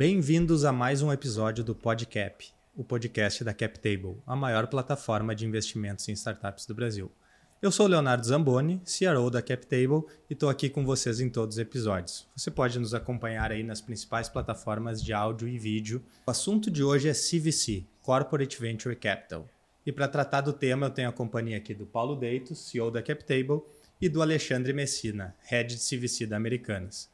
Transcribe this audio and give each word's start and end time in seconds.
Bem-vindos 0.00 0.64
a 0.64 0.72
mais 0.72 1.02
um 1.02 1.12
episódio 1.12 1.62
do 1.62 1.74
PodCap, 1.74 2.50
o 2.74 2.82
podcast 2.82 3.44
da 3.44 3.52
CapTable, 3.52 4.16
a 4.26 4.34
maior 4.34 4.66
plataforma 4.66 5.34
de 5.34 5.44
investimentos 5.44 6.08
em 6.08 6.12
startups 6.12 6.64
do 6.64 6.74
Brasil. 6.74 7.12
Eu 7.60 7.70
sou 7.70 7.86
Leonardo 7.86 8.26
Zamboni, 8.26 8.80
CRO 8.86 9.28
da 9.28 9.42
CapTable, 9.42 10.06
e 10.30 10.32
estou 10.32 10.48
aqui 10.48 10.70
com 10.70 10.86
vocês 10.86 11.20
em 11.20 11.28
todos 11.28 11.56
os 11.56 11.60
episódios. 11.60 12.26
Você 12.34 12.50
pode 12.50 12.78
nos 12.78 12.94
acompanhar 12.94 13.52
aí 13.52 13.62
nas 13.62 13.82
principais 13.82 14.26
plataformas 14.26 15.02
de 15.02 15.12
áudio 15.12 15.46
e 15.46 15.58
vídeo. 15.58 16.02
O 16.26 16.30
assunto 16.30 16.70
de 16.70 16.82
hoje 16.82 17.06
é 17.06 17.12
CVC, 17.12 17.84
Corporate 18.00 18.58
Venture 18.58 18.96
Capital. 18.96 19.46
E 19.84 19.92
para 19.92 20.08
tratar 20.08 20.40
do 20.40 20.54
tema, 20.54 20.86
eu 20.86 20.90
tenho 20.90 21.10
a 21.10 21.12
companhia 21.12 21.58
aqui 21.58 21.74
do 21.74 21.84
Paulo 21.84 22.16
Deitos, 22.16 22.70
CEO 22.70 22.90
da 22.90 23.02
CapTable, 23.02 23.60
e 24.00 24.08
do 24.08 24.22
Alexandre 24.22 24.72
Messina, 24.72 25.36
Head 25.42 25.74
de 25.74 25.78
CVC 25.78 26.24
da 26.24 26.38
Americanas. 26.38 27.10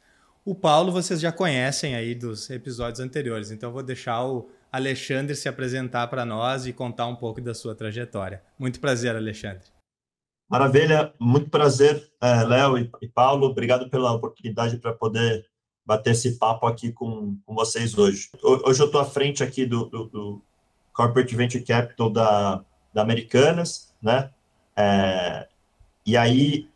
O 0.47 0.55
Paulo 0.55 0.93
vocês 0.93 1.21
já 1.21 1.32
conhecem 1.32 1.96
aí 1.96 2.14
dos 2.14 2.49
episódios 2.50 3.00
anteriores, 3.00 3.50
então 3.50 3.73
vou 3.73 3.82
deixar 3.82 4.25
o 4.25 4.49
Alexandre 4.71 5.35
se 5.35 5.49
apresentar 5.49 6.07
para 6.07 6.25
nós 6.25 6.68
e 6.68 6.73
contar 6.73 7.09
um 7.09 7.17
pouco 7.17 7.41
da 7.41 7.53
sua 7.53 7.75
trajetória. 7.75 8.41
Muito 8.57 8.79
prazer, 8.79 9.17
Alexandre. 9.17 9.67
Maravilha, 10.49 11.13
muito 11.18 11.51
prazer, 11.51 12.09
é, 12.21 12.45
Léo 12.45 12.79
e, 12.79 13.09
Paulo. 13.09 13.49
Obrigado 13.49 13.90
pela 13.90 14.13
oportunidade 14.13 14.79
para 14.79 14.93
poder 14.93 15.45
bater 15.85 16.11
esse 16.11 16.39
papo 16.39 16.65
aqui 16.68 16.93
com, 16.93 17.37
com 17.45 17.53
vocês 17.53 17.99
hoje. 17.99 18.31
Hoje 18.40 18.81
eu 18.81 18.87
estou 18.87 19.01
à 19.01 19.04
frente 19.04 19.43
aqui 19.43 19.67
do, 19.67 19.87
do, 19.87 20.04
do, 20.04 20.43
Corporate 20.93 21.35
Venture 21.35 21.65
Capital 21.65 22.09
da, 22.09 22.65
da 22.95 23.03
Americanas, 23.03 23.93
né? 24.01 24.31
É, 24.76 25.49
e 26.07 26.17
aí, 26.17 26.71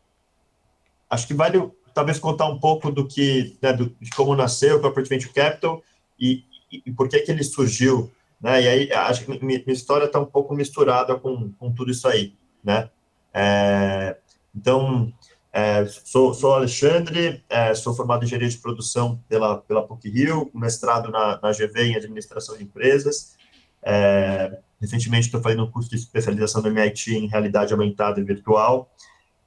acho 1.08 1.28
que 1.28 1.34
vale 1.34 1.70
talvez 1.94 2.18
contar 2.18 2.46
um 2.46 2.58
pouco 2.58 2.90
do 2.90 3.06
que, 3.06 3.56
né, 3.62 3.72
do, 3.72 3.94
de 4.00 4.10
como 4.10 4.34
nasceu 4.34 4.76
o 4.76 4.80
Corporate 4.80 5.08
Venture 5.08 5.32
Capital 5.32 5.82
e, 6.18 6.44
e, 6.70 6.82
e 6.86 6.92
por 6.92 7.08
que 7.08 7.20
que 7.20 7.30
ele 7.30 7.44
surgiu, 7.44 8.10
né? 8.40 8.62
E 8.62 8.68
aí, 8.68 8.92
acho 8.92 9.24
que 9.24 9.30
minha, 9.30 9.58
minha 9.58 9.62
história 9.68 10.06
está 10.06 10.18
um 10.18 10.24
pouco 10.24 10.54
misturada 10.54 11.14
com, 11.16 11.50
com 11.52 11.72
tudo 11.72 11.90
isso 11.90 12.08
aí, 12.08 12.34
né? 12.64 12.88
É, 13.32 14.16
então, 14.54 15.12
é, 15.52 15.84
sou, 15.86 16.32
sou 16.32 16.54
Alexandre, 16.54 17.44
é, 17.48 17.74
sou 17.74 17.94
formado 17.94 18.22
em 18.22 18.26
engenharia 18.26 18.48
de 18.48 18.58
produção 18.58 19.20
pela, 19.28 19.58
pela 19.58 19.86
PUC-Rio, 19.86 20.50
mestrado 20.54 21.10
na, 21.10 21.40
na 21.42 21.52
GV 21.52 21.82
em 21.82 21.96
administração 21.96 22.56
de 22.56 22.64
empresas. 22.64 23.36
É, 23.82 24.58
recentemente 24.80 25.26
estou 25.26 25.40
fazendo 25.40 25.64
um 25.64 25.70
curso 25.70 25.90
de 25.90 25.96
especialização 25.96 26.62
no 26.62 26.68
MIT 26.68 27.14
em 27.14 27.28
realidade 27.28 27.72
aumentada 27.72 28.20
e 28.20 28.24
virtual. 28.24 28.90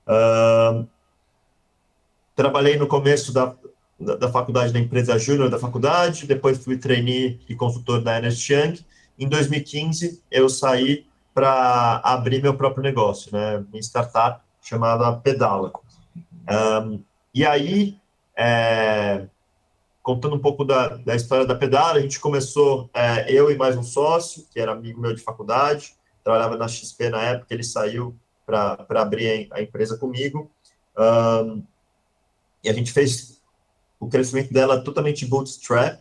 Uh, 0.05 0.88
trabalhei 2.36 2.78
no 2.78 2.88
começo 2.88 3.31
da, 3.34 3.56
da, 4.00 4.16
da 4.16 4.31
faculdade 4.31 4.73
da 4.73 4.80
empresa 4.80 5.17
júnior 5.17 5.50
da 5.50 5.59
faculdade, 5.59 6.28
depois 6.28 6.64
fui 6.64 6.78
trainee 6.78 7.40
e 7.48 7.56
consultor 7.56 8.02
da 8.02 8.16
Ernest 8.16 8.52
Young. 8.52 8.80
Em 9.17 9.28
2015, 9.28 10.22
eu 10.31 10.50
saí 10.50 11.06
para 11.34 12.02
abrir 12.03 12.42
meu 12.42 12.56
próprio 12.56 12.84
negócio, 12.84 13.31
né, 13.31 13.64
minha 13.72 13.81
startup 13.81 14.42
chamada 14.62 15.12
Pedala. 15.17 15.72
Um, 16.84 17.03
e 17.34 17.45
aí, 17.45 17.98
é, 18.38 19.25
contando 20.02 20.36
um 20.36 20.40
pouco 20.40 20.64
da, 20.64 20.90
da 20.97 21.16
história 21.16 21.45
da 21.45 21.56
Pedala, 21.56 21.97
a 21.97 22.02
gente 22.02 22.20
começou, 22.20 22.90
é, 22.94 23.31
eu 23.31 23.52
e 23.52 23.56
mais 23.56 23.75
um 23.75 23.84
sócio, 23.84 24.45
que 24.52 24.59
era 24.59 24.72
amigo 24.72 25.02
meu 25.02 25.14
de 25.14 25.22
faculdade, 25.22 25.95
trabalhava 26.23 26.58
na 26.58 26.68
XP 26.68 27.09
na 27.09 27.22
época, 27.22 27.53
ele 27.53 27.64
saiu 27.64 28.16
para 28.45 28.86
abrir 28.90 29.50
a 29.52 29.62
empresa 29.62 29.97
comigo. 29.97 30.52
Um, 30.97 31.64
e 32.64 32.69
a 32.69 32.73
gente 32.73 32.92
fez 32.92 33.42
o 34.00 34.08
crescimento 34.08 34.53
dela 34.53 34.83
totalmente 34.83 35.25
bootstrap, 35.25 36.00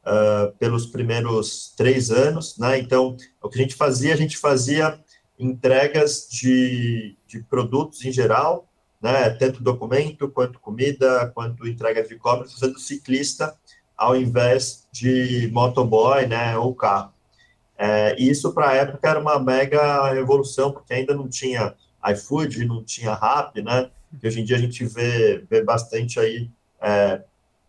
uh, 0.00 0.52
pelos 0.58 0.86
primeiros 0.86 1.72
três 1.76 2.10
anos, 2.10 2.56
né? 2.58 2.78
Então, 2.78 3.16
o 3.42 3.48
que 3.48 3.58
a 3.58 3.62
gente 3.62 3.74
fazia, 3.74 4.12
a 4.12 4.16
gente 4.16 4.36
fazia 4.36 4.98
entregas 5.38 6.28
de, 6.30 7.16
de 7.26 7.42
produtos 7.42 8.04
em 8.04 8.12
geral, 8.12 8.68
né? 9.00 9.30
Tanto 9.30 9.62
documento, 9.62 10.28
quanto 10.28 10.60
comida, 10.60 11.30
quanto 11.34 11.66
entrega 11.66 12.02
de 12.02 12.14
e-commerce, 12.14 12.54
usando 12.54 12.78
ciclista 12.78 13.56
ao 13.96 14.16
invés 14.16 14.88
de 14.92 15.50
motoboy, 15.52 16.26
né? 16.26 16.56
Ou 16.56 16.74
carro. 16.74 17.12
É, 17.76 18.14
e 18.18 18.30
isso, 18.30 18.52
para 18.52 18.70
a 18.70 18.74
época, 18.74 19.08
era 19.08 19.18
uma 19.18 19.38
mega 19.38 20.12
revolução, 20.12 20.70
porque 20.70 20.92
ainda 20.92 21.14
não 21.14 21.28
tinha 21.28 21.74
iFood, 22.12 22.64
não 22.66 22.84
tinha 22.84 23.14
Rap, 23.14 23.60
né? 23.62 23.90
E 24.22 24.26
hoje 24.26 24.40
em 24.40 24.44
dia 24.44 24.56
a 24.56 24.60
gente 24.60 24.84
vê, 24.84 25.44
vê 25.48 25.62
bastante 25.62 26.18
aí 26.18 26.50
é, 26.80 27.22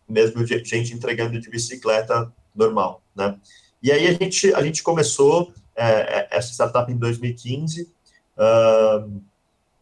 mesmo 0.08 0.44
gente 0.46 0.92
entregando 0.92 1.40
de 1.40 1.48
bicicleta 1.48 2.32
normal, 2.54 3.02
né? 3.14 3.36
E 3.82 3.90
aí 3.90 4.06
a 4.06 4.12
gente, 4.12 4.54
a 4.54 4.62
gente 4.62 4.82
começou 4.82 5.52
é, 5.74 5.84
é 5.84 6.28
essa 6.30 6.52
startup 6.52 6.90
em 6.90 6.96
2015, 6.96 7.90
uh, 8.36 9.22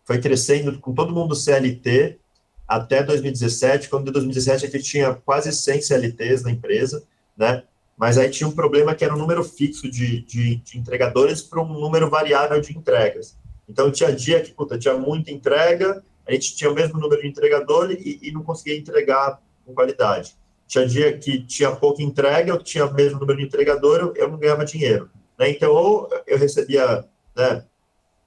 foi 0.04 0.20
crescendo 0.20 0.78
com 0.78 0.94
todo 0.94 1.12
mundo 1.12 1.34
CLT 1.34 2.18
até 2.66 3.02
2017, 3.02 3.88
quando 3.88 4.08
em 4.08 4.12
2017 4.12 4.66
a 4.66 4.70
gente 4.70 4.84
tinha 4.84 5.14
quase 5.14 5.52
100 5.52 5.82
CLTs 5.82 6.42
na 6.42 6.52
empresa, 6.52 7.02
né? 7.36 7.64
Mas 7.96 8.16
aí 8.16 8.30
tinha 8.30 8.48
um 8.48 8.52
problema 8.52 8.94
que 8.94 9.04
era 9.04 9.14
um 9.14 9.18
número 9.18 9.44
fixo 9.44 9.90
de, 9.90 10.22
de, 10.22 10.56
de 10.56 10.78
entregadores 10.78 11.42
para 11.42 11.60
um 11.60 11.68
número 11.68 12.08
variável 12.08 12.58
de 12.60 12.76
entregas. 12.76 13.36
Então 13.68 13.90
tinha 13.90 14.12
dia 14.12 14.40
que, 14.40 14.52
puta, 14.52 14.78
tinha 14.78 14.94
muita 14.94 15.30
entrega, 15.30 16.02
a 16.30 16.34
gente 16.34 16.54
tinha 16.54 16.70
o 16.70 16.74
mesmo 16.74 17.00
número 17.00 17.20
de 17.20 17.28
entregadores 17.28 17.98
e, 18.04 18.20
e 18.22 18.32
não 18.32 18.42
conseguia 18.42 18.78
entregar 18.78 19.42
com 19.66 19.74
qualidade. 19.74 20.36
Tinha 20.68 20.86
dia 20.86 21.18
que 21.18 21.42
tinha 21.44 21.74
pouca 21.74 22.02
entrega, 22.02 22.52
eu 22.52 22.62
tinha 22.62 22.86
o 22.86 22.94
mesmo 22.94 23.18
número 23.18 23.38
de 23.38 23.46
entregador, 23.46 24.12
eu 24.14 24.28
não 24.28 24.38
ganhava 24.38 24.64
dinheiro. 24.64 25.10
Né? 25.36 25.50
Então, 25.50 25.72
ou 25.72 26.08
eu 26.28 26.38
recebia 26.38 27.04
né, 27.34 27.64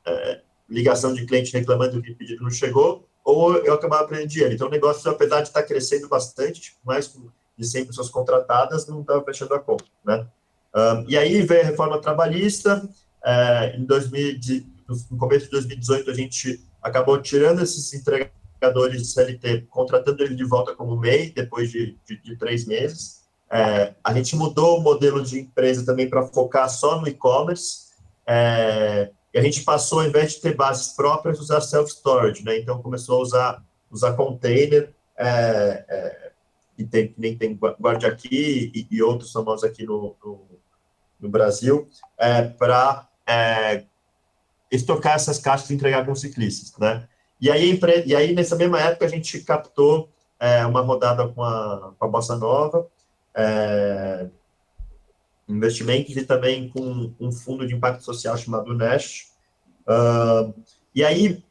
é, 0.05 0.41
ligação 0.69 1.13
de 1.13 1.25
cliente 1.25 1.53
reclamando 1.53 2.01
que 2.01 2.11
o 2.11 2.15
pedido 2.15 2.43
não 2.43 2.51
chegou, 2.51 3.07
ou 3.23 3.55
eu 3.57 3.73
acabava 3.73 4.05
perdendo 4.05 4.27
dinheiro. 4.27 4.53
Então, 4.53 4.67
o 4.67 4.71
negócio, 4.71 5.09
apesar 5.09 5.39
de 5.39 5.47
estar 5.47 5.63
crescendo 5.63 6.09
bastante, 6.09 6.59
tipo, 6.59 6.77
mais 6.83 7.09
de 7.57 7.65
100 7.65 7.85
pessoas 7.85 8.09
contratadas, 8.09 8.85
não 8.87 8.99
estava 8.99 9.23
fechando 9.23 9.53
a 9.53 9.59
conta. 9.59 9.85
Né? 10.03 10.27
Um, 10.75 11.05
e 11.07 11.17
aí 11.17 11.41
veio 11.43 11.61
a 11.61 11.65
reforma 11.65 12.01
trabalhista, 12.01 12.85
é, 13.23 13.77
em 13.77 13.85
2000, 13.85 14.39
no 15.09 15.17
começo 15.17 15.45
de 15.45 15.51
2018, 15.51 16.11
a 16.11 16.13
gente 16.13 16.61
acabou 16.83 17.21
tirando 17.21 17.61
esses 17.63 17.93
entregadores 17.93 19.01
de 19.01 19.07
CLT, 19.07 19.67
contratando 19.69 20.21
ele 20.21 20.35
de 20.35 20.43
volta 20.43 20.75
como 20.75 20.97
MEI, 20.97 21.31
depois 21.31 21.71
de, 21.71 21.97
de, 22.05 22.21
de 22.21 22.35
três 22.35 22.65
meses. 22.65 23.23
É, 23.49 23.93
a 24.03 24.13
gente 24.13 24.35
mudou 24.35 24.79
o 24.79 24.81
modelo 24.81 25.23
de 25.23 25.39
empresa 25.39 25.85
também 25.85 26.09
para 26.09 26.27
focar 26.27 26.69
só 26.69 26.99
no 26.99 27.07
e-commerce. 27.07 27.93
É, 28.25 29.11
e 29.33 29.39
a 29.39 29.41
gente 29.41 29.63
passou, 29.63 29.99
ao 29.99 30.07
invés 30.07 30.33
de 30.33 30.41
ter 30.41 30.55
bases 30.55 30.93
próprias, 30.93 31.39
usar 31.39 31.61
self-storage, 31.61 32.43
né? 32.43 32.57
Então, 32.57 32.81
começou 32.81 33.19
a 33.19 33.21
usar, 33.21 33.63
usar 33.89 34.13
container, 34.13 34.93
é, 35.17 35.85
é, 35.87 36.31
que, 36.75 36.83
tem, 36.83 37.07
que 37.07 37.19
nem 37.19 37.37
tem 37.37 37.55
Guarde 37.79 38.05
Aqui 38.05 38.71
e, 38.73 38.87
e 38.89 39.01
outros 39.01 39.31
famosos 39.31 39.63
aqui 39.63 39.85
no, 39.85 40.15
no, 40.23 40.41
no 41.19 41.29
Brasil, 41.29 41.87
é, 42.17 42.41
para 42.43 43.07
é, 43.25 43.85
estocar 44.75 45.15
essas 45.15 45.39
caixas 45.39 45.69
e 45.69 45.75
entregar 45.75 46.05
com 46.05 46.15
ciclistas, 46.15 46.77
né? 46.77 47.07
E 47.39 47.51
aí, 47.51 47.79
e 48.05 48.15
aí, 48.15 48.33
nessa 48.33 48.55
mesma 48.55 48.79
época, 48.79 49.05
a 49.05 49.09
gente 49.09 49.39
captou 49.41 50.09
é, 50.39 50.65
uma 50.65 50.81
rodada 50.81 51.27
com 51.27 51.43
a, 51.43 51.93
com 51.97 52.05
a 52.05 52.07
Bossa 52.07 52.35
Nova, 52.37 52.87
é, 53.35 54.27
investimentos 55.47 56.15
e 56.15 56.23
também 56.23 56.69
com 56.69 57.13
um 57.19 57.31
fundo 57.31 57.67
de 57.67 57.75
impacto 57.75 58.03
social 58.03 58.37
chamado 58.37 58.73
Nest. 58.73 59.27
Uh, 59.85 60.53
e 60.95 61.03
aí, 61.03 61.43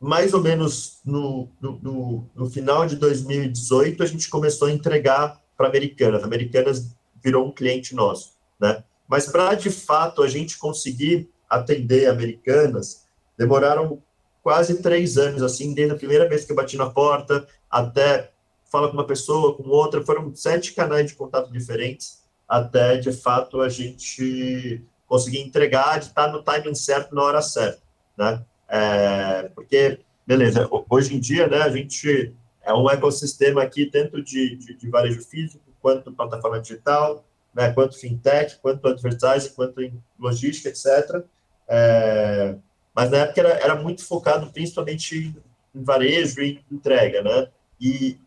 mais 0.00 0.32
ou 0.32 0.40
menos 0.40 1.00
no, 1.04 1.48
no, 1.60 2.28
no, 2.34 2.50
final 2.50 2.86
de 2.86 2.96
2018, 2.96 4.02
a 4.02 4.06
gente 4.06 4.28
começou 4.28 4.68
a 4.68 4.72
entregar 4.72 5.40
para 5.56 5.68
Americanas. 5.68 6.24
Americanas 6.24 6.94
virou 7.22 7.46
um 7.46 7.52
cliente 7.52 7.94
nosso, 7.94 8.32
né? 8.58 8.82
Mas 9.08 9.26
para, 9.26 9.54
de 9.54 9.70
fato, 9.70 10.22
a 10.22 10.28
gente 10.28 10.58
conseguir 10.58 11.30
atender 11.48 12.08
Americanas, 12.08 13.06
demoraram 13.36 14.02
quase 14.42 14.80
três 14.80 15.18
anos, 15.18 15.42
assim, 15.42 15.74
desde 15.74 15.94
a 15.94 15.98
primeira 15.98 16.28
vez 16.28 16.44
que 16.44 16.52
eu 16.52 16.56
bati 16.56 16.76
na 16.76 16.88
porta 16.88 17.46
até 17.70 18.30
falar 18.70 18.88
com 18.88 18.94
uma 18.94 19.06
pessoa, 19.06 19.56
com 19.56 19.64
outra, 19.68 20.02
foram 20.02 20.34
sete 20.34 20.72
canais 20.72 21.06
de 21.06 21.14
contato 21.14 21.50
diferentes, 21.52 22.22
até, 22.48 22.96
de 22.96 23.12
fato, 23.12 23.60
a 23.60 23.68
gente 23.68 24.82
conseguir 25.06 25.40
entregar, 25.40 25.98
de 25.98 26.06
estar 26.06 26.28
no 26.28 26.42
timing 26.42 26.74
certo, 26.74 27.14
na 27.14 27.22
hora 27.22 27.42
certa, 27.42 27.80
né? 28.16 28.44
É, 28.68 29.50
porque, 29.54 30.00
beleza, 30.26 30.68
hoje 30.88 31.14
em 31.14 31.20
dia, 31.20 31.46
né, 31.46 31.62
a 31.62 31.68
gente 31.68 32.34
é 32.62 32.72
um 32.74 32.90
ecossistema 32.90 33.62
aqui, 33.62 33.86
tanto 33.86 34.22
de, 34.22 34.56
de, 34.56 34.74
de 34.74 34.90
varejo 34.90 35.22
físico, 35.22 35.64
quanto 35.80 36.12
plataforma 36.12 36.60
digital, 36.60 37.24
né, 37.54 37.72
quanto 37.72 37.98
fintech, 37.98 38.58
quanto 38.60 38.86
advertising, 38.88 39.50
quanto 39.50 39.80
logística, 40.18 40.68
etc. 40.68 41.24
É, 41.68 42.56
mas 42.94 43.10
na 43.10 43.18
época 43.18 43.40
era, 43.40 43.50
era 43.50 43.74
muito 43.74 44.04
focado 44.04 44.50
principalmente 44.52 45.34
em 45.74 45.82
varejo 45.82 46.40
e 46.40 46.64
entrega, 46.70 47.22
né? 47.22 47.48
E, 47.80 48.18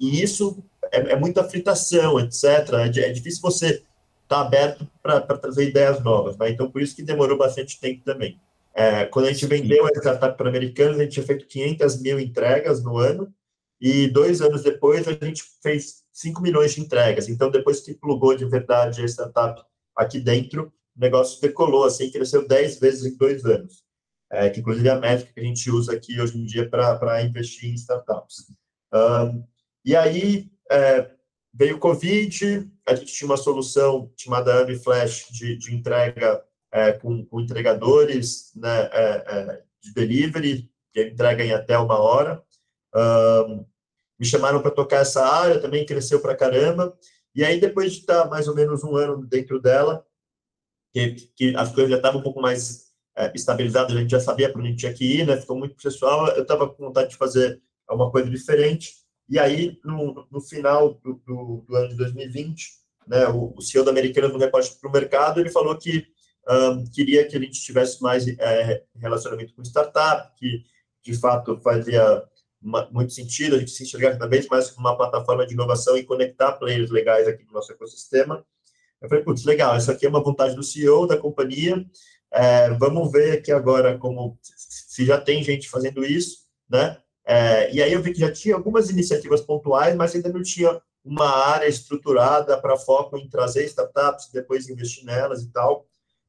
e 0.00 0.22
isso 0.22 0.62
é, 0.92 1.12
é 1.12 1.16
muita 1.16 1.44
fritação, 1.44 2.18
etc. 2.20 2.44
É, 2.74 3.00
é 3.00 3.12
difícil 3.12 3.42
você 3.42 3.66
estar 3.66 3.84
tá 4.28 4.40
aberto 4.40 4.86
para 5.02 5.20
trazer 5.20 5.68
ideias 5.68 6.02
novas. 6.02 6.36
Né? 6.36 6.50
Então, 6.50 6.70
por 6.70 6.82
isso 6.82 6.96
que 6.96 7.02
demorou 7.02 7.36
bastante 7.36 7.78
tempo 7.78 8.02
também. 8.04 8.40
É, 8.74 9.06
quando 9.06 9.26
a 9.26 9.32
gente 9.32 9.46
vendeu 9.46 9.86
a 9.86 9.90
startup 9.90 10.36
para 10.36 10.48
americanos, 10.48 10.98
a 10.98 11.02
gente 11.02 11.12
tinha 11.12 11.26
feito 11.26 11.46
500 11.46 12.00
mil 12.02 12.20
entregas 12.20 12.82
no 12.82 12.98
ano, 12.98 13.32
e 13.80 14.08
dois 14.08 14.40
anos 14.40 14.62
depois 14.62 15.06
a 15.06 15.12
gente 15.12 15.42
fez 15.62 16.04
5 16.12 16.42
milhões 16.42 16.74
de 16.74 16.80
entregas. 16.80 17.28
Então, 17.28 17.50
depois 17.50 17.80
que 17.80 17.94
plugou 17.94 18.34
de 18.36 18.44
verdade 18.44 19.02
a 19.02 19.06
startup 19.06 19.62
aqui 19.94 20.18
dentro, 20.20 20.72
o 20.96 21.00
negócio 21.00 21.40
decolou, 21.40 21.84
assim, 21.84 22.10
cresceu 22.10 22.46
10 22.46 22.80
vezes 22.80 23.04
em 23.04 23.16
dois 23.16 23.44
anos. 23.44 23.84
É, 24.30 24.50
que 24.50 24.58
inclusive 24.58 24.88
é 24.88 24.90
a 24.90 24.98
métrica 24.98 25.32
que 25.32 25.40
a 25.40 25.44
gente 25.44 25.70
usa 25.70 25.92
aqui 25.92 26.20
hoje 26.20 26.36
em 26.36 26.44
dia 26.44 26.68
para 26.68 27.22
investir 27.22 27.70
em 27.70 27.74
startups. 27.74 28.46
Um, 28.92 29.44
e 29.84 29.94
aí 29.94 30.50
é, 30.70 31.10
veio 31.54 31.76
o 31.76 31.78
Covid, 31.78 32.68
a 32.86 32.94
gente 32.94 33.12
tinha 33.12 33.28
uma 33.28 33.36
solução 33.36 34.12
chamada 34.16 34.62
AmiFlash 34.62 35.28
de, 35.30 35.56
de 35.56 35.74
entrega 35.74 36.42
é, 36.72 36.92
com, 36.92 37.24
com, 37.24 37.40
entregadores 37.40 38.52
né, 38.56 38.90
é, 38.92 39.24
é, 39.26 39.62
de 39.80 39.94
delivery, 39.94 40.68
que 40.92 41.02
entrega 41.02 41.44
em 41.44 41.52
até 41.52 41.78
uma 41.78 41.98
hora. 41.98 42.42
Um, 42.94 43.64
me 44.18 44.26
chamaram 44.26 44.60
para 44.60 44.70
tocar 44.70 45.02
essa 45.02 45.24
área, 45.24 45.60
também 45.60 45.86
cresceu 45.86 46.20
para 46.20 46.36
caramba. 46.36 46.96
E 47.34 47.44
aí, 47.44 47.60
depois 47.60 47.92
de 47.92 48.00
estar 48.00 48.28
mais 48.28 48.48
ou 48.48 48.54
menos 48.54 48.82
um 48.82 48.96
ano 48.96 49.24
dentro 49.26 49.60
dela, 49.60 50.04
que, 50.96 51.28
que 51.36 51.56
as 51.56 51.70
coisas 51.72 51.90
já 51.90 51.96
estavam 51.96 52.20
um 52.20 52.22
pouco 52.22 52.40
mais 52.40 52.86
é, 53.14 53.30
estabilizadas, 53.34 53.94
a 53.94 54.00
gente 54.00 54.10
já 54.10 54.20
sabia 54.20 54.50
para 54.50 54.62
onde 54.62 54.76
tinha 54.76 54.94
que 54.94 55.04
ir, 55.04 55.26
né? 55.26 55.36
ficou 55.36 55.58
muito 55.58 55.76
pessoal, 55.76 56.28
eu 56.28 56.42
estava 56.42 56.68
com 56.68 56.86
vontade 56.86 57.10
de 57.10 57.16
fazer 57.16 57.60
uma 57.90 58.10
coisa 58.10 58.30
diferente. 58.30 58.94
E 59.28 59.38
aí, 59.38 59.78
no, 59.84 60.26
no 60.30 60.40
final 60.40 60.94
do, 60.94 61.20
do, 61.26 61.64
do, 61.68 61.76
ano 61.76 61.88
de 61.90 61.96
2020, 61.96 62.70
né, 63.06 63.28
o, 63.28 63.52
o 63.56 63.60
CEO 63.60 63.84
da 63.84 63.90
Americana, 63.90 64.28
no 64.28 64.38
repórter 64.38 64.72
para 64.80 64.88
o 64.88 64.92
mercado, 64.92 65.40
ele 65.40 65.50
falou 65.50 65.76
que 65.76 66.06
um, 66.48 66.84
queria 66.84 67.26
que 67.26 67.36
a 67.36 67.40
gente 67.40 67.60
tivesse 67.60 68.02
mais 68.02 68.26
é, 68.26 68.82
relacionamento 68.96 69.54
com 69.54 69.62
startup, 69.62 70.32
que 70.38 70.64
de 71.04 71.14
fato 71.18 71.60
fazia 71.60 72.22
muito 72.90 73.12
sentido 73.12 73.56
a 73.56 73.58
gente 73.58 73.70
se 73.70 73.82
enxergar 73.82 74.12
cada 74.12 74.26
vez 74.26 74.46
mais 74.48 74.70
como 74.70 74.88
uma 74.88 74.96
plataforma 74.96 75.46
de 75.46 75.54
inovação 75.54 75.96
e 75.96 76.04
conectar 76.04 76.52
players 76.52 76.90
legais 76.90 77.28
aqui 77.28 77.44
no 77.44 77.52
nosso 77.52 77.70
ecossistema. 77.72 78.44
Eu 79.06 79.08
falei, 79.08 79.24
putz, 79.24 79.44
legal, 79.44 79.76
isso 79.76 79.90
aqui 79.90 80.04
é 80.04 80.08
uma 80.08 80.22
vontade 80.22 80.56
do 80.56 80.62
CEO 80.64 81.06
da 81.06 81.16
companhia, 81.16 81.86
é, 82.32 82.70
vamos 82.70 83.10
ver 83.12 83.38
aqui 83.38 83.52
agora 83.52 83.96
como 83.96 84.36
se 84.42 85.06
já 85.06 85.20
tem 85.20 85.42
gente 85.44 85.70
fazendo 85.70 86.04
isso, 86.04 86.40
né? 86.68 86.98
É, 87.24 87.72
e 87.72 87.80
aí 87.80 87.92
eu 87.92 88.02
vi 88.02 88.12
que 88.12 88.20
já 88.20 88.30
tinha 88.30 88.54
algumas 88.54 88.90
iniciativas 88.90 89.40
pontuais, 89.40 89.94
mas 89.94 90.14
ainda 90.14 90.28
não 90.28 90.42
tinha 90.42 90.80
uma 91.04 91.28
área 91.28 91.68
estruturada 91.68 92.60
para 92.60 92.76
foco 92.76 93.16
em 93.16 93.28
trazer 93.28 93.64
startups, 93.64 94.28
depois 94.32 94.68
investir 94.68 95.04
nelas 95.04 95.42
e 95.42 95.52
tal. 95.52 95.86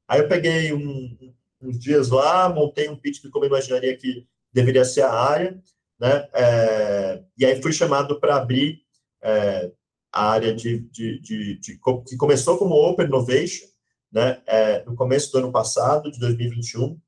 Aí 0.07 0.19
eu 0.19 0.27
peguei 0.27 0.71
um, 0.71 1.33
uns 1.61 1.79
dias 1.79 2.09
lá, 2.09 2.47
montei 2.47 2.89
um 2.89 2.95
pitch 2.95 3.21
de 3.21 3.29
como 3.29 3.45
imaginaria 3.45 3.97
que 3.97 4.27
deveria 4.53 4.85
ser 4.85 5.01
a 5.01 5.11
área, 5.11 5.59
né? 5.99 6.27
É, 6.31 7.23
e 7.37 7.45
aí 7.45 7.59
fui 7.59 7.73
chamado 7.73 8.19
para 8.19 8.35
abrir 8.37 8.81
é, 9.21 9.71
a 10.11 10.31
área 10.31 10.53
de, 10.53 10.79
de, 10.79 11.19
de, 11.19 11.59
de, 11.59 11.79
que 12.07 12.17
começou 12.17 12.57
como 12.57 12.75
Open 12.75 13.05
Innovation, 13.05 13.65
né? 14.11 14.41
É, 14.45 14.83
no 14.85 14.95
começo 14.95 15.31
do 15.31 15.39
ano 15.39 15.51
passado, 15.51 16.11
de 16.11 16.19
2021, 16.19 16.99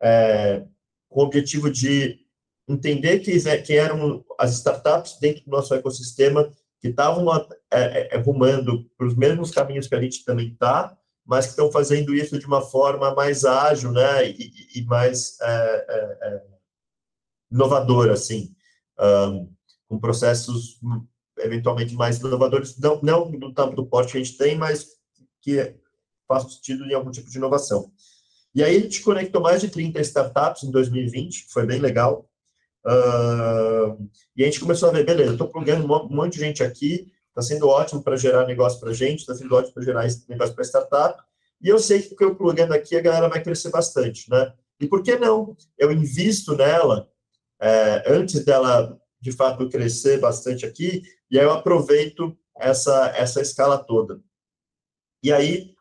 é, 0.00 0.64
com 1.08 1.20
o 1.20 1.24
objetivo 1.24 1.70
de 1.70 2.20
entender 2.68 3.20
que, 3.20 3.38
que 3.62 3.72
eram 3.74 4.24
as 4.38 4.52
startups 4.54 5.18
dentro 5.18 5.44
do 5.44 5.50
nosso 5.50 5.74
ecossistema 5.74 6.50
que 6.80 6.88
estavam 6.88 7.26
é, 7.70 8.14
é, 8.14 8.18
rumando 8.18 8.84
para 8.96 9.06
os 9.06 9.16
mesmos 9.16 9.50
caminhos 9.50 9.86
que 9.86 9.94
a 9.94 10.00
gente 10.00 10.24
também 10.24 10.48
está, 10.48 10.96
mas 11.24 11.46
que 11.46 11.52
estão 11.52 11.72
fazendo 11.72 12.14
isso 12.14 12.38
de 12.38 12.46
uma 12.46 12.60
forma 12.60 13.14
mais 13.14 13.44
ágil, 13.44 13.90
né, 13.90 14.28
e, 14.28 14.52
e 14.76 14.84
mais 14.84 15.38
é, 15.40 16.42
inovador, 17.50 18.10
assim, 18.10 18.54
um, 19.00 19.50
com 19.88 19.98
processos 19.98 20.78
eventualmente 21.38 21.94
mais 21.94 22.18
inovadores, 22.18 22.78
não, 22.78 23.00
não 23.02 23.30
do 23.30 23.52
tamanho 23.52 23.76
do 23.76 23.86
porte 23.86 24.12
que 24.12 24.18
a 24.18 24.22
gente 24.22 24.36
tem, 24.36 24.56
mas 24.56 24.88
que 25.40 25.74
façam 26.26 26.48
sentido 26.48 26.84
em 26.84 26.94
algum 26.94 27.10
tipo 27.10 27.30
de 27.30 27.36
inovação. 27.36 27.92
E 28.54 28.62
aí 28.62 28.76
a 28.76 28.80
gente 28.80 29.02
conectou 29.02 29.42
mais 29.42 29.60
de 29.60 29.68
30 29.68 30.00
startups 30.00 30.62
em 30.62 30.70
2020, 30.70 31.46
foi 31.50 31.66
bem 31.66 31.80
legal. 31.80 32.28
Uh, 32.86 34.08
e 34.36 34.42
a 34.42 34.46
gente 34.46 34.60
começou 34.60 34.88
a 34.88 34.92
ver, 34.92 35.04
beleza, 35.04 35.32
estou 35.32 35.48
plugando 35.48 35.84
um 35.84 36.08
monte 36.08 36.34
de 36.34 36.40
gente 36.40 36.62
aqui, 36.62 37.12
está 37.28 37.42
sendo 37.42 37.68
ótimo 37.68 38.02
para 38.02 38.16
gerar 38.16 38.46
negócio 38.46 38.78
para 38.78 38.92
gente, 38.92 39.20
está 39.20 39.34
sendo 39.34 39.54
ótimo 39.54 39.74
para 39.74 39.82
gerar 39.82 40.06
negócio 40.28 40.54
para 40.54 40.64
startup, 40.64 41.22
e 41.60 41.68
eu 41.68 41.78
sei 41.78 42.02
que 42.02 42.22
eu 42.22 42.36
plugando 42.36 42.72
aqui 42.72 42.96
a 42.96 43.00
galera 43.00 43.28
vai 43.28 43.42
crescer 43.42 43.70
bastante, 43.70 44.30
né? 44.30 44.52
E 44.78 44.86
por 44.86 45.02
que 45.02 45.16
não? 45.16 45.56
Eu 45.78 45.90
invisto 45.90 46.54
nela 46.54 47.08
é, 47.60 48.04
antes 48.06 48.44
dela, 48.44 49.00
de 49.20 49.32
fato, 49.32 49.68
crescer 49.68 50.20
bastante 50.20 50.66
aqui, 50.66 51.02
e 51.34 51.38
aí 51.38 51.44
eu 51.44 51.50
aproveito 51.50 52.38
essa, 52.56 53.08
essa 53.16 53.40
escala 53.40 53.76
toda. 53.76 54.22
E 55.20 55.32
aí, 55.32 55.74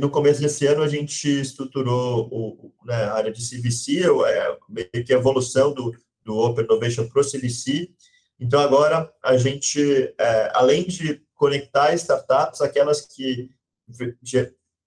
no 0.00 0.10
começo 0.10 0.40
desse 0.40 0.66
ano, 0.66 0.82
a 0.82 0.88
gente 0.88 1.28
estruturou 1.28 2.28
o, 2.32 2.74
né, 2.84 2.96
a 2.96 3.14
área 3.14 3.30
de 3.30 3.48
CVC, 3.48 4.02
é, 4.26 4.58
meio 4.68 5.04
que 5.06 5.14
a 5.14 5.18
evolução 5.18 5.72
do, 5.72 5.94
do 6.24 6.36
Open 6.36 6.64
Innovation 6.64 7.08
para 7.08 7.22
o 7.22 7.24
CVC. 7.24 7.94
Então, 8.40 8.58
agora, 8.58 9.08
a 9.22 9.36
gente, 9.36 9.80
é, 10.18 10.50
além 10.52 10.84
de 10.84 11.22
conectar 11.36 11.94
startups, 11.94 12.60
aquelas 12.60 13.02
que 13.02 13.50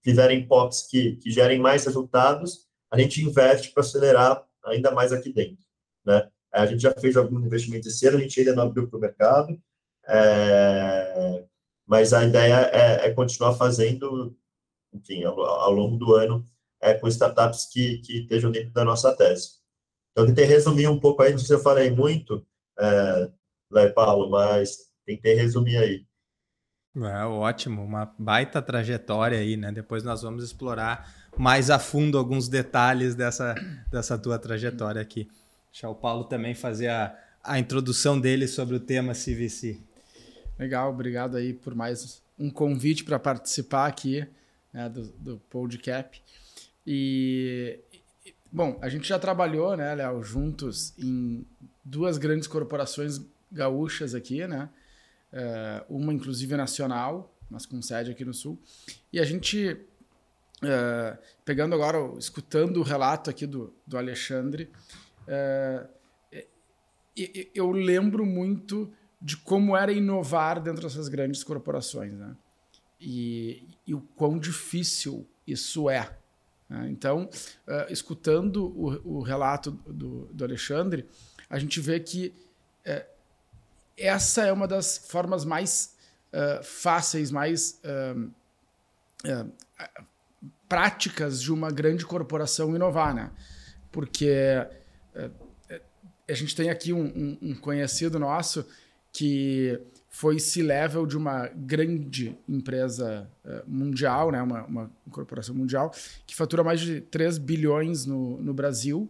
fizerem 0.04 0.46
POPs 0.46 0.88
que, 0.90 1.16
que 1.16 1.32
gerem 1.32 1.62
mais 1.62 1.86
resultados, 1.86 2.68
a 2.92 3.00
gente 3.00 3.24
investe 3.24 3.72
para 3.72 3.80
acelerar 3.80 4.46
ainda 4.66 4.92
mais 4.92 5.14
aqui 5.14 5.32
dentro. 5.32 5.64
Né? 6.06 6.30
A 6.54 6.66
gente 6.66 6.84
já 6.84 6.92
fez 6.94 7.18
alguns 7.18 7.44
investimentos 7.46 7.88
esse 7.88 8.08
ano, 8.08 8.18
a 8.18 8.22
gente 8.22 8.40
ainda 8.40 8.56
não 8.56 8.64
abriu 8.64 8.88
para 8.88 8.98
o 8.98 9.02
mercado, 9.02 9.60
é, 10.08 11.44
mas 11.86 12.14
a 12.14 12.24
ideia 12.24 12.70
é, 12.72 13.08
é, 13.08 13.14
continuar 13.14 13.56
fazendo, 13.56 14.38
enfim, 14.94 15.24
ao, 15.24 15.40
ao 15.40 15.72
longo 15.72 15.98
do 15.98 16.14
ano, 16.14 16.48
é, 16.82 16.94
com 16.94 17.08
startups 17.08 17.66
que, 17.72 18.00
que 18.00 18.20
estejam 18.20 18.52
dentro 18.52 18.72
da 18.72 18.86
nossa 18.86 19.16
tese. 19.16 19.64
Então, 20.12 20.28
tentei 20.28 20.46
resumir 20.46 20.88
um 20.88 21.00
pouco 21.00 21.24
aí, 21.24 21.32
não 21.32 21.40
sei 21.40 21.48
se 21.48 21.54
eu 21.54 21.60
falei 21.60 21.90
muito, 21.90 22.46
é, 22.80 23.32
Léo 23.72 23.88
e 23.88 23.94
Paulo, 23.94 24.30
mas 24.30 24.92
tentei 25.06 25.34
resumir 25.34 25.78
aí. 25.78 26.06
É, 26.96 27.26
ótimo, 27.26 27.84
uma 27.84 28.14
baita 28.20 28.62
trajetória 28.62 29.40
aí, 29.40 29.58
né? 29.58 29.72
Depois 29.72 30.04
nós 30.04 30.22
vamos 30.22 30.44
explorar 30.44 31.12
mais 31.36 31.72
a 31.72 31.80
fundo 31.80 32.20
alguns 32.20 32.48
detalhes 32.48 33.16
dessa, 33.16 33.56
dessa 33.90 34.18
tua 34.18 34.38
trajetória 34.38 35.02
aqui. 35.02 35.28
Deixar 35.74 35.90
o 35.90 35.96
Paulo 35.96 36.26
também 36.26 36.54
fazer 36.54 36.88
a, 36.90 37.18
a 37.44 37.58
introdução 37.58 38.20
dele 38.20 38.48
sobre 38.48 38.76
o 38.76 38.80
tema 38.80 39.14
CVC. 39.14 39.80
Legal, 40.60 40.92
obrigado 40.92 41.36
aí 41.36 41.52
por 41.52 41.74
mais 41.74 42.22
um 42.38 42.48
convite 42.52 43.04
para 43.04 43.18
participar 43.18 43.88
aqui 43.88 44.24
né, 44.72 44.88
do, 44.88 45.02
do 45.14 45.38
podcast. 45.50 46.22
E, 46.86 47.80
bom, 48.52 48.78
a 48.84 48.88
gente 48.88 49.08
já 49.08 49.18
trabalhou, 49.18 49.76
né, 49.76 49.96
Léo, 49.96 50.22
juntos 50.22 50.94
em 50.96 51.44
duas 51.84 52.20
grandes 52.20 52.48
corporações 52.48 53.20
gaúchas 53.52 54.14
aqui, 54.14 54.46
né? 54.46 54.70
Uh, 55.34 55.98
uma, 55.98 56.14
inclusive, 56.14 56.56
nacional, 56.56 57.34
mas 57.50 57.66
com 57.66 57.82
sede 57.82 58.12
aqui 58.12 58.24
no 58.24 58.34
Sul. 58.34 58.60
E 59.12 59.20
a 59.20 59.24
gente, 59.24 59.72
uh, 60.62 61.18
pegando 61.44 61.74
agora, 61.74 61.98
escutando 62.20 62.78
o 62.78 62.84
relato 62.84 63.32
aqui 63.32 63.48
do, 63.48 63.74
do 63.88 63.98
Alexandre, 63.98 64.70
é, 65.28 65.88
eu 67.54 67.72
lembro 67.72 68.26
muito 68.26 68.92
de 69.22 69.38
como 69.38 69.76
era 69.78 69.92
inovar 69.92 70.62
dentro 70.62 70.82
dessas 70.82 71.08
grandes 71.08 71.44
corporações, 71.44 72.14
né? 72.14 72.36
E, 73.00 73.68
e 73.86 73.94
o 73.94 74.02
quão 74.16 74.38
difícil 74.38 75.28
isso 75.46 75.90
é. 75.90 76.18
Né? 76.70 76.90
Então, 76.90 77.30
uh, 77.68 77.92
escutando 77.92 78.66
o, 78.66 79.18
o 79.18 79.22
relato 79.22 79.72
do, 79.72 80.26
do, 80.26 80.44
Alexandre, 80.44 81.08
a 81.50 81.60
gente 81.60 81.80
vê 81.80 82.00
que 82.00 82.34
uh, 82.88 83.06
essa 83.98 84.46
é 84.46 84.52
uma 84.52 84.68
das 84.68 84.98
formas 84.98 85.46
mais 85.46 85.96
uh, 86.34 86.64
fáceis, 86.64 87.30
mais 87.32 87.82
práticas 90.68 91.42
de 91.42 91.54
uma 91.54 91.72
grande 91.72 92.06
corporação 92.06 92.76
inovar, 92.76 93.14
né? 93.14 93.32
Porque 93.92 94.28
é, 94.28 94.70
é, 94.70 94.83
a 96.30 96.34
gente 96.34 96.56
tem 96.56 96.70
aqui 96.70 96.94
um, 96.94 97.06
um, 97.06 97.38
um 97.42 97.56
conhecido 97.56 98.18
nosso 98.18 98.66
que 99.12 99.80
foi 100.10 100.40
C-level 100.40 101.06
de 101.06 101.18
uma 101.18 101.48
grande 101.48 102.38
empresa 102.48 103.30
uh, 103.44 103.64
mundial, 103.68 104.32
né, 104.32 104.42
uma, 104.42 104.64
uma, 104.66 104.92
corporação 105.12 105.56
mundial, 105.56 105.94
que 106.26 106.36
fatura 106.36 106.64
mais 106.64 106.80
de 106.80 107.02
3 107.02 107.38
bilhões 107.40 108.06
no, 108.06 108.40
no 108.42 108.54
Brasil. 108.54 109.10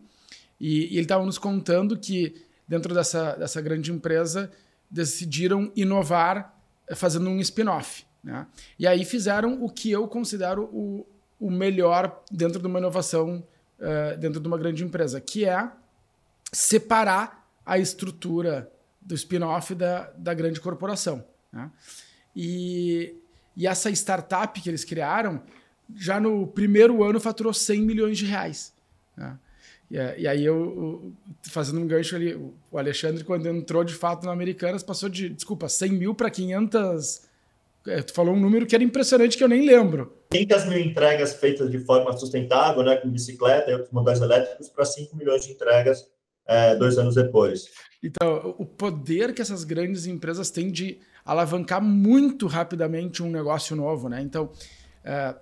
E, 0.60 0.94
e 0.94 0.98
ele 0.98 1.02
estava 1.02 1.26
nos 1.26 1.38
contando 1.38 1.98
que 1.98 2.44
dentro 2.68 2.94
dessa, 2.94 3.36
dessa 3.36 3.62
grande 3.62 3.92
empresa, 3.92 4.52
decidiram 4.90 5.72
inovar 5.76 6.58
fazendo 6.96 7.30
um 7.30 7.40
spin-off. 7.40 8.06
Né? 8.24 8.48
E 8.80 8.88
aí 8.88 9.04
fizeram 9.06 9.64
o 9.64 9.70
que 9.70 9.92
eu 9.92 10.08
considero 10.08 10.64
o, 10.72 11.06
o 11.40 11.52
melhor 11.52 12.24
dentro 12.32 12.60
de 12.60 12.68
uma 12.68 12.80
inovação, 12.80 13.44
uh, 13.80 14.18
dentro 14.18 14.40
de 14.40 14.48
uma 14.48 14.58
grande 14.58 14.84
empresa, 14.84 15.20
que 15.20 15.46
é 15.46 15.70
separar 16.54 17.50
a 17.66 17.78
estrutura 17.78 18.72
do 19.02 19.16
spin-off 19.16 19.74
da, 19.74 20.12
da 20.18 20.34
grande 20.34 20.62
corporação. 20.62 21.26
Né? 21.52 21.70
E, 22.36 23.16
e 23.58 23.68
essa 23.68 23.90
startup 23.92 24.60
que 24.62 24.70
eles 24.70 24.86
criaram, 24.86 25.42
já 25.96 26.20
no 26.20 26.48
primeiro 26.48 27.04
ano 27.04 27.20
faturou 27.20 27.54
100 27.54 27.82
milhões 27.82 28.18
de 28.18 28.26
reais. 28.26 28.74
Né? 29.18 29.38
E, 29.92 30.28
aí 30.28 30.44
eu, 30.44 31.12
fazendo 31.44 31.80
um 31.80 31.88
gancho 31.88 32.16
ali, 32.16 32.34
o 32.72 32.78
Alexandre, 32.78 33.24
quando 33.24 33.48
entrou 33.48 33.84
de 33.84 33.94
fato 33.94 34.26
na 34.26 34.32
Americanas, 34.32 34.82
passou 34.82 35.10
de, 35.10 35.30
desculpa, 35.30 35.68
100 35.68 35.92
mil 35.92 36.16
para 36.16 36.30
500... 36.30 37.34
É, 37.86 38.02
tu 38.02 38.14
falou 38.14 38.34
um 38.34 38.40
número 38.40 38.66
que 38.66 38.74
era 38.74 38.84
impressionante 38.84 39.38
que 39.38 39.44
eu 39.44 39.48
nem 39.48 39.66
lembro. 39.68 40.18
500 40.32 40.66
mil 40.68 40.80
entregas 40.80 41.34
feitas 41.34 41.70
de 41.70 41.80
forma 41.80 42.16
sustentável, 42.18 42.82
né, 42.82 42.96
com 42.96 43.10
bicicleta 43.10 43.70
e 43.70 43.74
outros 43.74 43.92
modais 43.92 44.22
elétricos, 44.22 44.70
para 44.70 44.86
5 44.86 45.16
milhões 45.18 45.46
de 45.46 45.52
entregas 45.52 46.08
é, 46.46 46.76
dois 46.76 46.98
anos 46.98 47.16
depois. 47.16 47.70
Então, 48.02 48.56
o 48.58 48.66
poder 48.66 49.34
que 49.34 49.42
essas 49.42 49.64
grandes 49.64 50.06
empresas 50.06 50.50
têm 50.52 50.72
de 50.72 51.00
alavancar 51.24 51.82
muito 51.82 52.48
rapidamente 52.48 53.24
um 53.24 53.32
negócio 53.32 53.76
novo, 53.76 54.10
né? 54.10 54.22
Então, 54.22 54.52
é, 55.04 55.36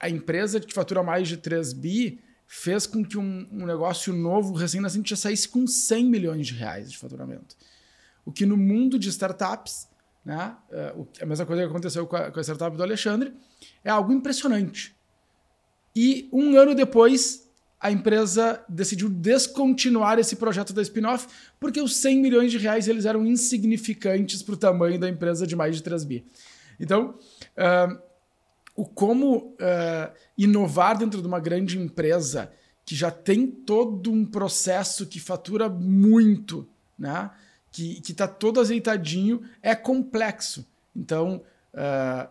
a 0.00 0.08
empresa 0.08 0.60
que 0.60 0.74
fatura 0.74 1.02
mais 1.02 1.28
de 1.28 1.36
3 1.36 1.72
bi 1.72 2.20
fez 2.46 2.86
com 2.86 3.04
que 3.04 3.18
um, 3.18 3.46
um 3.52 3.66
negócio 3.66 4.12
novo, 4.12 4.54
recém-nascente, 4.54 5.10
já 5.10 5.16
saísse 5.16 5.48
com 5.48 5.66
100 5.66 6.04
milhões 6.06 6.46
de 6.46 6.54
reais 6.54 6.90
de 6.90 6.98
faturamento. 6.98 7.56
O 8.24 8.32
que 8.32 8.46
no 8.46 8.56
mundo 8.56 8.98
de 8.98 9.08
startups, 9.08 9.88
né, 10.24 10.56
é, 10.70 10.94
a 11.20 11.26
mesma 11.26 11.46
coisa 11.46 11.62
que 11.62 11.68
aconteceu 11.68 12.06
com 12.06 12.16
a, 12.16 12.30
com 12.30 12.40
a 12.40 12.42
startup 12.42 12.76
do 12.76 12.82
Alexandre, 12.82 13.32
é 13.84 13.90
algo 13.90 14.12
impressionante. 14.12 14.96
E 15.94 16.28
um 16.32 16.56
ano 16.56 16.74
depois, 16.74 17.47
a 17.80 17.90
empresa 17.92 18.64
decidiu 18.68 19.08
descontinuar 19.08 20.18
esse 20.18 20.34
projeto 20.36 20.72
da 20.72 20.82
spin-off 20.82 21.28
porque 21.60 21.80
os 21.80 21.96
100 21.96 22.20
milhões 22.20 22.50
de 22.50 22.58
reais 22.58 22.88
eles 22.88 23.04
eram 23.04 23.24
insignificantes 23.24 24.42
para 24.42 24.54
o 24.54 24.58
tamanho 24.58 24.98
da 24.98 25.08
empresa 25.08 25.46
de 25.46 25.54
mais 25.54 25.76
de 25.76 25.82
3 25.82 26.04
bi. 26.04 26.24
Então, 26.80 27.14
uh, 27.56 27.98
o 28.74 28.84
como 28.84 29.54
uh, 29.54 30.12
inovar 30.36 30.98
dentro 30.98 31.20
de 31.20 31.26
uma 31.26 31.40
grande 31.40 31.78
empresa 31.78 32.52
que 32.84 32.94
já 32.94 33.10
tem 33.10 33.46
todo 33.46 34.10
um 34.10 34.24
processo 34.24 35.06
que 35.06 35.20
fatura 35.20 35.68
muito, 35.68 36.68
né? 36.98 37.30
que 37.70 38.00
está 38.08 38.26
todo 38.26 38.60
azeitadinho, 38.60 39.42
é 39.62 39.74
complexo. 39.74 40.66
Então, 40.96 41.42
uh, 41.74 42.28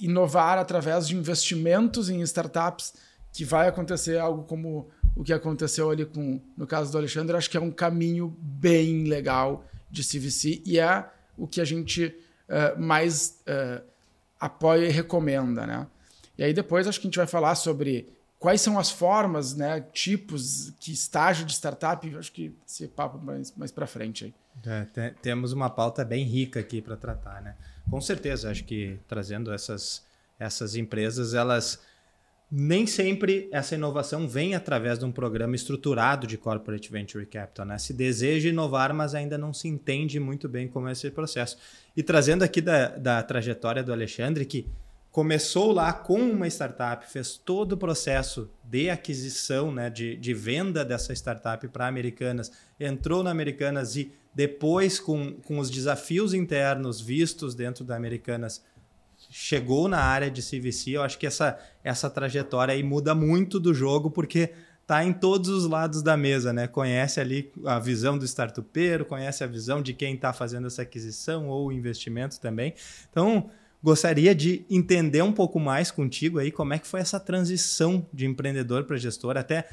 inovar 0.00 0.58
através 0.58 1.06
de 1.06 1.14
investimentos 1.14 2.08
em 2.08 2.20
startups 2.22 2.94
que 3.32 3.44
vai 3.44 3.68
acontecer 3.68 4.18
algo 4.18 4.42
como 4.44 4.88
o 5.16 5.24
que 5.24 5.32
aconteceu 5.32 5.90
ali 5.90 6.04
com 6.04 6.40
no 6.56 6.66
caso 6.66 6.90
do 6.90 6.98
Alexandre, 6.98 7.36
acho 7.36 7.50
que 7.50 7.56
é 7.56 7.60
um 7.60 7.70
caminho 7.70 8.36
bem 8.40 9.04
legal 9.04 9.64
de 9.90 10.02
CVC 10.02 10.62
e 10.64 10.78
é 10.78 11.08
o 11.36 11.46
que 11.46 11.60
a 11.60 11.64
gente 11.64 12.14
uh, 12.48 12.80
mais 12.80 13.40
uh, 13.48 13.82
apoia 14.38 14.86
e 14.86 14.90
recomenda, 14.90 15.66
né? 15.66 15.86
E 16.38 16.44
aí 16.44 16.54
depois 16.54 16.86
acho 16.86 17.00
que 17.00 17.06
a 17.06 17.08
gente 17.08 17.18
vai 17.18 17.26
falar 17.26 17.54
sobre 17.54 18.08
quais 18.38 18.60
são 18.62 18.78
as 18.78 18.90
formas, 18.90 19.54
né, 19.54 19.82
tipos, 19.92 20.72
que 20.80 20.90
estágio 20.92 21.44
de 21.44 21.52
startup, 21.52 22.16
acho 22.16 22.32
que 22.32 22.54
esse 22.66 22.88
papo 22.88 23.18
mais, 23.18 23.54
mais 23.54 23.70
para 23.70 23.86
frente 23.86 24.24
aí. 24.24 24.34
É, 24.96 25.10
temos 25.22 25.52
uma 25.52 25.68
pauta 25.68 26.04
bem 26.04 26.24
rica 26.24 26.58
aqui 26.58 26.80
para 26.80 26.96
tratar, 26.96 27.42
né? 27.42 27.54
Com 27.90 28.00
certeza, 28.00 28.50
acho 28.50 28.64
que 28.64 28.98
trazendo 29.06 29.52
essas, 29.52 30.04
essas 30.38 30.74
empresas, 30.74 31.34
elas 31.34 31.80
nem 32.50 32.84
sempre 32.84 33.48
essa 33.52 33.76
inovação 33.76 34.26
vem 34.26 34.56
através 34.56 34.98
de 34.98 35.04
um 35.04 35.12
programa 35.12 35.54
estruturado 35.54 36.26
de 36.26 36.36
corporate 36.36 36.90
venture 36.90 37.24
capital, 37.24 37.64
né? 37.64 37.78
Se 37.78 37.94
deseja 37.94 38.48
inovar, 38.48 38.92
mas 38.92 39.14
ainda 39.14 39.38
não 39.38 39.52
se 39.52 39.68
entende 39.68 40.18
muito 40.18 40.48
bem 40.48 40.66
como 40.66 40.88
é 40.88 40.92
esse 40.92 41.10
processo. 41.10 41.56
E 41.96 42.02
trazendo 42.02 42.42
aqui 42.42 42.60
da, 42.60 42.88
da 42.88 43.22
trajetória 43.22 43.84
do 43.84 43.92
Alexandre, 43.92 44.44
que 44.44 44.66
começou 45.12 45.70
lá 45.70 45.92
com 45.92 46.18
uma 46.18 46.48
startup, 46.48 47.06
fez 47.06 47.36
todo 47.36 47.72
o 47.72 47.76
processo 47.76 48.50
de 48.64 48.90
aquisição, 48.90 49.72
né, 49.72 49.88
de, 49.88 50.16
de 50.16 50.34
venda 50.34 50.84
dessa 50.84 51.12
startup 51.12 51.66
para 51.68 51.86
Americanas, 51.86 52.50
entrou 52.78 53.22
na 53.22 53.30
Americanas 53.30 53.94
e 53.94 54.12
depois, 54.34 55.00
com, 55.00 55.34
com 55.34 55.58
os 55.58 55.70
desafios 55.70 56.34
internos 56.34 57.00
vistos 57.00 57.54
dentro 57.54 57.84
da 57.84 57.96
Americanas, 57.96 58.62
chegou 59.30 59.88
na 59.88 60.00
área 60.00 60.28
de 60.28 60.42
CVC, 60.42 60.90
eu 60.90 61.02
acho 61.02 61.16
que 61.16 61.26
essa, 61.26 61.56
essa 61.84 62.10
trajetória 62.10 62.74
aí 62.74 62.82
muda 62.82 63.14
muito 63.14 63.60
do 63.60 63.72
jogo, 63.72 64.10
porque 64.10 64.50
tá 64.86 65.04
em 65.04 65.12
todos 65.12 65.48
os 65.48 65.66
lados 65.66 66.02
da 66.02 66.16
mesa, 66.16 66.52
né? 66.52 66.66
Conhece 66.66 67.20
ali 67.20 67.52
a 67.64 67.78
visão 67.78 68.18
do 68.18 68.24
startupeiro, 68.24 69.04
conhece 69.04 69.44
a 69.44 69.46
visão 69.46 69.80
de 69.80 69.94
quem 69.94 70.16
está 70.16 70.32
fazendo 70.32 70.66
essa 70.66 70.82
aquisição 70.82 71.46
ou 71.46 71.72
investimento 71.72 72.40
também. 72.40 72.74
Então, 73.08 73.48
gostaria 73.80 74.34
de 74.34 74.66
entender 74.68 75.22
um 75.22 75.32
pouco 75.32 75.60
mais 75.60 75.92
contigo 75.92 76.40
aí 76.40 76.50
como 76.50 76.74
é 76.74 76.78
que 76.80 76.88
foi 76.88 76.98
essa 76.98 77.20
transição 77.20 78.04
de 78.12 78.26
empreendedor 78.26 78.82
para 78.82 78.96
gestor, 78.96 79.36
até 79.36 79.68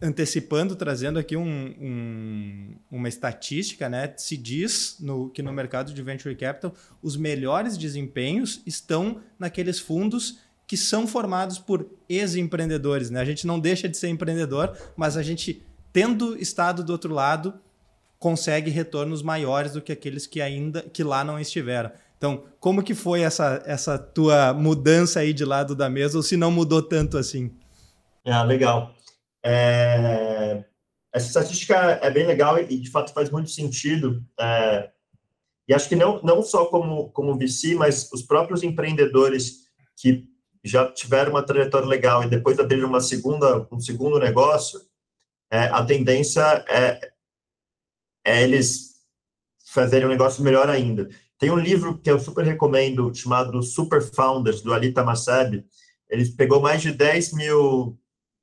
antecipando, 0.00 0.76
trazendo 0.76 1.18
aqui 1.18 1.36
um, 1.36 1.74
um, 1.80 2.74
uma 2.90 3.08
estatística, 3.08 3.88
né? 3.88 4.12
Se 4.16 4.36
diz 4.36 4.96
no, 5.00 5.30
que 5.30 5.42
no 5.42 5.52
mercado 5.52 5.92
de 5.92 6.02
venture 6.02 6.34
capital 6.36 6.74
os 7.02 7.16
melhores 7.16 7.78
desempenhos 7.78 8.60
estão 8.66 9.20
naqueles 9.38 9.78
fundos 9.78 10.38
que 10.66 10.76
são 10.76 11.06
formados 11.06 11.58
por 11.58 11.86
ex-empreendedores. 12.08 13.08
Né? 13.08 13.20
A 13.20 13.24
gente 13.24 13.46
não 13.46 13.58
deixa 13.58 13.88
de 13.88 13.96
ser 13.96 14.08
empreendedor, 14.08 14.76
mas 14.96 15.16
a 15.16 15.22
gente, 15.22 15.62
tendo 15.92 16.36
estado 16.36 16.82
do 16.82 16.90
outro 16.90 17.14
lado, 17.14 17.54
consegue 18.18 18.70
retornos 18.70 19.22
maiores 19.22 19.72
do 19.72 19.80
que 19.80 19.92
aqueles 19.92 20.26
que 20.26 20.40
ainda 20.40 20.82
que 20.82 21.04
lá 21.04 21.22
não 21.22 21.38
estiveram. 21.38 21.90
Então, 22.18 22.44
como 22.58 22.82
que 22.82 22.94
foi 22.94 23.20
essa, 23.20 23.62
essa 23.64 23.98
tua 23.98 24.52
mudança 24.52 25.20
aí 25.20 25.32
de 25.32 25.44
lado 25.44 25.74
da 25.74 25.88
mesa, 25.88 26.16
ou 26.16 26.22
se 26.22 26.36
não 26.36 26.50
mudou 26.50 26.82
tanto 26.82 27.16
assim? 27.16 27.50
Ah, 28.24 28.42
legal. 28.42 28.95
É, 29.48 30.64
essa 31.14 31.28
estatística 31.28 31.76
é 32.02 32.10
bem 32.10 32.26
legal 32.26 32.58
e, 32.58 32.80
de 32.80 32.90
fato, 32.90 33.12
faz 33.12 33.30
muito 33.30 33.48
sentido. 33.48 34.24
É, 34.40 34.90
e 35.68 35.72
acho 35.72 35.88
que 35.88 35.94
não, 35.94 36.20
não 36.22 36.42
só 36.42 36.66
como, 36.66 37.10
como 37.10 37.38
VC, 37.38 37.76
mas 37.76 38.10
os 38.12 38.22
próprios 38.22 38.64
empreendedores 38.64 39.66
que 39.96 40.28
já 40.64 40.90
tiveram 40.90 41.30
uma 41.30 41.44
trajetória 41.44 41.86
legal 41.86 42.24
e 42.24 42.28
depois 42.28 42.58
abrir 42.58 42.84
uma 42.84 43.00
segunda, 43.00 43.68
um 43.70 43.78
segundo 43.78 44.18
negócio, 44.18 44.80
é, 45.48 45.66
a 45.66 45.84
tendência 45.84 46.42
é, 46.68 47.12
é 48.24 48.42
eles 48.42 48.96
fazerem 49.64 50.06
um 50.06 50.10
negócio 50.10 50.42
melhor 50.42 50.68
ainda. 50.68 51.08
Tem 51.38 51.52
um 51.52 51.58
livro 51.58 51.98
que 51.98 52.10
eu 52.10 52.18
super 52.18 52.44
recomendo, 52.44 53.14
chamado 53.14 53.62
Super 53.62 54.02
Founders, 54.02 54.60
do 54.60 54.74
Ali 54.74 54.92
Tamaseb. 54.92 55.64
Ele 56.10 56.28
pegou 56.32 56.60
mais 56.60 56.82
de 56.82 56.90
10 56.90 57.32
mil 57.34 57.96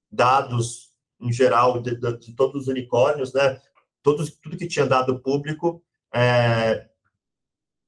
dados 0.10 0.93
em 1.24 1.32
geral, 1.32 1.82
de, 1.82 1.96
de, 1.96 2.18
de 2.18 2.36
todos 2.36 2.64
os 2.64 2.68
unicórnios, 2.68 3.34
né? 3.34 3.60
Todos, 4.02 4.32
tudo 4.32 4.58
que 4.58 4.68
tinha 4.68 4.86
dado 4.86 5.20
público, 5.20 5.82
é, 6.14 6.86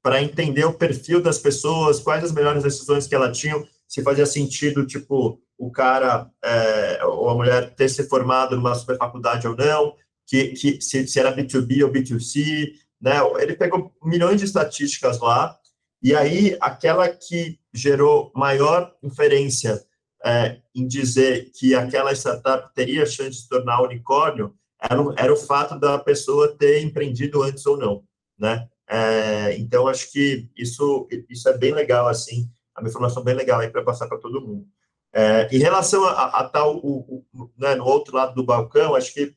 para 0.01 0.21
entender 0.21 0.63
o 0.65 0.73
perfil 0.73 1.21
das 1.21 1.37
pessoas, 1.37 1.99
quais 1.99 2.23
as 2.23 2.31
melhores 2.31 2.63
decisões 2.63 3.07
que 3.07 3.15
elas 3.15 3.37
tinham, 3.37 3.67
se 3.87 4.01
fazia 4.01 4.25
sentido, 4.25 4.85
tipo, 4.85 5.41
o 5.57 5.71
cara 5.71 6.29
é, 6.43 7.03
ou 7.05 7.29
a 7.29 7.35
mulher 7.35 7.73
ter 7.75 7.89
se 7.89 8.07
formado 8.07 8.55
numa 8.55 8.75
super 8.75 8.97
faculdade 8.97 9.47
ou 9.47 9.55
não, 9.55 9.95
que, 10.25 10.49
que 10.49 10.81
se, 10.81 11.07
se 11.07 11.19
era 11.19 11.35
B2B 11.35 11.83
ou 11.83 11.91
B2C, 11.91 12.71
né? 13.01 13.15
Ele 13.39 13.55
pegou 13.55 13.93
milhões 14.03 14.39
de 14.39 14.45
estatísticas 14.45 15.19
lá, 15.19 15.57
e 16.01 16.15
aí 16.15 16.57
aquela 16.61 17.09
que 17.09 17.59
gerou 17.73 18.31
maior 18.35 18.93
inferência 19.03 19.83
é, 20.23 20.61
em 20.73 20.87
dizer 20.87 21.51
que 21.53 21.75
aquela 21.75 22.13
startup 22.13 22.73
teria 22.73 23.05
chance 23.05 23.31
de 23.31 23.37
se 23.37 23.49
tornar 23.49 23.81
unicórnio 23.81 24.55
era, 24.79 25.01
era 25.17 25.33
o 25.33 25.37
fato 25.37 25.79
da 25.79 25.97
pessoa 25.97 26.55
ter 26.55 26.81
empreendido 26.81 27.41
antes 27.43 27.65
ou 27.65 27.77
não, 27.77 28.03
né? 28.37 28.67
É, 28.87 29.57
então, 29.57 29.87
acho 29.87 30.11
que 30.11 30.47
isso, 30.55 31.07
isso 31.29 31.49
é 31.49 31.57
bem 31.57 31.73
legal, 31.73 32.07
assim, 32.07 32.49
é 32.77 32.79
uma 32.79 32.89
informação 32.89 33.23
bem 33.23 33.33
legal 33.33 33.59
aí 33.59 33.69
para 33.69 33.83
passar 33.83 34.07
para 34.07 34.19
todo 34.19 34.41
mundo. 34.41 34.67
É, 35.11 35.47
em 35.51 35.59
relação 35.59 36.03
a, 36.05 36.25
a 36.25 36.49
tal, 36.49 36.77
o, 36.77 37.25
o, 37.33 37.49
né, 37.57 37.73
no 37.75 37.85
outro 37.85 38.15
lado 38.15 38.35
do 38.35 38.43
balcão, 38.43 38.95
acho 38.95 39.13
que 39.13 39.33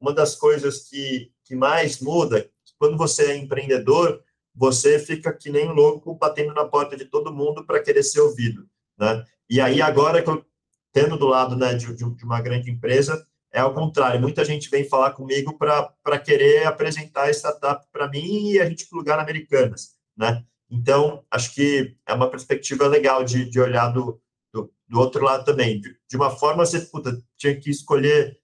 uma 0.00 0.12
das 0.12 0.36
coisas 0.36 0.88
que, 0.88 1.32
que 1.44 1.56
mais 1.56 2.00
muda, 2.00 2.48
quando 2.78 2.96
você 2.96 3.32
é 3.32 3.36
empreendedor, 3.36 4.22
você 4.54 4.98
fica 4.98 5.32
que 5.32 5.50
nem 5.50 5.72
louco 5.72 6.14
batendo 6.14 6.52
na 6.52 6.64
porta 6.64 6.96
de 6.96 7.04
todo 7.04 7.34
mundo 7.34 7.64
para 7.64 7.82
querer 7.82 8.02
ser 8.02 8.20
ouvido, 8.20 8.68
né? 8.98 9.24
E 9.48 9.60
aí, 9.60 9.80
agora 9.80 10.22
que 10.22 10.28
eu, 10.28 10.44
tendo 10.92 11.16
do 11.16 11.26
lado 11.26 11.56
né, 11.56 11.74
de, 11.74 11.92
de 11.94 12.24
uma 12.24 12.40
grande 12.40 12.70
empresa, 12.70 13.26
é 13.52 13.60
ao 13.60 13.74
contrário. 13.74 14.20
Muita 14.20 14.44
gente 14.44 14.68
vem 14.70 14.88
falar 14.88 15.12
comigo 15.12 15.56
para 15.56 16.18
querer 16.18 16.66
apresentar 16.66 17.24
a 17.24 17.30
startup 17.30 17.86
para 17.90 18.08
mim 18.08 18.50
e 18.52 18.60
a 18.60 18.68
gente 18.68 18.88
plugar 18.88 19.16
na 19.16 19.22
Americanas, 19.22 19.96
né? 20.16 20.44
Então, 20.70 21.24
acho 21.30 21.54
que 21.54 21.96
é 22.06 22.12
uma 22.12 22.30
perspectiva 22.30 22.86
legal 22.86 23.24
de, 23.24 23.48
de 23.48 23.58
olhar 23.58 23.88
do, 23.88 24.20
do, 24.52 24.70
do 24.86 25.00
outro 25.00 25.24
lado 25.24 25.44
também. 25.44 25.80
De, 25.80 25.96
de, 26.08 26.16
uma 26.16 26.30
forma, 26.30 26.64
você 26.64 26.80
puta, 26.80 27.18
tinha 27.38 27.58
que 27.58 27.70
escolher, 27.70 28.38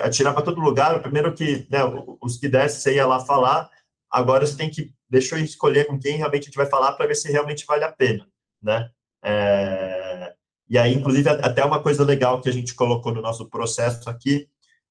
atirar 0.00 0.32
para 0.32 0.42
todo 0.42 0.60
lugar. 0.60 0.96
O 0.96 1.02
primeiro 1.02 1.34
que, 1.34 1.66
né, 1.70 1.80
os 2.22 2.38
que 2.38 2.48
desse, 2.48 2.80
você 2.80 2.94
ia 2.94 3.06
lá 3.06 3.20
falar. 3.20 3.70
Agora 4.10 4.46
você 4.46 4.56
tem 4.56 4.70
que, 4.70 4.94
deixa 5.08 5.36
eu 5.36 5.44
escolher 5.44 5.86
com 5.86 5.98
quem 5.98 6.16
realmente 6.16 6.44
a 6.44 6.46
gente 6.46 6.56
vai 6.56 6.66
falar 6.66 6.92
para 6.92 7.06
ver 7.06 7.14
se 7.14 7.30
realmente 7.30 7.66
vale 7.66 7.84
a 7.84 7.92
pena, 7.92 8.26
né? 8.62 8.90
É, 9.22 10.01
e 10.72 10.78
aí, 10.78 10.94
inclusive, 10.94 11.28
até 11.28 11.62
uma 11.62 11.82
coisa 11.82 12.02
legal 12.02 12.40
que 12.40 12.48
a 12.48 12.52
gente 12.52 12.74
colocou 12.74 13.12
no 13.12 13.20
nosso 13.20 13.46
processo 13.50 14.08
aqui, 14.08 14.48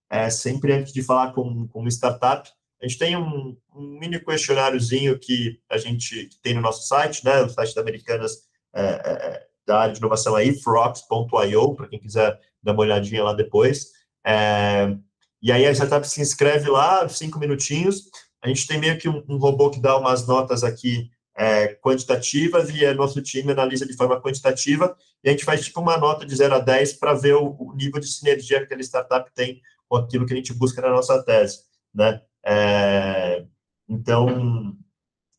é 0.07 0.29
sempre 0.29 0.73
antes 0.73 0.93
de 0.93 1.01
falar 1.01 1.33
com, 1.33 1.67
com 1.67 1.79
uma 1.79 1.89
startup, 1.89 2.47
a 2.79 2.88
gente 2.88 3.00
tem 3.00 3.17
um, 3.17 3.57
um 3.73 3.97
mini 4.00 4.19
questionáriozinho 4.19 5.17
que 5.17 5.59
a 5.67 5.79
gente 5.79 6.29
tem 6.43 6.53
no 6.53 6.61
nosso 6.61 6.88
site, 6.88 7.25
né, 7.25 7.41
o 7.41 7.50
site 7.50 7.73
da 7.73 7.81
Americanas 7.81 8.43
é, 8.71 8.83
é, 8.83 9.47
da 9.65 9.79
área 9.79 9.93
de 9.93 9.97
inovação 9.97 10.35
aí, 10.35 10.53
frox.io, 10.53 11.73
para 11.73 11.88
quem 11.88 11.97
quiser 11.97 12.39
dar 12.61 12.73
uma 12.73 12.81
olhadinha 12.81 13.23
lá 13.23 13.33
depois. 13.33 13.88
É, 14.23 14.95
e 15.41 15.51
aí 15.51 15.65
a 15.65 15.71
startup 15.71 16.07
se 16.07 16.21
inscreve 16.21 16.69
lá, 16.69 17.09
cinco 17.09 17.39
minutinhos. 17.39 18.03
A 18.39 18.47
gente 18.47 18.67
tem 18.67 18.79
meio 18.79 19.00
que 19.00 19.09
um, 19.09 19.23
um 19.27 19.38
robô 19.38 19.71
que 19.71 19.79
dá 19.79 19.97
umas 19.97 20.27
notas 20.27 20.63
aqui 20.63 21.09
é, 21.35 21.75
quantitativas 21.75 22.69
e 22.69 22.83
é 22.83 22.93
nosso 22.93 23.21
time 23.21 23.51
analisa 23.51 23.85
de 23.85 23.95
forma 23.95 24.21
quantitativa 24.21 24.95
e 25.23 25.29
a 25.29 25.31
gente 25.31 25.45
faz 25.45 25.63
tipo 25.63 25.79
uma 25.79 25.97
nota 25.97 26.25
de 26.25 26.35
0 26.35 26.55
a 26.55 26.59
10 26.59 26.93
para 26.93 27.13
ver 27.13 27.35
o, 27.35 27.55
o, 27.57 27.73
nível 27.75 28.00
de 28.00 28.07
sinergia 28.07 28.59
que 28.59 28.65
aquela 28.65 28.81
startup 28.81 29.31
tem 29.33 29.61
com 29.88 29.97
aquilo 29.97 30.25
que 30.25 30.33
a 30.33 30.35
gente 30.35 30.53
busca 30.53 30.81
na 30.81 30.89
nossa 30.89 31.21
tese, 31.23 31.63
né? 31.93 32.21
É, 32.43 33.45
então, 33.88 34.75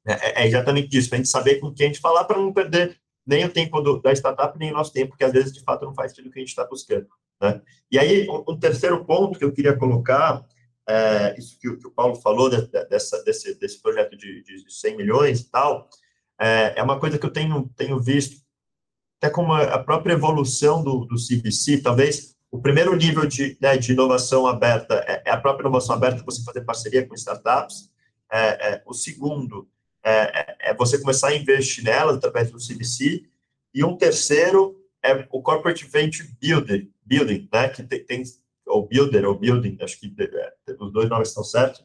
é, 0.06 0.42
é, 0.42 0.46
exatamente 0.46 0.96
isso, 0.96 1.08
para 1.08 1.16
a 1.16 1.20
gente 1.20 1.30
saber 1.30 1.56
com 1.56 1.72
quem 1.72 1.86
a 1.86 1.88
gente 1.88 2.00
falar 2.00 2.24
para 2.24 2.38
não 2.38 2.52
perder 2.52 2.96
nem 3.26 3.44
o 3.44 3.52
tempo 3.52 3.80
do, 3.80 4.00
da 4.00 4.12
startup, 4.12 4.58
nem 4.58 4.70
o 4.70 4.74
nosso 4.74 4.92
tempo, 4.92 5.10
porque 5.10 5.24
às 5.24 5.32
vezes, 5.32 5.52
de 5.52 5.62
fato, 5.62 5.84
não 5.84 5.94
faz 5.94 6.10
sentido 6.10 6.28
o 6.28 6.32
que 6.32 6.38
a 6.38 6.42
gente 6.42 6.48
está 6.48 6.66
buscando, 6.66 7.06
né? 7.40 7.60
E 7.90 7.98
aí, 7.98 8.28
um, 8.28 8.44
um, 8.48 8.58
terceiro 8.58 9.04
ponto 9.04 9.38
que 9.38 9.44
eu 9.44 9.52
queria 9.52 9.76
colocar, 9.76 10.44
é, 10.88 11.38
isso 11.38 11.58
que, 11.58 11.76
que, 11.76 11.86
o 11.86 11.90
Paulo 11.90 12.16
falou, 12.16 12.48
de, 12.50 12.66
de, 12.66 12.84
dessa, 12.86 13.22
desse, 13.24 13.54
desse 13.58 13.80
projeto 13.80 14.16
de, 14.16 14.42
de 14.42 14.72
100 14.72 14.96
milhões 14.96 15.40
e 15.40 15.50
tal, 15.50 15.88
é, 16.40 16.74
é 16.76 16.82
uma 16.82 16.98
coisa 16.98 17.18
que 17.18 17.26
eu 17.26 17.32
tenho, 17.32 17.70
tenho 17.76 18.00
visto, 18.00 18.42
até 19.18 19.30
como 19.30 19.52
a 19.52 19.78
própria 19.78 20.14
evolução 20.14 20.82
do, 20.82 21.04
do 21.04 21.14
CBC, 21.14 21.80
talvez 21.80 22.32
o 22.52 22.60
primeiro 22.60 22.94
nível 22.94 23.24
de, 23.24 23.56
né, 23.60 23.78
de 23.78 23.92
inovação 23.92 24.46
aberta 24.46 25.02
é, 25.08 25.22
é, 25.24 25.30
a 25.30 25.40
própria 25.40 25.62
inovação 25.62 25.94
aberta, 25.94 26.22
você 26.22 26.44
fazer 26.44 26.60
parceria 26.60 27.06
com 27.06 27.14
startups. 27.14 27.90
É, 28.30 28.74
é, 28.74 28.82
o 28.84 28.92
segundo 28.92 29.68
é, 30.04 30.56
é, 30.70 30.74
você 30.74 30.98
começar 30.98 31.28
a 31.28 31.34
investir 31.34 31.82
nelas 31.82 32.16
através 32.16 32.50
do 32.50 32.58
CBC. 32.58 33.24
E 33.74 33.82
um 33.82 33.96
terceiro 33.96 34.76
é 35.02 35.26
o 35.30 35.40
Corporate 35.40 35.86
Venture 35.86 36.28
Builder, 36.40 36.88
Building, 37.04 37.48
né, 37.50 37.68
que 37.68 37.82
tem, 37.82 38.04
tem 38.04 38.22
ou 38.72 38.86
Builder 38.86 39.24
ou 39.28 39.38
Building, 39.38 39.76
acho 39.80 39.98
que 40.00 40.14
é, 40.18 40.72
os 40.80 40.92
dois 40.92 41.08
nomes 41.08 41.28
estão 41.28 41.44
certos. 41.44 41.82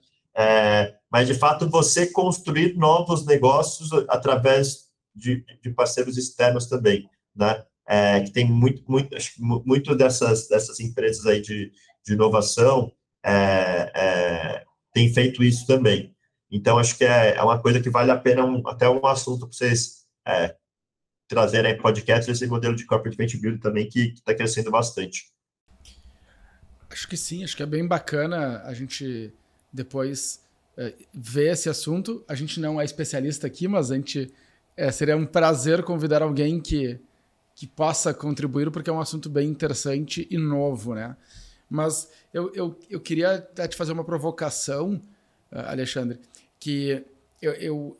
mas, 1.11 1.27
de 1.27 1.33
fato, 1.33 1.69
você 1.69 2.07
construir 2.07 2.75
novos 2.75 3.25
negócios 3.25 3.89
através 4.07 4.87
de, 5.15 5.43
de 5.61 5.69
parceiros 5.71 6.17
externos 6.17 6.67
também, 6.67 7.09
né? 7.35 7.63
é, 7.87 8.19
que 8.21 8.31
tem 8.31 8.45
muito, 8.45 8.83
muito, 8.87 9.15
muito 9.39 9.95
dessas, 9.95 10.47
dessas 10.49 10.79
empresas 10.79 11.25
aí 11.25 11.41
de, 11.41 11.71
de 12.05 12.13
inovação 12.13 12.91
é, 13.23 13.91
é, 13.95 14.65
tem 14.93 15.11
feito 15.13 15.43
isso 15.43 15.65
também. 15.65 16.13
Então, 16.51 16.77
acho 16.77 16.97
que 16.97 17.05
é, 17.05 17.35
é 17.35 17.41
uma 17.41 17.61
coisa 17.61 17.81
que 17.81 17.89
vale 17.89 18.11
a 18.11 18.17
pena, 18.17 18.43
um, 18.43 18.67
até 18.67 18.89
um 18.89 19.05
assunto 19.05 19.47
para 19.47 19.57
vocês 19.57 20.05
é, 20.27 20.55
trazerem 21.27 21.73
em 21.73 21.77
podcast, 21.77 22.29
esse 22.29 22.47
modelo 22.47 22.75
de 22.75 22.85
corporate 22.85 23.17
venture 23.17 23.41
building 23.41 23.59
também, 23.59 23.87
que 23.87 24.13
está 24.13 24.33
crescendo 24.33 24.69
bastante. 24.69 25.25
Acho 26.89 27.07
que 27.07 27.17
sim, 27.17 27.43
acho 27.43 27.55
que 27.55 27.63
é 27.63 27.65
bem 27.65 27.85
bacana 27.85 28.61
a 28.63 28.73
gente 28.73 29.33
depois 29.71 30.41
é, 30.77 30.93
ver 31.13 31.53
esse 31.53 31.69
assunto. 31.69 32.23
A 32.27 32.35
gente 32.35 32.59
não 32.59 32.79
é 32.79 32.85
especialista 32.85 33.47
aqui, 33.47 33.67
mas 33.67 33.91
a 33.91 33.95
gente 33.95 34.31
é, 34.75 34.91
seria 34.91 35.17
um 35.17 35.25
prazer 35.25 35.83
convidar 35.83 36.21
alguém 36.21 36.59
que 36.59 36.99
que 37.57 37.65
possa 37.65 38.13
contribuir, 38.13 38.69
porque 38.69 38.87
é 38.87 38.93
um 38.93 38.99
assunto 38.99 39.31
bem 39.31 39.49
interessante 39.49 40.27
e 40.29 40.37
novo, 40.37 40.93
né? 40.93 41.17
Mas 41.67 42.07
eu, 42.31 42.53
eu, 42.53 42.79
eu 42.87 43.01
queria 43.01 43.39
te 43.67 43.75
fazer 43.75 43.93
uma 43.93 44.03
provocação, 44.03 45.01
uh, 45.51 45.59
Alexandre, 45.65 46.19
que 46.59 47.03
eu, 47.41 47.53
eu, 47.53 47.97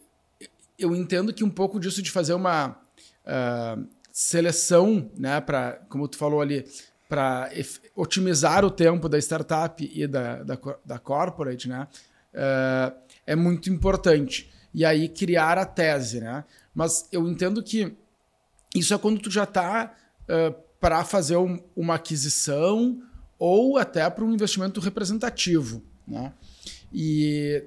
eu, 0.78 0.96
entendo 0.96 1.34
que 1.34 1.44
um 1.44 1.50
pouco 1.50 1.80
disso 1.80 2.04
de 2.04 2.12
fazer 2.12 2.36
uma 2.36 2.80
uh, 3.26 3.88
seleção, 4.12 5.10
né, 5.18 5.42
para, 5.42 5.82
como 5.90 6.08
tu 6.08 6.18
falou 6.18 6.40
ali, 6.40 6.64
para 7.08 7.50
otimizar 7.96 8.66
o 8.66 8.72
tempo 8.72 9.08
da 9.08 9.18
startup 9.18 9.90
e 9.94 10.08
da, 10.08 10.44
da, 10.44 10.60
da 10.86 11.00
corporate, 11.00 11.70
né, 11.70 11.88
uh, 12.34 12.96
é 13.26 13.36
muito 13.36 13.70
importante. 13.70 14.52
E 14.74 14.86
aí 14.86 15.10
criar 15.10 15.58
a 15.58 15.66
tese, 15.66 16.20
né? 16.20 16.44
Mas 16.74 17.08
eu 17.12 17.28
entendo 17.28 17.64
que 17.64 17.96
isso 18.76 18.94
é 18.94 18.98
quando 18.98 19.20
tu 19.20 19.32
já 19.32 19.44
está 19.44 19.96
uh, 20.24 20.54
para 20.80 21.04
fazer 21.04 21.38
um, 21.38 21.60
uma 21.76 21.96
aquisição 21.96 23.02
ou 23.40 23.78
até 23.78 24.08
para 24.10 24.24
um 24.24 24.34
investimento 24.34 24.80
representativo. 24.80 25.84
Né? 26.08 26.32
E, 26.94 27.64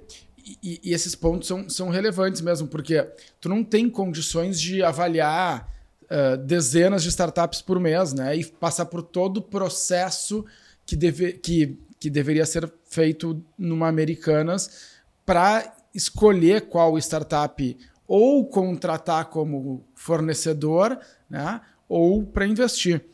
e, 0.63 0.81
e, 0.85 0.95
esses 0.95 1.15
pontos 1.15 1.49
são, 1.49 1.69
são 1.69 1.89
relevantes 1.89 2.41
mesmo, 2.41 2.69
porque 2.69 3.03
tu 3.41 3.49
não 3.49 3.63
tem 3.63 3.89
condições 3.89 4.61
de 4.61 4.83
avaliar 4.83 5.69
uh, 6.11 6.37
dezenas 6.37 7.03
de 7.03 7.09
startups 7.09 7.63
por 7.63 7.79
mês 7.79 8.13
né? 8.13 8.37
e 8.37 8.45
passar 8.45 8.87
por 8.87 9.03
todo 9.03 9.39
o 9.39 9.43
processo 9.43 10.45
que, 10.85 10.97
deve, 10.97 11.35
que, 11.35 11.79
que 11.99 12.11
deveria 12.11 12.45
ser 12.45 12.71
feito 12.85 13.43
numa 13.57 13.89
Americanas 13.89 14.99
para 15.25 15.73
escolher 15.95 16.63
qual 16.63 16.99
startup 16.99 17.79
ou 18.07 18.45
contratar 18.45 19.27
como 19.27 19.85
fornecedor, 19.95 20.99
né, 21.29 21.61
ou 21.89 22.27
para 22.27 22.45
investir. 22.45 23.05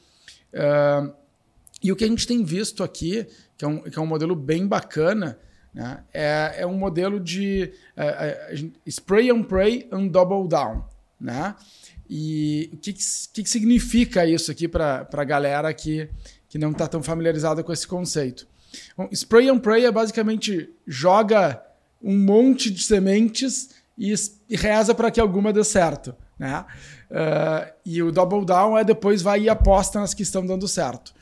Uh, 0.54 1.12
e 1.82 1.92
o 1.92 1.96
que 1.96 2.04
a 2.04 2.08
gente 2.08 2.26
tem 2.26 2.42
visto 2.42 2.82
aqui, 2.82 3.26
que 3.58 3.64
é 3.66 3.68
um, 3.68 3.80
que 3.82 3.98
é 3.98 4.00
um 4.00 4.06
modelo 4.06 4.34
bem 4.34 4.66
bacana, 4.66 5.38
né, 5.74 6.02
é, 6.14 6.54
é 6.60 6.66
um 6.66 6.78
modelo 6.78 7.20
de 7.20 7.70
uh, 7.94 8.64
uh, 8.64 8.72
spray 8.86 9.30
and 9.30 9.42
pray 9.42 9.86
and 9.92 10.06
double 10.06 10.48
down. 10.48 10.82
Né? 11.20 11.54
E 12.08 12.70
o 12.72 12.76
que, 12.76 12.92
que, 12.92 13.42
que 13.42 13.50
significa 13.50 14.26
isso 14.26 14.50
aqui 14.50 14.68
para 14.68 15.08
a 15.12 15.24
galera 15.24 15.72
que, 15.74 16.08
que 16.48 16.58
não 16.58 16.70
está 16.70 16.86
tão 16.86 17.02
familiarizada 17.02 17.62
com 17.62 17.72
esse 17.72 17.86
conceito? 17.86 18.46
Bom, 18.96 19.08
spray 19.12 19.48
and 19.48 19.58
pray 19.58 19.84
é 19.84 19.92
basicamente 19.92 20.70
joga 20.86 21.62
um 22.02 22.16
monte 22.16 22.70
de 22.70 22.82
sementes 22.82 23.70
e, 23.98 24.14
e 24.48 24.56
reza 24.56 24.94
para 24.94 25.10
que 25.10 25.20
alguma 25.20 25.52
dê 25.52 25.64
certo. 25.64 26.14
Né? 26.38 26.64
Uh, 27.10 27.72
e 27.84 28.02
o 28.02 28.12
double 28.12 28.44
down 28.44 28.76
é 28.76 28.84
depois 28.84 29.22
vai 29.22 29.42
e 29.42 29.48
aposta 29.48 29.98
nas 30.00 30.14
que 30.14 30.22
estão 30.22 30.46
dando 30.46 30.68
certo. 30.68 31.14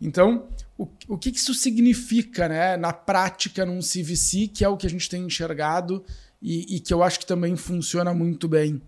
Então, 0.00 0.46
o, 0.76 0.88
o 1.08 1.16
que 1.16 1.30
isso 1.30 1.54
significa 1.54 2.48
né, 2.48 2.76
na 2.76 2.92
prática 2.92 3.64
num 3.64 3.78
CVC, 3.78 4.48
que 4.48 4.64
é 4.64 4.68
o 4.68 4.76
que 4.76 4.86
a 4.86 4.90
gente 4.90 5.08
tem 5.08 5.22
enxergado 5.22 6.04
e, 6.42 6.76
e 6.76 6.80
que 6.80 6.92
eu 6.92 7.02
acho 7.02 7.18
que 7.18 7.26
também 7.26 7.56
funciona 7.56 8.12
muito 8.12 8.48
bem? 8.48 8.82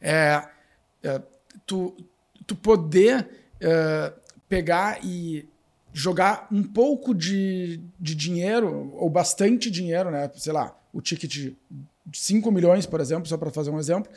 É, 0.00 0.42
é 1.02 1.22
tu, 1.66 1.96
tu 2.46 2.54
poder 2.54 3.28
é, 3.60 4.12
pegar 4.48 5.04
e 5.04 5.48
jogar 5.92 6.46
um 6.52 6.62
pouco 6.62 7.14
de, 7.14 7.80
de 7.98 8.14
dinheiro, 8.14 8.92
ou 8.94 9.08
bastante 9.08 9.70
dinheiro, 9.70 10.10
né? 10.10 10.30
sei 10.36 10.52
lá, 10.52 10.76
o 10.92 11.00
ticket 11.00 11.54
5 12.12 12.50
milhões, 12.50 12.84
por 12.84 13.00
exemplo, 13.00 13.26
só 13.26 13.36
para 13.36 13.50
fazer 13.50 13.70
um 13.70 13.78
exemplo, 13.78 14.12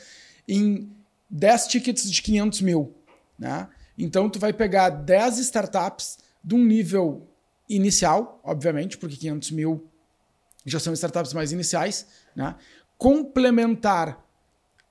em 0.48 0.92
10 1.30 1.68
tickets 1.68 2.12
de 2.12 2.22
500 2.22 2.62
mil. 2.62 2.94
Né? 3.38 3.68
Então, 3.98 4.30
tu 4.30 4.40
vai 4.40 4.52
pegar 4.52 4.90
10 4.90 5.40
startups 5.40 6.20
de 6.44 6.56
um 6.56 6.66
nível 6.66 7.28
inicial, 7.70 8.42
obviamente, 8.44 8.98
porque 8.98 9.16
500 9.16 9.52
mil 9.52 9.88
já 10.66 10.80
são 10.80 10.92
startups 10.94 11.34
mais 11.34 11.52
iniciais, 11.52 12.08
né? 12.36 12.56
complementar 12.98 14.22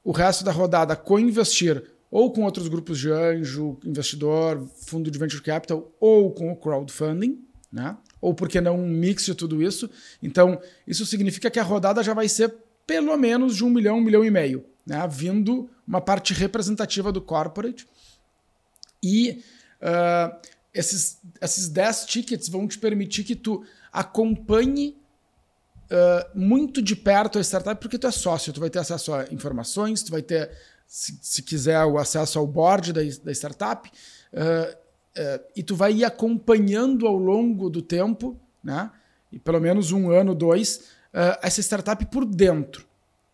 o 0.09 0.11
resto 0.11 0.43
da 0.43 0.51
rodada 0.51 0.97
com 0.97 1.19
investir 1.19 1.85
ou 2.11 2.33
com 2.33 2.45
outros 2.45 2.67
grupos 2.67 2.99
de 2.99 3.11
anjo, 3.11 3.77
investidor, 3.85 4.67
fundo 4.87 5.11
de 5.11 5.19
venture 5.19 5.43
capital 5.43 5.93
ou 6.01 6.33
com 6.33 6.51
o 6.51 6.57
crowdfunding, 6.57 7.45
né? 7.71 7.95
ou 8.19 8.33
por 8.33 8.49
que 8.49 8.59
não 8.59 8.81
um 8.81 8.89
mix 8.89 9.27
de 9.27 9.35
tudo 9.35 9.63
isso. 9.63 9.91
Então, 10.23 10.59
isso 10.87 11.05
significa 11.05 11.51
que 11.51 11.59
a 11.59 11.63
rodada 11.63 12.03
já 12.03 12.15
vai 12.15 12.27
ser 12.27 12.55
pelo 12.87 13.15
menos 13.19 13.55
de 13.55 13.63
um 13.63 13.69
milhão, 13.69 13.99
um 13.99 14.01
milhão 14.01 14.25
e 14.25 14.31
meio, 14.31 14.65
né? 14.87 15.07
vindo 15.07 15.69
uma 15.87 16.01
parte 16.01 16.33
representativa 16.33 17.13
do 17.13 17.21
corporate. 17.21 17.87
E 19.03 19.43
uh, 19.83 20.35
esses, 20.73 21.21
esses 21.39 21.69
10 21.69 22.07
tickets 22.07 22.49
vão 22.49 22.67
te 22.67 22.79
permitir 22.79 23.25
que 23.25 23.37
tu 23.37 23.63
acompanhe 23.93 24.97
muito 26.35 26.83
de 26.83 26.95
perto 26.95 27.39
a 27.39 27.41
startup, 27.43 27.81
porque 27.81 27.99
tu 27.99 28.07
é 28.07 28.11
sócio, 28.11 28.53
tu 28.53 28.61
vai 28.61 28.71
ter 28.71 28.79
acesso 28.79 29.13
a 29.15 29.25
informações, 29.33 30.03
tu 30.03 30.11
vai 30.11 30.23
ter, 30.23 30.51
se, 30.87 31.19
se 31.23 31.43
quiser, 31.43 31.83
o 31.85 31.99
acesso 31.99 32.39
ao 32.39 32.47
board 32.47 32.93
da, 32.93 33.01
da 33.25 33.33
startup, 33.33 33.91
uh, 34.33 34.73
uh, 34.73 35.45
e 35.57 35.63
tu 35.63 35.75
vai 35.75 35.93
ir 35.93 36.05
acompanhando 36.05 37.07
ao 37.07 37.17
longo 37.17 37.71
do 37.71 37.81
tempo, 37.81 38.39
né? 38.63 38.91
E 39.31 39.39
pelo 39.39 39.61
menos 39.61 39.93
um 39.93 40.11
ano, 40.11 40.35
dois, 40.35 40.85
essa 41.43 41.61
startup 41.61 42.03
por 42.07 42.25
dentro. 42.25 42.87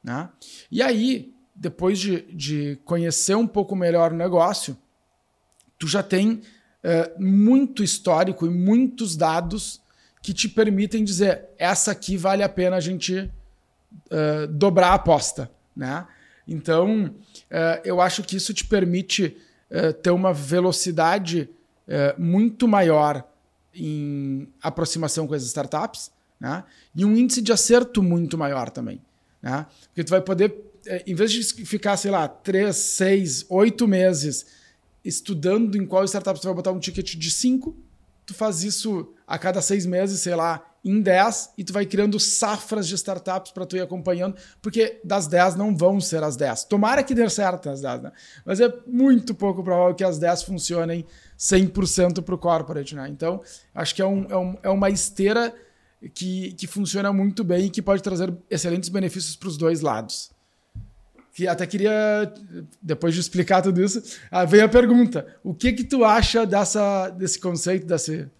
Né? 0.03 0.29
E 0.69 0.83
aí, 0.83 1.33
depois 1.55 2.01
de, 2.01 2.23
de 2.33 2.81
conhecer 2.85 3.37
um 3.37 3.47
pouco 3.47 3.77
melhor 3.77 4.13
o 4.13 4.17
negócio, 4.17 4.77
tu 5.79 5.87
já 5.87 6.03
tem 6.03 6.43
muito 7.17 7.85
histórico 7.85 8.45
e 8.45 8.51
muitos 8.51 9.15
dados 9.15 9.81
que 10.25 10.33
te 10.33 10.49
permitem 10.49 11.05
dizer 11.05 11.51
essa 11.59 11.93
aqui 11.93 12.17
vale 12.17 12.43
a 12.43 12.49
pena 12.49 12.77
a 12.77 12.81
gente 12.81 13.31
uh, 14.11 14.47
dobrar 14.49 14.89
a 14.89 14.95
aposta, 14.95 15.51
né? 15.77 16.07
Então, 16.49 17.09
uh, 17.09 17.81
eu 17.85 18.01
acho 18.01 18.23
que 18.23 18.35
isso 18.35 18.55
te 18.55 18.65
permite 18.65 19.37
uh, 19.71 19.93
ter 19.93 20.11
uma 20.11 20.33
velocidade 20.33 21.51
muito 22.17 22.67
maior 22.67 23.23
em 23.75 24.49
aproximação 24.63 25.27
com 25.27 25.35
as 25.35 25.43
startups, 25.43 26.11
né? 26.41 26.65
E 26.97 27.05
um 27.05 27.15
índice 27.15 27.43
de 27.43 27.53
acerto 27.53 28.03
muito 28.03 28.39
maior 28.39 28.71
também, 28.71 29.03
né? 29.43 29.67
Porque 29.89 30.03
tu 30.03 30.09
vai 30.09 30.23
poder, 30.23 30.55
em 31.07 31.15
vez 31.15 31.31
de 31.31 31.43
ficar, 31.67 31.99
sei 31.99 32.11
lá, 32.11 32.27
três, 32.27 32.77
seis, 32.77 33.45
oito 33.51 33.87
meses 33.87 34.47
estudando 35.05 35.77
em 35.77 35.85
qual 35.85 36.03
startup 36.05 36.41
tu 36.41 36.47
vai 36.47 36.55
botar 36.55 36.73
um 36.73 36.79
ticket 36.79 37.17
de 37.17 37.31
cinco, 37.31 37.77
tu 38.27 38.35
faz 38.35 38.63
isso 38.63 39.13
a 39.27 39.39
cada 39.39 39.61
seis 39.61 39.87
meses, 39.87 40.21
sei 40.21 40.35
lá, 40.35 40.65
em 40.85 41.01
10, 41.01 41.55
e 41.57 41.65
tu 41.65 41.73
vai 41.73 41.87
criando 41.87 42.21
safras 42.21 42.87
de 42.87 42.95
startups 42.95 43.53
para 43.53 43.65
tu 43.65 43.75
ir 43.75 43.81
acompanhando, 43.81 44.37
porque 44.61 45.01
das 45.03 45.27
10 45.27 45.55
não 45.55 45.75
vão 45.75 45.99
ser 45.99 46.23
as 46.23 46.37
10. 46.37 46.65
Tomara 46.65 47.03
que 47.03 47.15
dê 47.15 47.29
certo 47.31 47.71
as 47.71 47.81
10, 47.81 48.03
né? 48.03 48.13
Mas 48.45 48.61
é 48.61 48.71
muito 48.87 49.35
pouco 49.35 49.65
provável 49.65 49.95
que 49.95 50.05
as 50.05 50.19
10 50.19 50.43
funcionem 50.43 51.07
100% 51.39 52.23
para 52.23 52.35
o 52.35 52.39
corporate, 52.39 52.95
né? 52.95 53.09
Então, 53.09 53.41
acho 53.75 53.95
que 53.95 54.03
é, 54.03 54.07
um, 54.07 54.27
é, 54.29 54.37
um, 54.37 54.59
é 54.63 54.69
uma 54.69 54.91
esteira 54.91 55.55
que, 56.13 56.53
que 56.53 56.67
funciona 56.67 57.11
muito 57.15 57.43
bem 57.43 57.67
e 57.67 57.71
que 57.71 57.81
pode 57.81 58.03
trazer 58.03 58.35
excelentes 58.51 58.91
benefícios 58.91 59.37
para 59.37 59.49
os 59.49 59.57
dois 59.57 59.81
lados. 59.81 60.34
Que 61.35 61.49
até 61.49 61.67
queria, 61.67 62.33
depois 62.81 63.13
de 63.13 63.21
explicar 63.21 63.61
tudo 63.61 63.83
isso, 63.83 64.01
ah, 64.31 64.45
vem 64.45 64.61
a 64.61 64.69
pergunta: 64.69 65.37
o 65.43 65.53
que 65.53 65.73
que 65.73 65.83
tu 65.83 66.05
acha 66.05 66.47
dessa, 66.47 67.11
desse 67.11 67.41
conceito, 67.41 67.85
desse, 67.85 68.31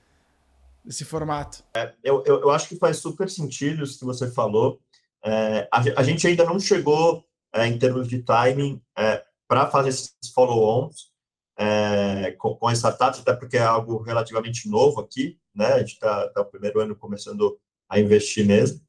desse 0.85 1.05
formato? 1.05 1.65
É, 1.77 1.93
eu, 2.05 2.23
eu, 2.25 2.43
eu, 2.43 2.51
acho 2.51 2.69
que 2.69 2.77
faz 2.77 2.99
super 2.99 3.29
sentido 3.29 3.83
isso 3.83 3.99
que 3.99 4.05
você 4.05 4.31
falou. 4.31 4.79
É, 5.25 5.67
a, 5.73 5.81
a, 5.97 6.03
gente 6.05 6.25
ainda 6.27 6.45
não 6.45 6.61
chegou, 6.61 7.25
é, 7.53 7.67
em 7.67 7.77
termos 7.79 8.07
de 8.07 8.23
timing, 8.23 8.81
é, 8.97 9.25
para 9.49 9.69
fazer 9.69 9.89
esses 9.89 10.15
follow-ons 10.33 11.13
é, 11.57 12.33
com, 12.39 12.55
com 12.55 12.71
startups, 12.71 13.21
até 13.21 13.35
porque 13.35 13.57
é 13.57 13.63
algo 13.63 14.03
relativamente 14.03 14.69
novo 14.69 15.01
aqui, 15.01 15.37
né? 15.55 15.67
A 15.67 15.79
gente 15.79 15.95
está 15.95 16.29
tá 16.29 16.43
o 16.43 16.47
primeiro 16.47 16.81
ano 16.81 16.95
começando 16.95 17.59
a 17.89 17.99
investir 17.99 18.47
mesmo. 18.47 18.81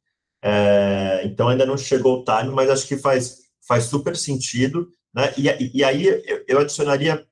É, 0.44 1.22
então 1.26 1.48
ainda 1.48 1.66
não 1.66 1.78
chegou 1.78 2.20
o 2.20 2.24
time, 2.24 2.54
mas 2.54 2.70
acho 2.70 2.88
que 2.88 2.98
faz, 2.98 3.45
faz 3.68 3.86
super 3.86 4.16
sentido. 4.16 4.92
Né? 5.14 5.34
E, 5.38 5.78
e 5.78 5.84
aí 5.84 6.06
eu, 6.48 6.60
adicionaria 6.60 7.28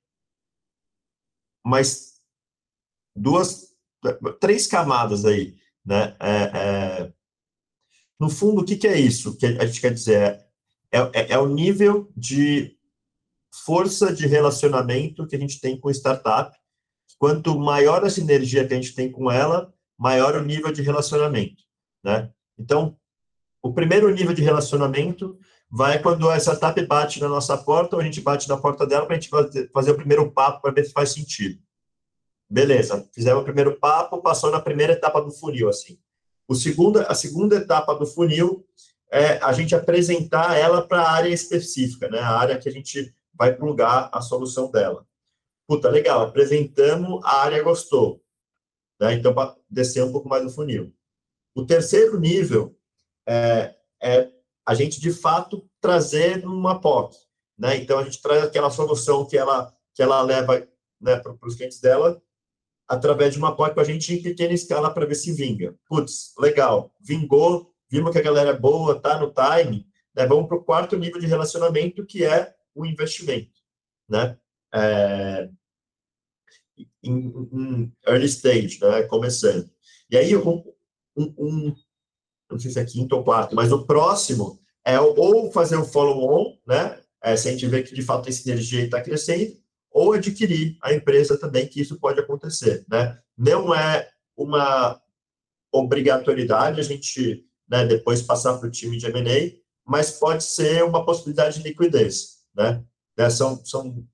mais 1.66 2.14
duas 3.16 3.74
três 4.40 4.68
camadas 4.68 5.26
aí, 5.26 5.56
né? 5.86 6.16
É, 6.20 6.52
é, 6.54 7.14
no 8.20 8.30
fundo, 8.30 8.62
o 8.62 8.66
que, 8.66 8.76
que, 8.76 8.88
é 8.88 9.00
isso 9.00 9.38
que 9.38 9.46
a 9.46 9.66
gente 9.66 9.82
quer 9.82 9.94
dizer? 9.94 10.46
É, 10.92 11.00
é, 11.14 11.32
é, 11.34 11.40
o 11.40 11.48
nível 11.48 12.12
de 12.16 12.78
força 13.66 14.14
de 14.14 14.28
relacionamento 14.28 15.28
que 15.28 15.36
a 15.36 15.40
gente 15.40 15.60
tem 15.60 15.80
com 15.80 15.90
startup. 15.90 16.58
Quanto 17.18 17.58
maior 17.58 18.04
a 18.04 18.10
sinergia 18.10 18.68
que 18.68 18.74
a 18.74 18.76
gente 18.76 18.96
tem 18.96 19.12
com 19.12 19.32
ela, 19.32 19.74
maior 19.98 20.36
o 20.36 20.44
nível 20.44 20.72
de 20.72 20.82
relacionamento, 20.82 21.64
né? 22.04 22.32
Então, 22.58 22.98
o 23.62 23.74
primeiro 23.74 24.10
nível 24.10 24.34
de 24.34 24.42
relacionamento 24.42 25.40
vai 25.76 26.00
quando 26.00 26.30
a 26.30 26.38
startup 26.38 26.80
bate 26.86 27.20
na 27.20 27.28
nossa 27.28 27.58
porta 27.58 27.96
ou 27.96 28.02
a 28.02 28.06
gente 28.06 28.22
bate 28.22 28.48
na 28.48 28.56
porta 28.56 28.86
dela 28.86 29.08
para 29.08 29.16
a 29.16 29.20
gente 29.20 29.32
fazer 29.74 29.90
o 29.90 29.96
primeiro 29.96 30.30
papo 30.30 30.62
para 30.62 30.72
ver 30.72 30.86
se 30.86 30.92
faz 30.92 31.10
sentido. 31.10 31.60
Beleza, 32.48 33.10
fizemos 33.12 33.42
o 33.42 33.44
primeiro 33.44 33.80
papo, 33.80 34.22
passou 34.22 34.52
na 34.52 34.60
primeira 34.60 34.94
etapa 34.94 35.20
do 35.20 35.32
funil, 35.32 35.68
assim. 35.68 35.98
O 36.48 36.54
segundo, 36.54 37.00
a 37.00 37.16
segunda 37.16 37.56
etapa 37.56 37.96
do 37.96 38.06
funil 38.06 38.64
é 39.12 39.40
a 39.44 39.52
gente 39.52 39.74
apresentar 39.74 40.56
ela 40.56 40.88
para 40.88 41.02
a 41.02 41.12
área 41.12 41.30
específica, 41.30 42.08
né? 42.08 42.20
A 42.20 42.38
área 42.38 42.60
que 42.60 42.70
a 42.70 42.72
gente 42.72 43.12
vai 43.34 43.56
plugar 43.56 44.12
a 44.14 44.22
solução 44.22 44.70
dela. 44.70 45.08
Puta, 45.68 45.90
legal, 45.90 46.22
apresentamos, 46.22 47.20
a 47.24 47.38
área 47.42 47.64
gostou. 47.64 48.22
Né? 49.00 49.16
Então, 49.16 49.34
descer 49.68 50.04
um 50.04 50.12
pouco 50.12 50.30
mais 50.30 50.44
no 50.44 50.52
funil. 50.52 50.94
O 51.56 51.66
terceiro 51.66 52.20
nível 52.20 52.78
é, 53.28 53.74
é 54.00 54.33
a 54.66 54.74
gente, 54.74 55.00
de 55.00 55.12
fato, 55.12 55.68
trazer 55.82 56.46
uma 56.46 56.80
POC. 56.80 57.16
Né? 57.58 57.78
Então, 57.78 58.00
a 58.00 58.04
gente 58.04 58.22
traz 58.22 58.44
aquela 58.44 58.70
solução 58.70 59.26
que 59.26 59.38
ela, 59.38 59.74
que 59.94 60.02
ela 60.02 60.22
leva 60.22 60.68
né, 61.00 61.18
para 61.18 61.36
os 61.44 61.56
clientes 61.56 61.80
dela 61.80 62.22
através 62.88 63.34
de 63.34 63.40
uma 63.40 63.50
apoio 63.50 63.74
com 63.74 63.80
a 63.80 63.84
gente 63.84 64.14
em 64.14 64.22
pequena 64.22 64.54
escala 64.54 64.94
para 64.94 65.06
ver 65.06 65.16
se 65.16 65.32
vinga. 65.34 65.76
Putz, 65.88 66.34
legal, 66.38 66.94
vingou, 67.00 67.74
vimos 67.90 68.12
que 68.12 68.20
a 68.20 68.24
galera 68.24 68.52
é 68.52 68.58
boa, 68.58 69.00
tá 69.00 69.20
no 69.20 69.34
time, 69.34 69.88
né? 70.16 70.26
vamos 70.26 70.48
para 70.48 70.58
o 70.58 70.64
quarto 70.64 70.98
nível 70.98 71.20
de 71.20 71.28
relacionamento, 71.28 72.06
que 72.06 72.24
é 72.24 72.54
o 72.76 72.86
investimento, 72.86 73.52
né? 74.10 74.38
É, 74.74 75.50
em, 77.04 77.48
em, 77.52 77.94
early 78.08 78.26
stage, 78.26 78.80
né? 78.82 79.04
Começando. 79.04 79.70
E 80.10 80.18
aí, 80.18 80.36
um, 80.36 80.64
um, 81.16 81.76
não 82.54 82.60
sei 82.60 82.72
se 82.72 82.80
é 82.80 82.86
quinto 82.86 83.16
ou 83.16 83.24
quarto, 83.24 83.56
mas 83.56 83.72
o 83.72 83.86
próximo 83.86 84.60
é 84.86 85.00
ou 85.00 85.52
fazer 85.52 85.78
o 85.78 85.86
follow-on, 85.86 86.58
né? 86.68 87.00
É, 87.22 87.36
se 87.38 87.48
a 87.48 87.52
gente 87.52 87.68
vê 87.68 87.84
que 87.84 87.96
de 87.96 88.02
fato 88.02 88.28
essa 88.28 88.50
energia 88.50 88.84
está 88.84 89.02
crescendo, 89.02 89.56
ou 89.92 90.14
adquirir 90.14 90.78
a 90.82 90.94
empresa 90.94 91.38
também, 91.38 91.68
que 91.68 91.80
isso 91.80 92.00
pode 92.00 92.20
acontecer, 92.20 92.86
né? 92.90 93.18
Não 93.38 93.74
é 93.74 94.10
uma 94.36 95.00
obrigatoriedade 95.72 96.80
a 96.80 96.84
gente 96.84 97.46
né, 97.70 97.86
depois 97.86 98.22
passar 98.22 98.58
para 98.58 98.68
o 98.68 98.72
time 98.72 98.98
de 98.98 99.06
M&A, 99.08 99.58
mas 99.86 100.12
pode 100.12 100.44
ser 100.44 100.84
uma 100.84 101.06
possibilidade 101.06 101.58
de 101.58 101.68
liquidez, 101.68 102.38
né? 102.56 102.84
né? 103.18 103.30
São, 103.30 103.64
são 103.66 104.06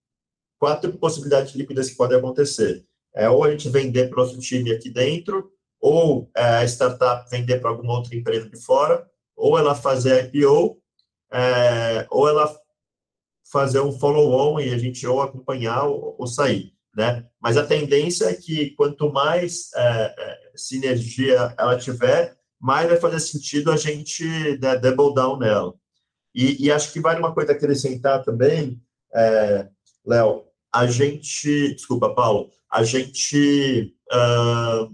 quatro 0.57 0.91
possibilidades 0.93 1.51
de 1.51 1.57
liquidez 1.57 1.89
que 1.89 1.97
podem 1.97 2.17
acontecer. 2.17 2.85
É, 3.13 3.29
ou 3.29 3.43
a 3.43 3.51
gente 3.51 3.69
vender 3.69 4.09
para 4.09 4.21
outro 4.21 4.39
time 4.39 4.71
aqui 4.71 4.89
dentro, 4.89 5.51
ou 5.79 6.29
é, 6.35 6.43
a 6.43 6.65
startup 6.65 7.29
vender 7.29 7.59
para 7.59 7.69
alguma 7.69 7.93
outra 7.93 8.15
empresa 8.15 8.49
de 8.49 8.59
fora, 8.61 9.07
ou 9.35 9.57
ela 9.57 9.73
fazer 9.73 10.31
IPO, 10.33 10.81
é, 11.31 12.05
ou 12.09 12.27
ela 12.27 12.53
fazer 13.51 13.79
um 13.79 13.91
follow-on 13.91 14.59
e 14.59 14.73
a 14.73 14.77
gente 14.77 15.05
ou 15.07 15.21
acompanhar 15.21 15.85
ou, 15.85 16.15
ou, 16.17 16.27
sair, 16.27 16.73
né? 16.95 17.25
Mas 17.41 17.57
a 17.57 17.65
tendência 17.65 18.25
é 18.25 18.33
que 18.33 18.71
quanto 18.71 19.11
mais 19.11 19.71
é, 19.75 20.15
é, 20.17 20.51
sinergia 20.55 21.55
ela 21.57 21.77
tiver, 21.77 22.37
mais 22.59 22.87
vai 22.87 22.97
fazer 22.97 23.19
sentido 23.19 23.71
a 23.71 23.77
gente 23.77 24.25
né, 24.61 24.75
double 24.77 25.13
down 25.13 25.37
nela. 25.37 25.73
E, 26.35 26.65
e, 26.65 26.71
acho 26.71 26.93
que 26.93 26.99
vale 26.99 27.19
uma 27.19 27.33
coisa 27.33 27.53
acrescentar 27.53 28.23
também, 28.23 28.79
é, 29.15 29.67
Léo, 30.05 30.45
a 30.71 30.85
gente, 30.85 31.73
desculpa, 31.73 32.13
Paulo, 32.13 32.51
a 32.71 32.83
gente 32.83 33.95
uh, 34.13 34.93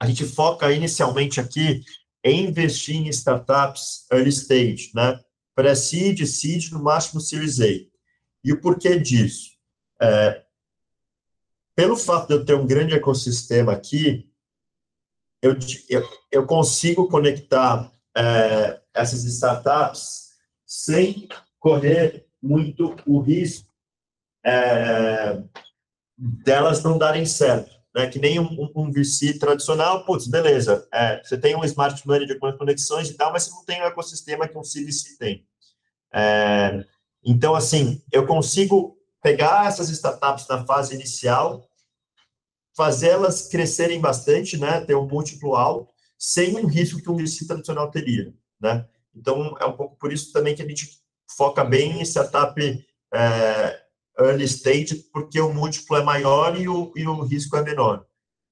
a 0.00 0.06
gente 0.06 0.24
foca 0.24 0.72
inicialmente 0.72 1.40
aqui 1.40 1.82
em 2.24 2.46
investir 2.46 2.96
em 2.96 3.08
startups 3.08 4.06
early 4.10 4.30
stage, 4.30 4.90
né? 4.94 5.20
pré-seed, 5.54 6.24
seed, 6.26 6.70
no 6.70 6.82
máximo 6.82 7.20
Series 7.20 7.60
A. 7.60 7.66
E 8.44 8.52
o 8.52 8.60
porquê 8.60 8.98
disso? 8.98 9.50
É, 10.00 10.44
pelo 11.74 11.96
fato 11.96 12.28
de 12.28 12.34
eu 12.34 12.44
ter 12.44 12.54
um 12.54 12.66
grande 12.66 12.94
ecossistema 12.94 13.72
aqui, 13.72 14.30
eu, 15.42 15.56
eu, 15.88 16.08
eu 16.30 16.46
consigo 16.46 17.08
conectar 17.08 17.92
é, 18.16 18.80
essas 18.94 19.24
startups 19.24 20.30
sem 20.64 21.28
correr 21.58 22.26
muito 22.42 22.96
o 23.06 23.20
risco 23.20 23.68
é, 24.44 25.42
delas 26.16 26.82
não 26.82 26.96
darem 26.96 27.26
certo. 27.26 27.75
Né? 27.96 28.06
Que 28.08 28.18
nem 28.18 28.38
um, 28.38 28.70
um 28.76 28.92
VC 28.92 29.38
tradicional, 29.38 30.04
putz, 30.04 30.26
beleza, 30.26 30.86
é, 30.92 31.22
você 31.24 31.38
tem 31.38 31.56
um 31.56 31.64
smart 31.64 32.06
money 32.06 32.26
de 32.26 32.38
conexões 32.38 33.08
e 33.08 33.14
tal, 33.14 33.32
mas 33.32 33.44
você 33.44 33.50
não 33.52 33.64
tem 33.64 33.80
o 33.80 33.86
ecossistema 33.86 34.46
que 34.46 34.58
um 34.58 34.60
CVC 34.60 35.16
tem. 35.18 35.46
É, 36.12 36.84
então, 37.24 37.54
assim, 37.54 38.02
eu 38.12 38.26
consigo 38.26 38.98
pegar 39.22 39.66
essas 39.66 39.88
startups 39.88 40.46
na 40.46 40.64
fase 40.66 40.94
inicial 40.94 41.66
fazer 42.76 43.08
elas 43.08 43.48
crescerem 43.48 43.98
bastante, 43.98 44.58
né, 44.58 44.82
ter 44.82 44.94
um 44.94 45.08
múltiplo 45.08 45.56
alto, 45.56 45.90
sem 46.18 46.54
um 46.56 46.66
risco 46.66 47.00
que 47.00 47.10
um 47.10 47.16
VC 47.16 47.46
tradicional 47.46 47.90
teria, 47.90 48.34
né? 48.60 48.86
Então, 49.14 49.56
é 49.58 49.64
um 49.64 49.72
pouco 49.72 49.96
por 49.96 50.12
isso 50.12 50.30
também 50.30 50.54
que 50.54 50.60
a 50.60 50.68
gente 50.68 51.00
foca 51.34 51.64
bem 51.64 51.98
em 51.98 52.04
startup 52.04 52.60
é, 53.14 53.85
early 54.18 54.44
stage, 54.44 54.94
porque 55.12 55.40
o 55.40 55.52
múltiplo 55.52 55.96
é 55.96 56.02
maior 56.02 56.58
e 56.58 56.68
o, 56.68 56.92
e 56.96 57.06
o 57.06 57.22
risco 57.22 57.56
é 57.56 57.62
menor, 57.62 58.06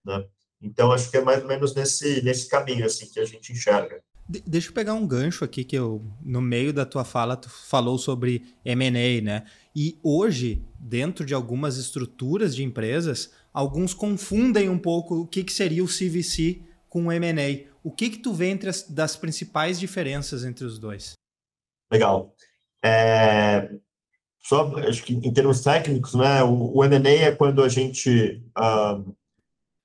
né? 0.04 0.24
Então, 0.60 0.92
acho 0.92 1.10
que 1.10 1.18
é 1.18 1.20
mais 1.20 1.42
ou 1.42 1.48
menos 1.48 1.74
nesse, 1.74 2.22
nesse 2.22 2.48
caminho, 2.48 2.86
assim, 2.86 3.06
que 3.06 3.20
a 3.20 3.24
gente 3.24 3.52
enxerga. 3.52 4.02
De 4.26 4.40
deixa 4.40 4.68
eu 4.70 4.72
pegar 4.72 4.94
um 4.94 5.06
gancho 5.06 5.44
aqui 5.44 5.62
que 5.62 5.76
eu, 5.76 6.02
no 6.22 6.40
meio 6.40 6.72
da 6.72 6.86
tua 6.86 7.04
fala, 7.04 7.36
tu 7.36 7.50
falou 7.50 7.98
sobre 7.98 8.54
M&A, 8.64 9.20
né? 9.20 9.44
E 9.76 9.98
hoje, 10.02 10.64
dentro 10.78 11.26
de 11.26 11.34
algumas 11.34 11.76
estruturas 11.76 12.56
de 12.56 12.64
empresas, 12.64 13.32
alguns 13.52 13.92
confundem 13.92 14.70
um 14.70 14.78
pouco 14.78 15.16
o 15.16 15.26
que, 15.26 15.44
que 15.44 15.52
seria 15.52 15.84
o 15.84 15.88
CVC 15.88 16.62
com 16.88 17.06
o 17.06 17.12
M&A. 17.12 17.68
O 17.82 17.90
que 17.90 18.08
que 18.08 18.18
tu 18.18 18.32
vê 18.32 18.48
entre 18.48 18.70
as 18.70 18.82
das 18.88 19.16
principais 19.16 19.78
diferenças 19.78 20.44
entre 20.44 20.64
os 20.64 20.78
dois? 20.78 21.12
Legal. 21.92 22.34
É, 22.82 23.70
só, 24.44 24.76
acho 24.78 25.02
que 25.02 25.14
em 25.14 25.32
termos 25.32 25.62
técnicos, 25.62 26.14
né, 26.14 26.42
o, 26.42 26.76
o 26.76 26.84
M&A 26.84 27.28
é 27.28 27.32
quando 27.32 27.62
a 27.62 27.68
gente 27.68 28.42
uh, 28.58 29.16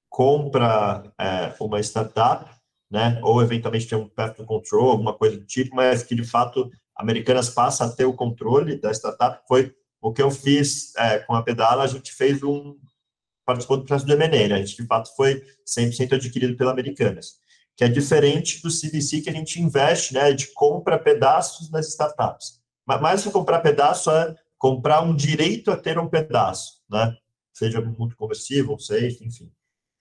compra 0.09 1.03
é, 1.17 1.53
uma 1.59 1.79
startup 1.79 2.59
né? 2.89 3.19
Ou 3.21 3.41
eventualmente 3.41 3.87
tem 3.87 3.97
um 3.97 4.07
path 4.07 4.35
to 4.35 4.45
control, 4.45 4.91
alguma 4.91 5.13
coisa 5.13 5.37
do 5.37 5.45
tipo, 5.45 5.75
mas 5.75 6.01
que 6.01 6.15
de 6.15 6.23
fato 6.23 6.71
Americanas 6.95 7.49
passa 7.49 7.85
a 7.85 7.89
ter 7.89 8.05
o 8.05 8.13
controle 8.13 8.77
da 8.77 8.91
startup. 8.91 9.41
Foi 9.47 9.73
o 10.01 10.11
que 10.11 10.21
eu 10.21 10.31
fiz 10.31 10.95
é, 10.97 11.19
com 11.19 11.35
a 11.35 11.43
Pedala, 11.43 11.83
a 11.83 11.87
gente 11.87 12.11
fez 12.11 12.41
um 12.43 12.77
participou 13.45 13.77
do 13.77 13.85
processo 13.85 14.05
do 14.05 14.13
M&A, 14.13 14.47
né? 14.47 14.55
A 14.55 14.57
gente 14.59 14.79
de 14.79 14.87
fato 14.87 15.15
foi 15.15 15.43
100% 15.67 16.13
adquirido 16.13 16.55
pela 16.55 16.71
Americanas, 16.71 17.39
que 17.75 17.83
é 17.83 17.87
diferente 17.87 18.61
do 18.61 18.69
CVC 18.69 19.21
que 19.21 19.29
a 19.29 19.33
gente 19.33 19.59
investe, 19.59 20.13
né? 20.13 20.21
A 20.21 20.31
gente 20.31 20.53
compra 20.53 20.99
pedaços 20.99 21.69
nas 21.71 21.87
startups. 21.87 22.59
Mas 22.85 23.01
mais 23.01 23.23
que 23.23 23.31
comprar 23.31 23.59
pedaço 23.59 24.11
é 24.11 24.35
comprar 24.59 25.01
um 25.01 25.15
direito 25.15 25.71
a 25.71 25.77
ter 25.77 25.97
um 25.97 26.09
pedaço, 26.09 26.83
né? 26.89 27.17
Seja 27.53 27.81
muito 27.81 28.15
conversível, 28.15 28.77
safe, 28.77 29.19
enfim. 29.21 29.51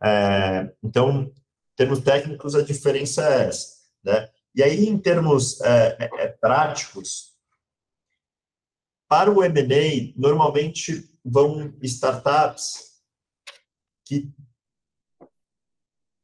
É, 0.03 0.71
então, 0.83 1.33
termos 1.77 2.01
técnicos, 2.01 2.55
a 2.55 2.62
diferença 2.62 3.23
é 3.23 3.47
essa. 3.47 3.79
Né? 4.03 4.29
E 4.55 4.62
aí, 4.62 4.87
em 4.87 4.99
termos 4.99 5.61
é, 5.61 5.97
é, 6.01 6.25
é 6.25 6.29
práticos, 6.29 7.33
para 9.09 9.31
o 9.31 9.42
M&A, 9.42 10.12
normalmente 10.21 11.09
vão 11.25 11.75
startups 11.83 13.01
que 14.05 14.31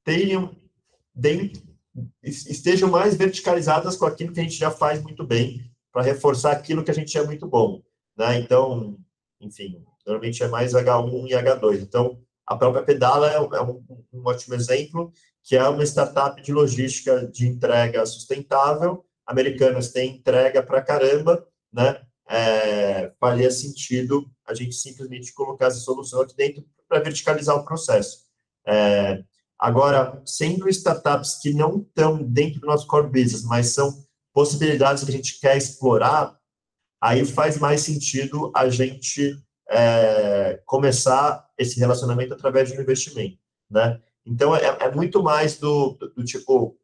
tenham 0.05 0.55
dentro, 1.15 1.63
estejam 2.23 2.91
mais 2.91 3.15
verticalizadas 3.15 3.97
com 3.97 4.05
aquilo 4.05 4.33
que 4.33 4.41
a 4.41 4.43
gente 4.43 4.57
já 4.57 4.71
faz 4.71 5.03
muito 5.03 5.25
bem, 5.25 5.71
para 5.93 6.03
reforçar 6.03 6.53
aquilo 6.53 6.85
que 6.85 6.91
a 6.91 6.95
gente 6.95 7.17
é 7.17 7.25
muito 7.25 7.47
bom. 7.47 7.83
Né? 8.17 8.39
Então, 8.39 8.97
enfim, 9.41 9.85
normalmente 10.07 10.43
é 10.43 10.49
mais 10.49 10.73
H1 10.73 11.29
e 11.29 11.33
H2. 11.33 11.83
Então, 11.83 12.19
a 12.47 12.57
própria 12.57 12.83
Pedala 12.83 13.31
é, 13.31 13.37
é 13.37 13.63
um, 13.63 13.85
um 14.13 14.27
ótimo 14.27 14.55
exemplo 14.55 15.13
que 15.45 15.55
é 15.55 15.69
uma 15.69 15.85
startup 15.85 16.41
de 16.41 16.53
logística 16.53 17.27
de 17.27 17.47
entrega 17.47 18.05
sustentável. 18.07 19.05
Americanas 19.27 19.93
têm 19.93 20.17
entrega 20.17 20.63
para 20.63 20.83
caramba, 20.83 21.47
né? 21.71 22.01
É, 22.27 23.13
faria 23.21 23.51
sentido 23.51 24.25
a 24.47 24.55
gente 24.55 24.75
simplesmente 24.75 25.35
colocar 25.35 25.67
essa 25.67 25.81
solução 25.81 26.23
aqui 26.23 26.35
dentro 26.35 26.65
para 26.89 27.01
verticalizar 27.01 27.55
o 27.55 27.65
processo. 27.65 28.25
É, 28.67 29.23
agora, 29.59 30.23
sendo 30.25 30.67
startups 30.71 31.39
que 31.43 31.53
não 31.53 31.81
estão 31.81 32.23
dentro 32.23 32.61
do 32.61 32.67
nosso 32.67 32.87
core 32.87 33.09
business, 33.09 33.45
mas 33.45 33.75
são 33.75 34.03
possibilidades 34.33 35.05
que 35.05 35.11
a 35.11 35.15
gente 35.15 35.39
quer 35.39 35.59
explorar, 35.59 36.35
aí 37.05 37.23
faz 37.27 37.59
mais 37.59 37.83
sentido 37.83 38.51
a 38.57 38.71
gente 38.71 39.37
é, 39.69 40.59
começar 40.65 41.47
esse 41.59 41.79
relacionamento 41.79 42.33
através 42.33 42.71
de 42.71 42.79
um 42.79 42.81
investimento, 42.81 43.37
né? 43.71 44.01
Então, 44.25 44.57
é, 44.57 44.65
é 44.81 44.91
muito 44.91 45.23
mais 45.23 45.59
do, 45.59 45.91
do, 46.01 46.15
do, 46.15 46.25
tipo, 46.25 46.79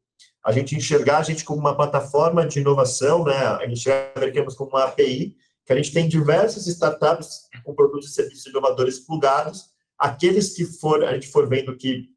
a 0.44 0.52
gente 0.52 0.76
enxergar 0.76 1.18
a 1.18 1.22
gente 1.22 1.42
como 1.42 1.58
uma 1.58 1.74
plataforma 1.74 2.46
de 2.46 2.60
inovação, 2.60 3.24
né? 3.24 3.34
A 3.34 3.66
gente 3.66 3.78
enxerga 3.78 4.44
como 4.54 4.68
uma 4.68 4.84
API, 4.84 5.34
que 5.64 5.72
a 5.72 5.76
gente 5.76 5.90
tem 5.90 6.06
diversas 6.06 6.66
startups 6.66 7.48
com 7.64 7.74
produtos 7.74 8.10
e 8.10 8.12
serviços 8.12 8.44
inovadores 8.44 8.98
plugados, 8.98 9.70
aqueles 9.98 10.54
que 10.54 10.66
for, 10.66 11.02
a 11.02 11.14
gente 11.14 11.28
for 11.28 11.48
vendo 11.48 11.74
que 11.78 12.10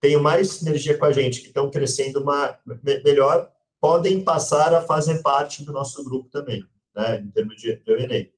têm 0.00 0.16
mais 0.16 0.48
sinergia 0.48 0.96
com 0.96 1.04
a 1.04 1.12
gente, 1.12 1.42
que 1.42 1.48
estão 1.48 1.70
crescendo 1.70 2.22
uma, 2.22 2.58
melhor, 3.04 3.50
podem 3.78 4.24
passar 4.24 4.72
a 4.72 4.80
fazer 4.80 5.20
parte 5.20 5.62
do 5.62 5.74
nosso 5.74 6.02
grupo 6.02 6.30
também, 6.30 6.64
né? 6.94 7.20
Em 7.20 7.30
termos 7.30 7.56
de, 7.60 7.70
M&A. 7.86 8.30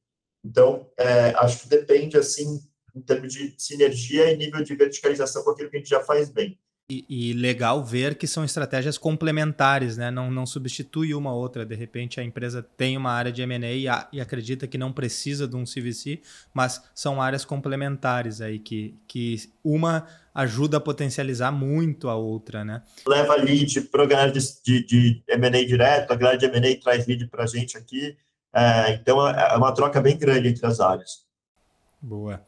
Então, 0.44 0.90
é, 0.98 1.30
acho 1.36 1.62
que 1.62 1.68
depende, 1.68 2.16
assim, 2.16 2.60
em 2.94 3.00
termos 3.00 3.32
de 3.32 3.54
sinergia 3.58 4.32
e 4.32 4.36
nível 4.36 4.62
de 4.62 4.74
verticalização 4.74 5.42
com 5.44 5.50
aquilo 5.50 5.70
que 5.70 5.76
a 5.76 5.78
gente 5.78 5.90
já 5.90 6.00
faz 6.00 6.30
bem. 6.30 6.58
E, 6.90 7.06
e, 7.08 7.32
legal 7.32 7.82
ver 7.82 8.16
que 8.16 8.26
são 8.26 8.44
estratégias 8.44 8.98
complementares, 8.98 9.96
né? 9.96 10.10
Não, 10.10 10.30
não 10.30 10.44
substitui 10.44 11.14
uma 11.14 11.32
outra. 11.32 11.64
De 11.64 11.74
repente, 11.74 12.20
a 12.20 12.24
empresa 12.24 12.62
tem 12.62 12.98
uma 12.98 13.10
área 13.10 13.32
de 13.32 13.40
M&A 13.40 13.72
e, 13.72 13.86
e, 14.12 14.20
acredita 14.20 14.66
que 14.66 14.76
não 14.76 14.92
precisa 14.92 15.48
de 15.48 15.56
um 15.56 15.64
CVC, 15.64 16.20
mas 16.52 16.82
são 16.94 17.22
áreas 17.22 17.46
complementares 17.46 18.42
aí 18.42 18.58
que, 18.58 18.94
que 19.08 19.36
uma 19.64 20.06
ajuda 20.34 20.76
a 20.76 20.80
potencializar 20.80 21.50
muito 21.50 22.10
a 22.10 22.16
outra, 22.16 22.62
né? 22.62 22.82
Leva 23.06 23.36
lead 23.36 23.80
para 23.82 24.02
a 24.02 24.06
galera 24.06 24.32
de, 24.32 24.40
de, 24.62 24.84
de 24.84 25.22
M&A 25.28 25.64
direto, 25.64 26.10
a 26.10 26.16
galera 26.16 26.36
de 26.36 26.44
M&A 26.44 26.78
traz 26.78 27.06
lead 27.06 27.26
para 27.28 27.44
a 27.44 27.46
gente 27.46 27.78
aqui. 27.78 28.16
É, 28.54 28.94
então, 28.94 29.26
é 29.26 29.56
uma 29.56 29.72
troca 29.72 30.00
bem 30.00 30.16
grande 30.16 30.48
entre 30.48 30.66
as 30.66 30.80
áreas. 30.80 31.24
Boa. 32.00 32.42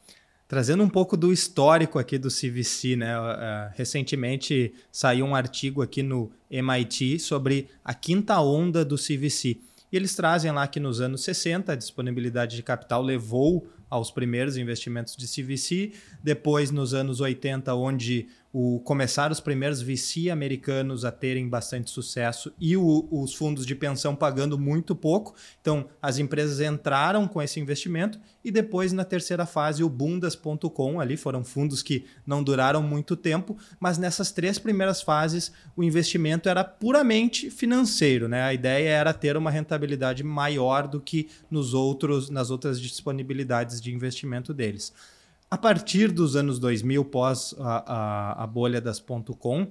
Trazendo 0.47 0.83
um 0.83 0.89
pouco 0.89 1.17
do 1.17 1.33
histórico 1.33 1.99
aqui 1.99 2.19
do 2.19 2.29
CVC, 2.29 2.97
né? 2.97 3.19
Uh, 3.19 3.73
recentemente 3.75 4.75
saiu 4.93 5.25
um 5.25 5.35
artigo 5.35 5.81
aqui 5.81 6.03
no 6.03 6.31
MIT 6.51 7.19
sobre 7.19 7.69
a 7.83 7.95
quinta 7.95 8.39
onda 8.41 8.85
do 8.85 8.97
CVC. 8.97 9.59
E 9.91 9.97
eles 9.97 10.15
trazem 10.15 10.51
lá 10.51 10.67
que 10.67 10.79
nos 10.79 11.01
anos 11.01 11.25
60 11.25 11.73
a 11.73 11.77
disponibilidade 11.77 12.57
de 12.57 12.63
capital 12.63 13.01
levou 13.01 13.67
aos 13.89 14.11
primeiros 14.11 14.57
investimentos 14.57 15.17
de 15.17 15.27
CVC, 15.27 15.93
depois 16.23 16.71
nos 16.71 16.93
anos 16.93 17.21
80, 17.21 17.75
onde 17.75 18.29
o, 18.57 18.79
começaram 18.79 19.33
os 19.33 19.41
primeiros 19.41 19.83
VC 19.83 20.31
americanos 20.31 21.05
a 21.05 21.11
terem 21.11 21.49
bastante 21.49 21.91
sucesso 21.91 22.53
e 22.61 22.77
o, 22.77 23.09
os 23.11 23.35
fundos 23.35 23.67
de 23.67 23.75
pensão 23.75 24.15
pagando 24.15 24.57
muito 24.57 24.95
pouco. 24.95 25.35
Então, 25.61 25.89
as 26.01 26.19
empresas 26.19 26.61
entraram 26.61 27.27
com 27.27 27.43
esse 27.43 27.59
investimento 27.59 28.17
e 28.45 28.53
depois, 28.53 28.93
na 28.93 29.05
terceira 29.05 29.45
fase, 29.45 29.83
o 29.83 29.89
bundas.com, 29.89 31.01
ali 31.01 31.17
foram 31.17 31.43
fundos 31.43 31.83
que 31.83 32.05
não 32.25 32.45
duraram 32.45 32.81
muito 32.81 33.17
tempo, 33.17 33.59
mas 33.81 33.99
nessas 33.99 34.31
três 34.31 34.57
primeiras 34.57 35.03
fases, 35.03 35.51
o 35.75 35.83
investimento 35.83 36.49
era 36.49 36.63
puramente 36.63 37.51
financeiro. 37.51 38.29
Né? 38.29 38.41
A 38.41 38.55
ideia 38.55 38.89
era 38.89 39.13
ter 39.13 39.37
uma 39.37 39.51
rentabilidade 39.51 40.23
maior 40.23 40.87
do 40.87 41.01
que 41.01 41.29
nos 41.51 41.75
outros, 41.75 42.31
nas 42.31 42.51
outras 42.51 42.81
disponibilidades 42.81 43.81
de 43.81 43.93
investimento 43.93 44.55
deles. 44.55 44.93
A 45.55 45.57
partir 45.57 46.11
dos 46.11 46.35
anos 46.35 46.59
2000, 46.59 47.05
pós 47.05 47.55
a, 47.61 47.93
a, 47.93 48.43
a 48.43 48.45
bolha 48.45 48.81
das 48.81 48.99
.com, 49.39 49.69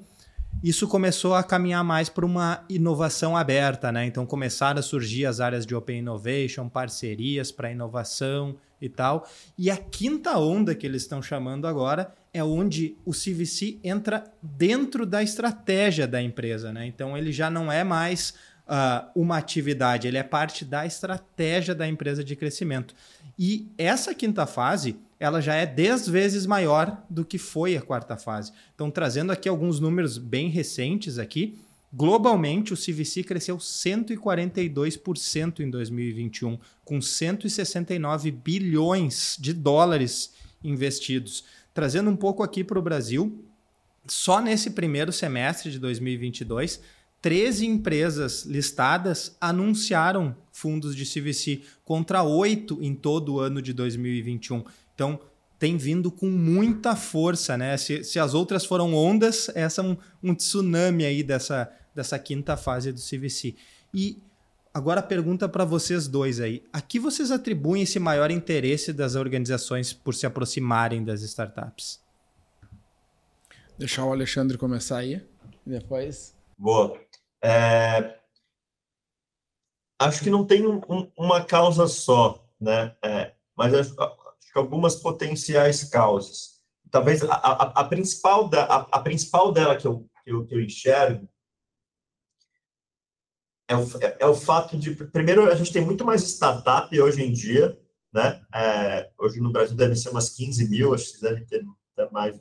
isso 0.63 0.87
começou 0.87 1.35
a 1.35 1.43
caminhar 1.43 1.83
mais 1.83 2.07
para 2.07 2.25
uma 2.25 2.63
inovação 2.69 3.35
aberta, 3.35 3.91
né? 3.91 4.05
Então 4.05 4.25
começaram 4.25 4.79
a 4.79 4.81
surgir 4.81 5.25
as 5.25 5.41
áreas 5.41 5.65
de 5.65 5.75
Open 5.75 5.99
Innovation, 5.99 6.69
parcerias 6.69 7.51
para 7.51 7.69
inovação 7.69 8.55
e 8.81 8.87
tal. 8.87 9.27
E 9.57 9.69
a 9.69 9.75
quinta 9.75 10.39
onda 10.39 10.73
que 10.73 10.87
eles 10.87 11.01
estão 11.01 11.21
chamando 11.21 11.67
agora 11.67 12.13
é 12.33 12.41
onde 12.41 12.95
o 13.03 13.11
CVC 13.11 13.77
entra 13.83 14.23
dentro 14.41 15.05
da 15.05 15.21
estratégia 15.21 16.07
da 16.07 16.21
empresa, 16.21 16.71
né? 16.71 16.87
Então 16.87 17.17
ele 17.17 17.33
já 17.33 17.49
não 17.49 17.69
é 17.69 17.83
mais 17.83 18.33
uh, 18.65 19.09
uma 19.13 19.37
atividade, 19.37 20.07
ele 20.07 20.17
é 20.17 20.23
parte 20.23 20.63
da 20.63 20.85
estratégia 20.85 21.75
da 21.75 21.85
empresa 21.85 22.23
de 22.23 22.37
crescimento. 22.37 22.95
E 23.37 23.67
essa 23.77 24.15
quinta 24.15 24.45
fase 24.45 24.95
ela 25.23 25.39
já 25.39 25.55
é 25.55 25.65
10 25.65 26.09
vezes 26.09 26.45
maior 26.45 27.01
do 27.09 27.23
que 27.23 27.37
foi 27.37 27.77
a 27.77 27.81
quarta 27.81 28.17
fase. 28.17 28.51
Então, 28.75 28.91
trazendo 28.91 29.31
aqui 29.31 29.47
alguns 29.47 29.79
números 29.79 30.17
bem 30.17 30.49
recentes 30.49 31.17
aqui, 31.17 31.57
globalmente 31.93 32.73
o 32.73 32.75
CVC 32.75 33.23
cresceu 33.23 33.57
142% 33.57 35.61
em 35.61 35.69
2021, 35.69 36.59
com 36.83 37.01
169 37.01 38.31
bilhões 38.31 39.37
de 39.39 39.53
dólares 39.53 40.33
investidos. 40.61 41.45
Trazendo 41.73 42.09
um 42.09 42.17
pouco 42.17 42.43
aqui 42.43 42.61
para 42.61 42.77
o 42.77 42.81
Brasil, 42.81 43.45
só 44.05 44.41
nesse 44.41 44.71
primeiro 44.71 45.13
semestre 45.13 45.71
de 45.71 45.79
2022, 45.79 46.81
13 47.21 47.65
empresas 47.65 48.43
listadas 48.43 49.37
anunciaram 49.39 50.35
fundos 50.51 50.93
de 50.93 51.05
CVC 51.05 51.61
contra 51.85 52.23
oito 52.23 52.77
em 52.81 52.93
todo 52.93 53.35
o 53.35 53.39
ano 53.39 53.61
de 53.61 53.71
2021. 53.71 54.65
Então, 54.93 55.19
tem 55.63 55.77
vindo 55.77 56.11
com 56.11 56.25
muita 56.27 56.95
força, 56.95 57.57
né? 57.57 57.77
Se, 57.77 58.03
se 58.03 58.19
as 58.19 58.33
outras 58.33 58.65
foram 58.65 58.93
ondas, 58.93 59.49
essa 59.55 59.81
é 59.81 59.83
um, 59.85 59.97
um 60.21 60.35
tsunami 60.35 61.05
aí 61.05 61.23
dessa, 61.23 61.71
dessa 61.95 62.19
quinta 62.19 62.57
fase 62.57 62.91
do 62.91 62.99
CVC. 62.99 63.55
E 63.93 64.21
agora 64.73 64.99
a 64.99 65.03
pergunta 65.03 65.47
para 65.47 65.63
vocês 65.63 66.07
dois 66.07 66.39
aí. 66.41 66.63
A 66.73 66.81
que 66.81 66.99
vocês 66.99 67.31
atribuem 67.31 67.83
esse 67.83 67.97
maior 67.97 68.29
interesse 68.29 68.91
das 68.91 69.15
organizações 69.15 69.93
por 69.93 70.13
se 70.13 70.25
aproximarem 70.25 71.03
das 71.03 71.21
startups? 71.21 72.01
Deixar 73.77 74.05
o 74.05 74.11
Alexandre 74.11 74.57
começar 74.57 74.97
aí, 74.97 75.25
depois. 75.65 76.35
Boa. 76.57 76.99
É... 77.41 78.17
Acho 79.97 80.21
que 80.21 80.29
não 80.29 80.45
tem 80.45 80.67
um, 80.67 80.81
um, 80.89 81.09
uma 81.17 81.43
causa 81.45 81.87
só, 81.87 82.45
né? 82.59 82.93
É, 83.01 83.33
mas 83.55 83.73
acho, 83.73 83.95
que 84.53 84.59
algumas 84.59 84.95
potenciais 84.95 85.83
causas. 85.83 86.61
Talvez 86.91 87.23
a, 87.23 87.33
a, 87.33 87.81
a 87.81 87.83
principal, 87.85 88.47
da, 88.47 88.65
a, 88.65 88.77
a, 88.91 88.99
principal 88.99 89.51
dela 89.51 89.75
que 89.75 89.87
eu, 89.87 90.07
que 90.23 90.31
eu, 90.31 90.45
que 90.45 90.53
eu 90.53 90.61
enxergo 90.61 91.27
é 93.67 93.75
o, 93.75 93.81
é, 93.99 94.17
é 94.19 94.25
o 94.27 94.35
fato 94.35 94.77
de, 94.77 94.93
primeiro, 94.93 95.49
a 95.49 95.55
gente 95.55 95.73
tem 95.73 95.83
muito 95.83 96.05
mais 96.05 96.21
startup 96.21 97.01
hoje 97.01 97.23
em 97.23 97.31
dia, 97.31 97.75
né? 98.13 98.45
É, 98.53 99.11
hoje 99.17 99.39
no 99.39 99.51
Brasil 99.51 99.75
deve 99.75 99.95
ser 99.95 100.09
umas 100.09 100.29
15 100.29 100.69
mil, 100.69 100.93
acho 100.93 101.13
que 101.13 101.21
deve 101.21 101.45
ter 101.45 101.65
mais, 102.11 102.39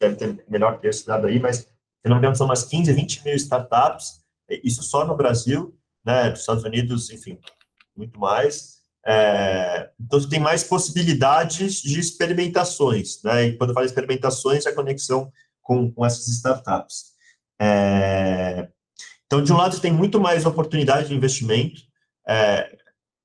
deve 0.00 0.16
ter 0.16 0.44
melhor 0.48 0.80
que 0.80 0.86
esse 0.86 1.06
dado 1.06 1.26
aí, 1.26 1.38
mas 1.38 1.58
se 1.58 1.68
não 2.06 2.16
me 2.16 2.20
engano 2.20 2.36
são 2.36 2.46
umas 2.46 2.64
15, 2.64 2.90
20 2.90 3.24
mil 3.24 3.34
startups, 3.34 4.24
isso 4.48 4.82
só 4.82 5.04
no 5.04 5.14
Brasil, 5.14 5.78
né? 6.02 6.30
Dos 6.30 6.40
Estados 6.40 6.64
Unidos, 6.64 7.10
enfim, 7.10 7.38
muito 7.94 8.18
mais. 8.18 8.79
É, 9.06 9.90
então, 9.98 10.28
tem 10.28 10.38
mais 10.38 10.62
possibilidades 10.62 11.80
de 11.82 11.98
experimentações, 11.98 13.22
né? 13.22 13.46
E 13.46 13.56
quando 13.56 13.70
eu 13.70 13.74
falo 13.74 13.86
experimentações, 13.86 14.66
é 14.66 14.70
a 14.70 14.74
conexão 14.74 15.32
com, 15.62 15.90
com 15.90 16.04
essas 16.04 16.28
startups. 16.28 17.12
É, 17.60 18.68
então, 19.26 19.42
de 19.42 19.52
um 19.52 19.56
lado, 19.56 19.80
tem 19.80 19.92
muito 19.92 20.20
mais 20.20 20.44
oportunidade 20.44 21.08
de 21.08 21.14
investimento, 21.14 21.82
é, 22.28 22.76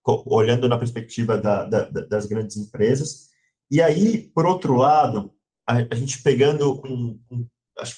olhando 0.06 0.70
na 0.70 0.78
perspectiva 0.78 1.38
da, 1.38 1.66
da, 1.66 1.84
das 1.84 2.26
grandes 2.26 2.58
empresas. 2.58 3.30
E 3.72 3.82
aí, 3.82 4.30
por 4.34 4.46
outro 4.46 4.76
lado, 4.76 5.34
a, 5.68 5.78
a 5.78 5.96
gente 5.96 6.22
pegando 6.22 6.82
um, 6.86 7.20
um 7.32 7.48
acho, 7.80 7.98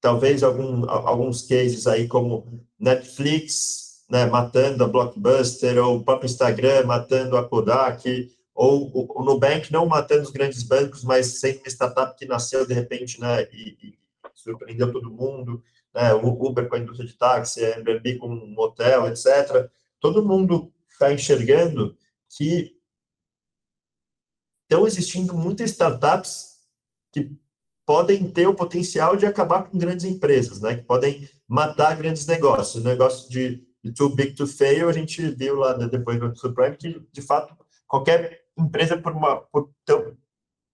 talvez 0.00 0.42
algum, 0.42 0.88
alguns 0.88 1.42
cases 1.42 1.86
aí 1.86 2.08
como 2.08 2.66
Netflix, 2.78 3.79
né, 4.10 4.26
matando 4.26 4.84
a 4.84 4.88
Blockbuster, 4.88 5.78
ou 5.78 5.98
o 5.98 6.04
próprio 6.04 6.26
Instagram 6.26 6.84
matando 6.84 7.36
a 7.36 7.48
Kodak, 7.48 8.30
ou 8.54 8.90
o, 8.92 9.24
Nubank 9.24 9.72
não 9.72 9.86
matando 9.86 10.22
os 10.22 10.30
grandes 10.30 10.62
bancos, 10.62 11.04
mas 11.04 11.40
sendo 11.40 11.60
uma 11.60 11.68
startup 11.68 12.18
que 12.18 12.26
nasceu 12.26 12.66
de 12.66 12.74
repente 12.74 13.20
né, 13.20 13.44
e, 13.52 13.76
e 13.82 13.98
surpreendeu 14.34 14.92
todo 14.92 15.10
mundo 15.10 15.62
né, 15.94 16.12
o 16.14 16.28
Uber 16.28 16.68
com 16.68 16.76
a 16.76 16.78
indústria 16.78 17.08
de 17.08 17.16
táxi, 17.16 17.64
a 17.64 17.76
Airbnb 17.76 18.18
com 18.18 18.28
um 18.28 18.54
hotel, 18.58 19.06
etc. 19.08 19.70
Todo 20.00 20.24
mundo 20.24 20.72
está 20.90 21.12
enxergando 21.12 21.96
que 22.28 22.76
estão 24.62 24.86
existindo 24.86 25.34
muitas 25.34 25.70
startups 25.70 26.60
que 27.12 27.36
podem 27.84 28.30
ter 28.30 28.46
o 28.46 28.54
potencial 28.54 29.16
de 29.16 29.26
acabar 29.26 29.64
com 29.64 29.76
grandes 29.76 30.04
empresas, 30.04 30.60
né? 30.60 30.76
Que 30.76 30.84
podem 30.84 31.28
matar 31.48 31.96
grandes 31.96 32.24
negócios. 32.26 32.84
Negócio 32.84 33.28
de 33.28 33.66
too 33.96 34.14
big 34.14 34.34
to 34.34 34.46
fail, 34.46 34.88
a 34.88 34.92
gente 34.92 35.22
viu 35.30 35.56
lá 35.56 35.72
depois 35.72 36.18
do 36.18 36.36
Supreme 36.36 36.76
que, 36.76 37.00
de 37.12 37.22
fato, 37.22 37.56
qualquer 37.86 38.42
empresa, 38.56 38.96
por 38.96 39.12
uma, 39.12 39.36
por 39.36 39.70
ter, 39.84 40.16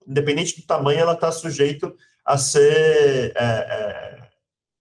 independente 0.07 0.61
do 0.61 0.67
tamanho, 0.67 1.01
ela 1.01 1.15
está 1.15 1.31
sujeito 1.31 1.95
a 2.25 2.37
ser 2.37 3.33
é, 3.37 3.45
é, 3.45 4.29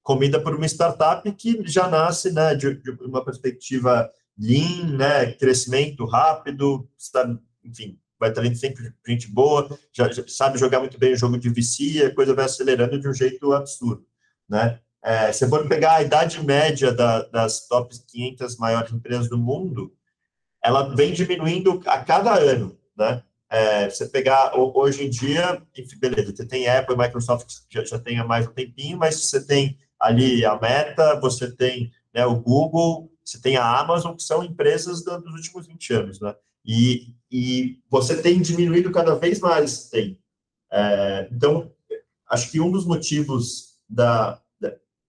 comida 0.02 0.40
por 0.40 0.56
uma 0.56 0.66
startup 0.66 1.32
que 1.34 1.62
já 1.68 1.88
nasce 1.88 2.32
né, 2.32 2.56
de, 2.56 2.76
de 2.76 2.92
uma 3.04 3.24
perspectiva 3.24 4.10
lean, 4.38 4.98
né, 4.98 5.32
crescimento 5.34 6.06
rápido, 6.06 6.90
sabe, 6.98 7.40
enfim, 7.64 8.00
vai 8.20 8.32
trazendo 8.32 8.56
sempre 8.56 8.94
gente 9.08 9.28
boa, 9.28 9.78
já, 9.94 10.12
já, 10.12 10.24
sabe 10.28 10.58
jogar 10.58 10.80
muito 10.80 10.98
bem 10.98 11.14
o 11.14 11.18
jogo 11.18 11.38
de 11.38 11.50
vicia, 11.50 12.08
a 12.08 12.16
coisa 12.16 12.34
vai 12.34 12.46
acelerando 12.46 13.00
de 13.00 13.08
um 13.08 13.14
jeito 13.14 13.54
absurdo, 13.54 14.06
né? 14.50 14.80
É, 15.06 15.32
se 15.32 15.48
for 15.48 15.68
pegar 15.68 15.98
a 15.98 16.02
idade 16.02 16.44
média 16.44 16.92
da, 16.92 17.22
das 17.26 17.68
top 17.68 17.96
500 18.08 18.58
maiores 18.58 18.92
empresas 18.92 19.30
do 19.30 19.38
mundo, 19.38 19.94
ela 20.64 20.96
vem 20.96 21.14
diminuindo 21.14 21.80
a 21.86 22.00
cada 22.00 22.34
ano, 22.34 22.76
né? 22.98 23.22
É, 23.48 23.88
você 23.88 24.08
pegar 24.08 24.58
hoje 24.58 25.06
em 25.06 25.10
dia, 25.12 25.62
enfim, 25.78 26.00
beleza, 26.00 26.36
você 26.36 26.44
tem 26.44 26.68
Apple 26.68 26.96
e 26.96 26.98
Microsoft 26.98 27.48
já, 27.70 27.86
já 27.86 28.00
tem 28.00 28.18
há 28.18 28.26
mais 28.26 28.48
um 28.48 28.52
tempinho, 28.52 28.98
mas 28.98 29.24
você 29.24 29.46
tem 29.46 29.78
ali 30.00 30.44
a 30.44 30.60
Meta, 30.60 31.20
você 31.20 31.52
tem 31.52 31.92
né, 32.12 32.26
o 32.26 32.36
Google, 32.36 33.12
você 33.24 33.40
tem 33.40 33.58
a 33.58 33.80
Amazon, 33.80 34.16
que 34.16 34.24
são 34.24 34.44
empresas 34.44 35.04
dos 35.04 35.34
últimos 35.36 35.68
20 35.68 35.94
anos, 35.94 36.20
né? 36.20 36.36
E, 36.66 37.14
e 37.32 37.80
você 37.92 38.20
tem 38.20 38.42
diminuído 38.42 38.92
cada 38.92 39.14
vez 39.14 39.40
mais, 39.40 39.88
tem. 39.88 40.20
É, 40.72 41.30
então, 41.32 41.72
acho 42.28 42.50
que 42.50 42.60
um 42.60 42.72
dos 42.72 42.88
motivos 42.88 43.76
da, 43.88 44.34
da 44.34 44.45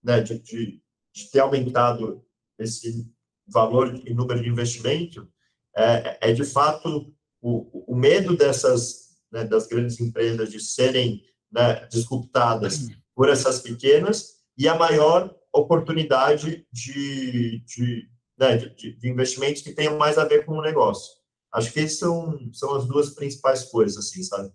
né, 0.07 0.21
de, 0.21 0.39
de, 0.39 0.81
de, 1.13 1.31
ter 1.33 1.41
aumentado 1.41 2.25
esse 2.59 3.13
valor 3.49 3.93
e 4.07 4.15
número 4.15 4.41
de 4.41 4.49
investimento 4.49 5.29
é, 5.77 6.31
é 6.31 6.33
de 6.33 6.45
fato 6.45 7.13
o, 7.43 7.93
o 7.93 7.97
medo 7.97 8.37
dessas 8.37 9.07
né, 9.33 9.45
das 9.45 9.67
grandes 9.67 10.01
empresas 10.01 10.51
de 10.51 10.61
serem 10.61 11.23
né, 11.51 11.85
disruptadas 11.87 12.87
por 13.15 13.29
essas 13.29 13.61
pequenas 13.61 14.37
e 14.57 14.69
a 14.69 14.77
maior 14.77 15.35
oportunidade 15.53 16.67
de, 16.73 17.61
de, 17.61 18.09
né, 18.39 18.57
de, 18.57 18.97
de 18.97 19.09
investimentos 19.09 19.63
que 19.63 19.73
tenham 19.73 19.99
mais 19.99 20.19
a 20.19 20.25
ver 20.25 20.45
com 20.45 20.53
o 20.53 20.63
negócio. 20.63 21.15
Acho 21.53 21.73
que 21.73 21.81
essas 21.81 21.99
são, 21.99 22.53
são 22.53 22.75
as 22.75 22.87
duas 22.87 23.11
principais 23.11 23.65
coisas, 23.65 23.97
assim, 23.97 24.23
sabe? 24.23 24.53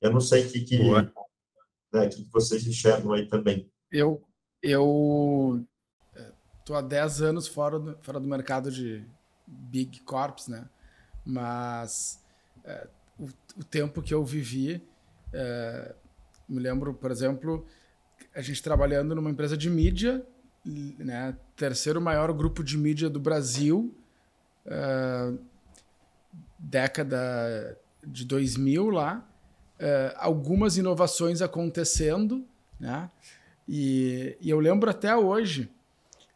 Eu 0.00 0.10
não 0.10 0.20
sei 0.20 0.46
o 0.46 0.50
que, 0.50 0.60
que, 0.60 0.78
né, 1.92 2.08
que 2.08 2.24
vocês 2.32 2.66
enxergam 2.66 3.12
aí 3.12 3.28
também. 3.28 3.70
Eu, 3.90 4.22
eu 4.62 5.64
tô 6.64 6.74
há 6.74 6.80
10 6.80 7.22
anos 7.22 7.46
fora 7.46 7.78
do, 7.78 7.96
fora 8.02 8.18
do 8.18 8.28
mercado 8.28 8.70
de 8.70 9.04
big 9.46 10.00
corps, 10.00 10.48
né? 10.48 10.68
Mas 11.24 12.20
é, 12.64 12.86
o, 13.18 13.28
o, 13.56 13.64
tempo 13.64 14.02
que 14.02 14.12
eu 14.12 14.24
vivi, 14.24 14.82
é, 15.32 15.94
me 16.48 16.60
lembro, 16.60 16.92
por 16.94 17.10
exemplo, 17.10 17.64
a 18.34 18.40
gente 18.40 18.62
trabalhando 18.62 19.14
numa 19.14 19.30
empresa 19.30 19.56
de 19.56 19.70
mídia, 19.70 20.24
né? 20.98 21.36
Terceiro 21.54 22.00
maior 22.00 22.32
grupo 22.32 22.62
de 22.62 22.76
mídia 22.76 23.08
do 23.08 23.20
Brasil, 23.20 23.94
uh, 24.66 25.38
década 26.58 27.78
de 28.04 28.24
2000 28.24 28.90
lá, 28.90 29.26
uh, 29.80 30.16
algumas 30.16 30.76
inovações 30.76 31.40
acontecendo, 31.40 32.44
né? 32.78 33.10
E, 33.68 34.36
e 34.40 34.48
eu 34.50 34.60
lembro 34.60 34.88
até 34.88 35.16
hoje, 35.16 35.68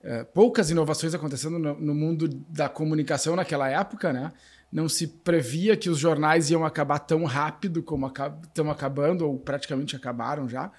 uh, 0.03 0.25
poucas 0.35 0.71
inovações 0.71 1.15
acontecendo 1.15 1.59
no, 1.59 1.79
no, 1.79 1.95
mundo 1.95 2.29
da 2.49 2.69
comunicação 2.69 3.37
naquela 3.37 3.69
época, 3.69 4.13
né? 4.13 4.33
Não 4.73 4.89
se 4.89 5.07
previa 5.07 5.77
que 5.77 5.91
os 5.91 5.99
jornais 5.99 6.51
iam 6.51 6.65
acabar 6.65 7.01
tão 7.01 7.25
rápido 7.25 7.83
como 7.83 8.07
estão 8.07 8.71
acabando, 8.71 9.27
ou 9.27 9.39
praticamente 9.39 9.97
acabaram 9.97 10.49
já. 10.49 10.71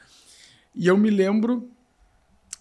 E 0.74 0.88
eu 0.88 0.98
me 0.98 1.10
lembro 1.10 1.70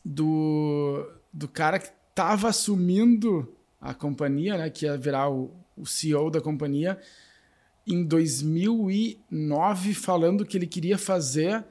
do, 0.05 1.09
do 1.33 1.47
cara 1.47 1.79
que 1.79 1.91
estava 2.11 2.49
assumindo 2.49 3.55
a 3.81 3.95
companhia, 3.95 4.59
né, 4.59 4.69
que 4.71 4.87
ia 4.87 4.97
virar 4.97 5.31
o, 5.31 5.53
o 5.77 5.87
CEO 5.87 6.31
da 6.31 6.41
companhia, 6.41 6.99
em 7.87 8.05
2009, 8.05 9.95
falando 9.95 10.45
que 10.45 10.59
ele 10.59 10.67
queria 10.67 10.99
fazer 10.99 11.65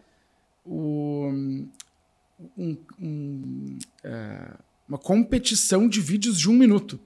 o, 0.66 1.32
um, 2.58 2.78
um, 3.00 3.80
é, 4.04 4.52
uma 4.88 4.98
competição 4.98 5.88
de 5.88 6.02
vídeos 6.02 6.40
de 6.40 6.50
um 6.50 6.54
minuto. 6.54 7.00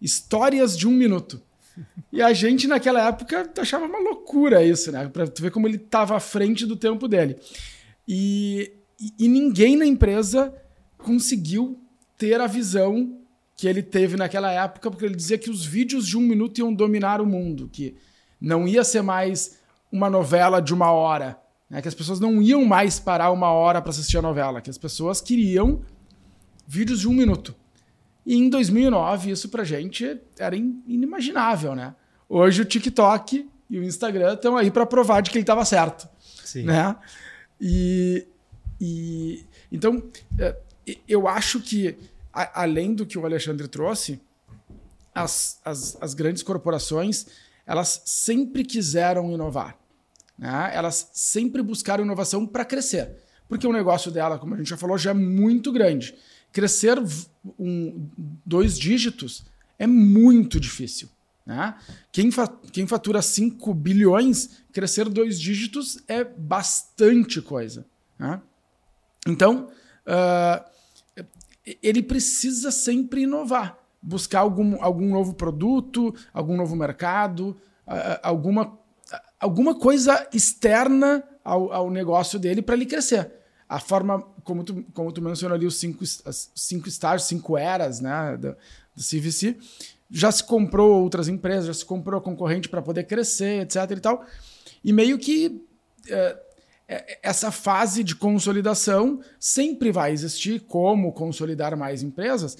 Histórias 0.00 0.76
de 0.76 0.86
um 0.86 0.92
minuto. 0.92 1.42
E 2.12 2.20
a 2.20 2.32
gente, 2.32 2.66
naquela 2.66 3.06
época, 3.06 3.50
achava 3.58 3.84
uma 3.84 3.98
loucura 3.98 4.64
isso, 4.64 4.90
né? 4.90 5.08
Pra 5.08 5.26
tu 5.26 5.42
ver 5.42 5.50
como 5.50 5.66
ele 5.66 5.76
estava 5.76 6.16
à 6.16 6.20
frente 6.20 6.66
do 6.66 6.76
tempo 6.76 7.06
dele. 7.06 7.36
E, 8.06 8.72
e, 9.18 9.28
ninguém 9.28 9.76
na 9.76 9.86
empresa 9.86 10.52
conseguiu 10.96 11.78
ter 12.16 12.40
a 12.40 12.46
visão 12.46 13.18
que 13.56 13.68
ele 13.68 13.82
teve 13.82 14.16
naquela 14.16 14.50
época, 14.50 14.90
porque 14.90 15.04
ele 15.04 15.14
dizia 15.14 15.38
que 15.38 15.50
os 15.50 15.64
vídeos 15.64 16.06
de 16.06 16.16
um 16.16 16.20
minuto 16.20 16.58
iam 16.58 16.72
dominar 16.72 17.20
o 17.20 17.26
mundo, 17.26 17.68
que 17.72 17.96
não 18.40 18.66
ia 18.66 18.82
ser 18.82 19.02
mais 19.02 19.58
uma 19.90 20.08
novela 20.08 20.60
de 20.60 20.72
uma 20.72 20.90
hora, 20.90 21.38
né? 21.68 21.82
que 21.82 21.88
as 21.88 21.94
pessoas 21.94 22.20
não 22.20 22.40
iam 22.42 22.64
mais 22.64 22.98
parar 22.98 23.30
uma 23.30 23.50
hora 23.50 23.80
para 23.80 23.90
assistir 23.90 24.18
a 24.18 24.22
novela, 24.22 24.60
que 24.60 24.70
as 24.70 24.78
pessoas 24.78 25.20
queriam 25.20 25.82
vídeos 26.66 27.00
de 27.00 27.08
um 27.08 27.12
minuto. 27.12 27.54
E 28.24 28.34
em 28.34 28.50
2009 28.50 29.30
isso 29.30 29.48
pra 29.48 29.64
gente 29.64 30.20
era 30.38 30.54
inimaginável, 30.54 31.74
né? 31.74 31.94
Hoje 32.28 32.60
o 32.60 32.64
TikTok 32.64 33.48
e 33.70 33.78
o 33.78 33.84
Instagram 33.84 34.34
estão 34.34 34.56
aí 34.56 34.70
para 34.70 34.84
provar 34.84 35.22
de 35.22 35.30
que 35.30 35.38
ele 35.38 35.44
estava 35.44 35.64
certo. 35.64 36.06
Sim. 36.44 36.64
Né? 36.64 36.94
E, 37.58 38.26
e 38.78 39.44
então 39.72 40.02
é, 40.38 40.56
eu 41.08 41.26
acho 41.26 41.60
que 41.60 41.96
a, 42.32 42.62
além 42.62 42.94
do 42.94 43.06
que 43.06 43.18
o 43.18 43.24
Alexandre 43.24 43.66
trouxe, 43.66 44.20
as, 45.14 45.58
as, 45.64 45.96
as 46.00 46.12
grandes 46.12 46.42
corporações 46.42 47.26
elas 47.66 48.02
sempre 48.04 48.64
quiseram 48.64 49.30
inovar. 49.30 49.77
Né? 50.38 50.70
Elas 50.72 51.10
sempre 51.12 51.62
buscaram 51.62 52.04
inovação 52.04 52.46
para 52.46 52.64
crescer. 52.64 53.16
Porque 53.48 53.66
o 53.66 53.72
negócio 53.72 54.10
dela, 54.10 54.38
como 54.38 54.54
a 54.54 54.58
gente 54.58 54.68
já 54.68 54.76
falou, 54.76 54.98
já 54.98 55.10
é 55.10 55.14
muito 55.14 55.72
grande. 55.72 56.14
Crescer 56.52 56.98
um, 57.58 58.08
dois 58.44 58.78
dígitos 58.78 59.44
é 59.78 59.86
muito 59.86 60.60
difícil. 60.60 61.08
Né? 61.48 61.74
Quem, 62.12 62.30
fa 62.30 62.46
quem 62.70 62.86
fatura 62.86 63.22
5 63.22 63.72
bilhões, 63.72 64.62
crescer 64.70 65.08
dois 65.08 65.40
dígitos 65.40 65.98
é 66.06 66.22
bastante 66.22 67.40
coisa. 67.40 67.86
Né? 68.18 68.40
Então, 69.26 69.70
uh, 70.06 71.24
ele 71.82 72.02
precisa 72.02 72.70
sempre 72.70 73.22
inovar, 73.22 73.78
buscar 74.02 74.40
algum, 74.40 74.82
algum 74.82 75.10
novo 75.10 75.32
produto, 75.32 76.14
algum 76.34 76.54
novo 76.54 76.76
mercado, 76.76 77.56
uh, 77.86 78.20
alguma, 78.22 78.78
alguma 79.40 79.74
coisa 79.74 80.28
externa 80.32 81.22
ao, 81.44 81.72
ao 81.72 81.90
negócio 81.90 82.38
dele 82.38 82.62
para 82.62 82.74
ele 82.74 82.86
crescer. 82.86 83.32
A 83.68 83.78
forma, 83.78 84.22
como 84.44 84.64
tu, 84.64 84.84
como 84.94 85.12
tu 85.12 85.20
mencionou 85.20 85.54
ali, 85.54 85.66
os 85.66 85.78
cinco, 85.78 86.04
cinco 86.54 86.88
estágios, 86.88 87.28
cinco 87.28 87.56
eras 87.56 88.00
né, 88.00 88.36
do, 88.36 88.56
do 88.96 89.02
CVC, 89.02 89.56
já 90.10 90.32
se 90.32 90.42
comprou 90.42 91.02
outras 91.02 91.28
empresas, 91.28 91.66
já 91.66 91.74
se 91.74 91.84
comprou 91.84 92.20
concorrente 92.20 92.68
para 92.68 92.80
poder 92.80 93.04
crescer, 93.04 93.62
etc. 93.62 93.90
e 93.90 94.00
tal. 94.00 94.24
E 94.82 94.92
meio 94.92 95.18
que 95.18 95.62
é, 96.08 96.38
é, 96.88 97.18
essa 97.22 97.50
fase 97.50 98.02
de 98.02 98.14
consolidação 98.14 99.20
sempre 99.38 99.92
vai 99.92 100.12
existir, 100.12 100.60
como 100.60 101.12
consolidar 101.12 101.76
mais 101.76 102.02
empresas, 102.02 102.56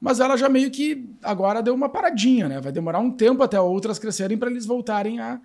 mas 0.00 0.20
ela 0.20 0.36
já 0.36 0.48
meio 0.48 0.70
que 0.70 1.10
agora 1.22 1.62
deu 1.62 1.74
uma 1.74 1.88
paradinha, 1.88 2.48
né? 2.48 2.60
Vai 2.60 2.72
demorar 2.72 3.00
um 3.00 3.10
tempo 3.10 3.42
até 3.42 3.60
outras 3.60 3.98
crescerem 3.98 4.38
para 4.38 4.50
eles 4.50 4.66
voltarem 4.66 5.18
a, 5.18 5.40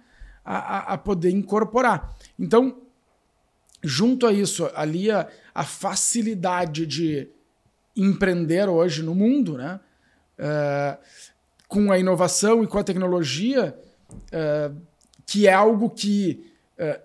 a, 0.47 0.93
a 0.93 0.97
poder 0.97 1.29
incorporar. 1.31 2.15
Então, 2.39 2.77
junto 3.83 4.25
a 4.25 4.31
isso, 4.31 4.69
ali 4.73 5.11
a, 5.11 5.27
a 5.53 5.63
facilidade 5.63 6.85
de 6.85 7.27
empreender 7.95 8.69
hoje 8.69 9.03
no 9.03 9.13
mundo, 9.13 9.57
né? 9.57 9.79
Uh, 10.39 10.97
com 11.67 11.91
a 11.91 11.99
inovação 11.99 12.63
e 12.63 12.67
com 12.67 12.77
a 12.77 12.83
tecnologia, 12.83 13.77
uh, 14.09 14.75
que 15.25 15.47
é 15.47 15.53
algo 15.53 15.89
que, 15.89 16.49
uh, 16.79 17.01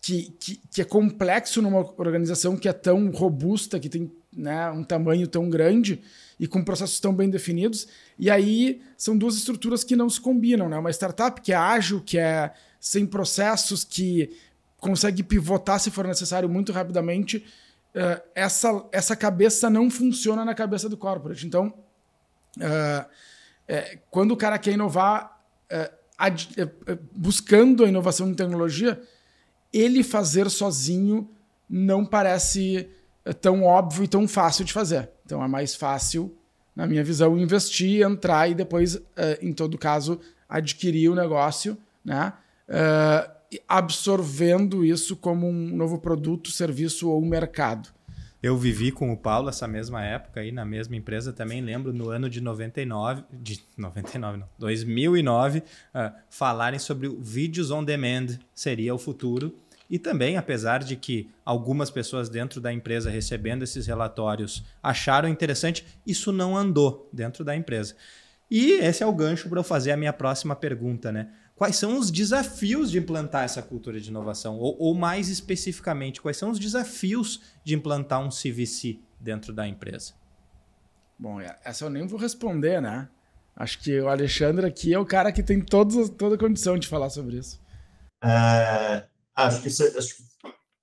que, 0.00 0.30
que, 0.38 0.60
que, 0.70 0.82
é 0.82 0.84
complexo 0.84 1.60
numa 1.60 1.80
organização 1.96 2.56
que 2.56 2.68
é 2.68 2.72
tão 2.72 3.10
robusta, 3.10 3.80
que 3.80 3.88
tem 3.88 4.12
né, 4.32 4.70
um 4.70 4.84
tamanho 4.84 5.26
tão 5.26 5.50
grande 5.50 6.00
e 6.38 6.46
com 6.46 6.62
processos 6.62 7.00
tão 7.00 7.12
bem 7.12 7.28
definidos. 7.28 7.88
E 8.18 8.30
aí 8.30 8.82
são 8.96 9.18
duas 9.18 9.34
estruturas 9.36 9.82
que 9.82 9.96
não 9.96 10.08
se 10.08 10.20
combinam. 10.20 10.68
Né? 10.68 10.78
Uma 10.78 10.90
startup 10.90 11.40
que 11.40 11.52
é 11.52 11.56
ágil, 11.56 12.00
que 12.00 12.18
é 12.18 12.52
sem 12.80 13.06
processos, 13.06 13.84
que 13.84 14.30
consegue 14.78 15.22
pivotar 15.22 15.80
se 15.80 15.90
for 15.90 16.06
necessário 16.06 16.48
muito 16.48 16.72
rapidamente. 16.72 17.44
Uh, 17.94 18.22
essa, 18.34 18.86
essa 18.92 19.16
cabeça 19.16 19.68
não 19.68 19.90
funciona 19.90 20.44
na 20.44 20.54
cabeça 20.54 20.88
do 20.88 20.96
corporate. 20.96 21.46
Então, 21.46 21.74
uh, 22.56 23.08
é, 23.66 23.98
quando 24.10 24.32
o 24.32 24.36
cara 24.36 24.58
quer 24.58 24.72
inovar, 24.72 25.42
é, 25.68 25.92
ad, 26.16 26.48
buscando 27.12 27.84
a 27.84 27.88
inovação 27.88 28.28
em 28.28 28.34
tecnologia, 28.34 29.00
ele 29.72 30.02
fazer 30.02 30.48
sozinho 30.48 31.28
não 31.68 32.06
parece 32.06 32.88
tão 33.42 33.62
óbvio 33.62 34.04
e 34.04 34.08
tão 34.08 34.26
fácil 34.26 34.64
de 34.64 34.72
fazer. 34.72 35.10
Então 35.26 35.44
é 35.44 35.48
mais 35.48 35.74
fácil, 35.74 36.34
na 36.74 36.86
minha 36.86 37.04
visão, 37.04 37.36
investir, 37.36 38.00
entrar 38.00 38.50
e 38.50 38.54
depois, 38.54 38.98
em 39.42 39.52
todo 39.52 39.76
caso, 39.76 40.18
adquirir 40.48 41.10
o 41.10 41.14
negócio, 41.14 41.76
né? 42.02 42.32
Absorvendo 43.66 44.84
isso 44.84 45.16
como 45.16 45.48
um 45.48 45.76
novo 45.76 45.98
produto, 45.98 46.50
serviço 46.50 47.08
ou 47.08 47.24
mercado. 47.24 47.88
Eu 48.40 48.56
vivi 48.56 48.92
com 48.92 49.12
o 49.12 49.16
Paulo 49.16 49.48
essa 49.48 49.66
mesma 49.66 50.04
época 50.04 50.40
aí 50.40 50.52
na 50.52 50.64
mesma 50.64 50.94
empresa 50.94 51.32
também 51.32 51.60
lembro 51.60 51.92
no 51.92 52.08
ano 52.08 52.30
de 52.30 52.40
99 52.40 53.24
de 53.32 53.60
99 53.76 54.38
não 54.38 54.48
2009 54.58 55.58
uh, 55.58 55.62
falarem 56.30 56.78
sobre 56.78 57.08
o 57.08 57.20
vídeos 57.20 57.72
on 57.72 57.82
demand 57.82 58.38
seria 58.54 58.94
o 58.94 58.98
futuro. 58.98 59.56
E 59.90 59.98
também 59.98 60.36
apesar 60.36 60.84
de 60.84 60.94
que 60.94 61.28
algumas 61.44 61.90
pessoas 61.90 62.28
dentro 62.28 62.60
da 62.60 62.72
empresa 62.72 63.10
recebendo 63.10 63.64
esses 63.64 63.86
relatórios 63.86 64.62
acharam 64.80 65.28
interessante 65.28 65.84
isso 66.06 66.30
não 66.30 66.56
andou 66.56 67.08
dentro 67.12 67.42
da 67.42 67.56
empresa. 67.56 67.96
E 68.48 68.72
esse 68.72 69.02
é 69.02 69.06
o 69.06 69.12
gancho 69.12 69.48
para 69.48 69.58
eu 69.58 69.64
fazer 69.64 69.90
a 69.90 69.96
minha 69.96 70.12
próxima 70.12 70.54
pergunta 70.54 71.10
né 71.10 71.28
quais 71.58 71.76
são 71.76 71.98
os 71.98 72.10
desafios 72.10 72.88
de 72.88 72.98
implantar 72.98 73.44
essa 73.44 73.60
cultura 73.60 74.00
de 74.00 74.08
inovação? 74.08 74.56
Ou, 74.56 74.76
ou, 74.78 74.94
mais 74.94 75.28
especificamente, 75.28 76.22
quais 76.22 76.36
são 76.36 76.50
os 76.50 76.58
desafios 76.58 77.42
de 77.64 77.74
implantar 77.74 78.20
um 78.24 78.28
CVC 78.28 79.00
dentro 79.20 79.52
da 79.52 79.66
empresa? 79.66 80.14
Bom, 81.18 81.40
é, 81.40 81.58
essa 81.64 81.84
eu 81.84 81.90
nem 81.90 82.06
vou 82.06 82.18
responder, 82.18 82.80
né? 82.80 83.08
Acho 83.56 83.80
que 83.80 84.00
o 84.00 84.08
Alexandre 84.08 84.66
aqui 84.66 84.94
é 84.94 84.98
o 84.98 85.04
cara 85.04 85.32
que 85.32 85.42
tem 85.42 85.60
todos, 85.60 86.08
toda 86.10 86.36
a 86.36 86.38
condição 86.38 86.78
de 86.78 86.86
falar 86.86 87.10
sobre 87.10 87.38
isso. 87.38 87.60
É, 88.22 89.04
acho 89.34 89.60
que 89.60 89.68
você, 89.68 89.98
acho 89.98 90.16
que 90.16 90.22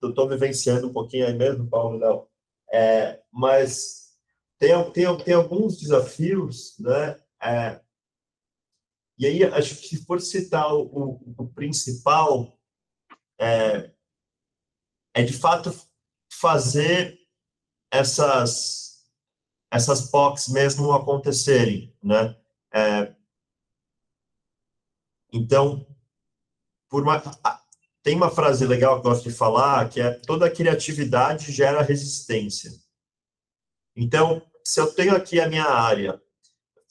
eu 0.02 0.10
estou 0.10 0.28
vivenciando 0.28 0.90
um 0.90 0.94
pouquinho 0.94 1.26
aí 1.26 1.34
mesmo, 1.34 1.70
Paulo, 1.70 1.98
não. 1.98 2.28
É, 2.70 3.22
mas 3.32 4.10
tem, 4.60 4.92
tem, 4.92 5.18
tem 5.20 5.34
alguns 5.34 5.78
desafios, 5.78 6.76
né? 6.80 7.16
É, 7.42 7.80
e 9.18 9.26
aí, 9.26 9.44
acho 9.44 9.76
que 9.78 9.88
se 9.88 10.06
for 10.06 10.20
citar 10.20 10.74
o, 10.74 11.22
o 11.38 11.48
principal, 11.48 12.60
é, 13.40 13.92
é 15.14 15.24
de 15.24 15.34
fato 15.34 15.74
fazer 16.30 17.18
essas, 17.90 19.06
essas 19.72 20.10
POCs 20.10 20.50
mesmo 20.50 20.92
acontecerem, 20.92 21.96
né? 22.04 22.36
É, 22.74 23.16
então, 25.32 25.88
por 26.90 27.04
uma, 27.04 27.22
tem 28.04 28.16
uma 28.16 28.30
frase 28.30 28.66
legal 28.66 29.02
que 29.02 29.08
eu 29.08 29.12
gosto 29.12 29.30
de 29.30 29.36
falar, 29.36 29.90
que 29.90 30.02
é 30.02 30.12
toda 30.12 30.52
criatividade 30.52 31.54
gera 31.54 31.82
resistência. 31.82 32.72
Então, 33.96 34.42
se 34.64 34.82
eu 34.82 34.94
tenho 34.94 35.16
aqui 35.16 35.40
a 35.40 35.48
minha 35.48 35.66
área 35.66 36.22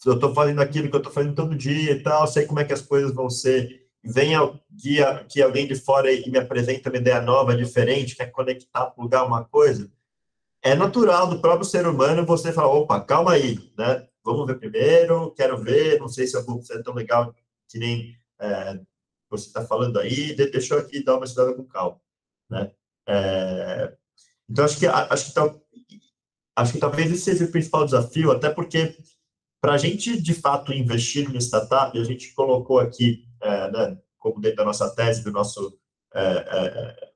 eu 0.09 0.14
estou 0.14 0.34
fazendo 0.34 0.61
aquilo 0.61 0.88
que 0.88 0.94
eu 0.94 0.98
estou 0.98 1.12
fazendo 1.12 1.34
todo 1.34 1.57
dia 1.57 1.92
e 1.92 2.02
tal, 2.02 2.26
sei 2.26 2.46
como 2.46 2.61
é 2.61 2.64
que 2.64 2.72
as 2.72 2.82
coisas 2.82 3.12
vão 3.12 3.30
ser. 3.30 3.84
Vem 4.02 4.34
aqui, 4.34 4.98
que 5.28 5.42
alguém 5.42 5.66
de 5.66 5.74
fora 5.74 6.12
e 6.12 6.30
me 6.30 6.38
apresenta 6.38 6.90
uma 6.90 6.98
ideia 6.98 7.22
nova, 7.22 7.57
diferente, 7.57 8.16
quer 8.16 8.30
conectar, 8.30 8.86
plugar 8.86 9.26
uma 9.26 9.44
coisa. 9.44 9.90
É 10.62 10.74
natural 10.74 11.28
do 11.28 11.40
próprio 11.40 11.64
ser 11.64 11.86
humano 11.86 12.26
você 12.26 12.52
falar, 12.52 12.68
opa, 12.68 13.00
calma 13.00 13.32
aí, 13.32 13.72
né? 13.78 14.07
Vamos 14.24 14.46
ver 14.46 14.59
primeiro, 14.59 15.30
quero 15.32 15.59
ver, 15.59 15.98
não 16.00 16.09
sei 16.09 16.26
se 16.26 16.36
eu 16.36 16.44
vou 16.44 16.62
ser 16.62 16.82
tão 16.82 16.94
legal 16.94 17.34
que 17.68 17.78
nem 17.78 18.16
é, 18.40 18.80
você 19.30 19.46
está 19.46 19.64
falando 19.64 19.98
aí, 19.98 20.34
deixa 20.34 20.74
eu 20.74 20.80
aqui 20.80 21.02
dar 21.05 21.16
uma 21.16 21.24
estudada 21.24 21.55
com 21.55 21.64
calma, 21.64 22.00
né? 22.50 22.70
É, 23.07 23.94
então, 24.48 24.64
acho 24.64 24.78
que, 24.78 24.86
acho 24.86 25.32
que, 25.32 25.40
acho 26.57 26.72
que 26.72 26.78
talvez 26.78 27.11
esse 27.11 27.22
seja 27.22 27.44
o 27.44 27.50
principal 27.50 27.84
desafio, 27.84 28.30
até 28.30 28.50
porque 28.50 28.96
para 29.64 29.72
a 29.72 29.78
gente, 29.78 30.20
de 30.20 30.34
fato, 30.34 30.74
investir 30.74 31.26
em 31.34 31.38
startup, 31.38 31.98
a 31.98 32.04
gente 32.04 32.34
colocou 32.34 32.78
aqui, 32.78 33.24
é, 33.40 33.70
né, 33.70 33.98
como 34.18 34.38
dentro 34.38 34.58
da 34.58 34.64
nossa 34.66 34.94
tese, 34.94 35.24
do 35.24 35.32
nosso, 35.32 35.78
é, 36.12 36.20
é, 36.22 37.10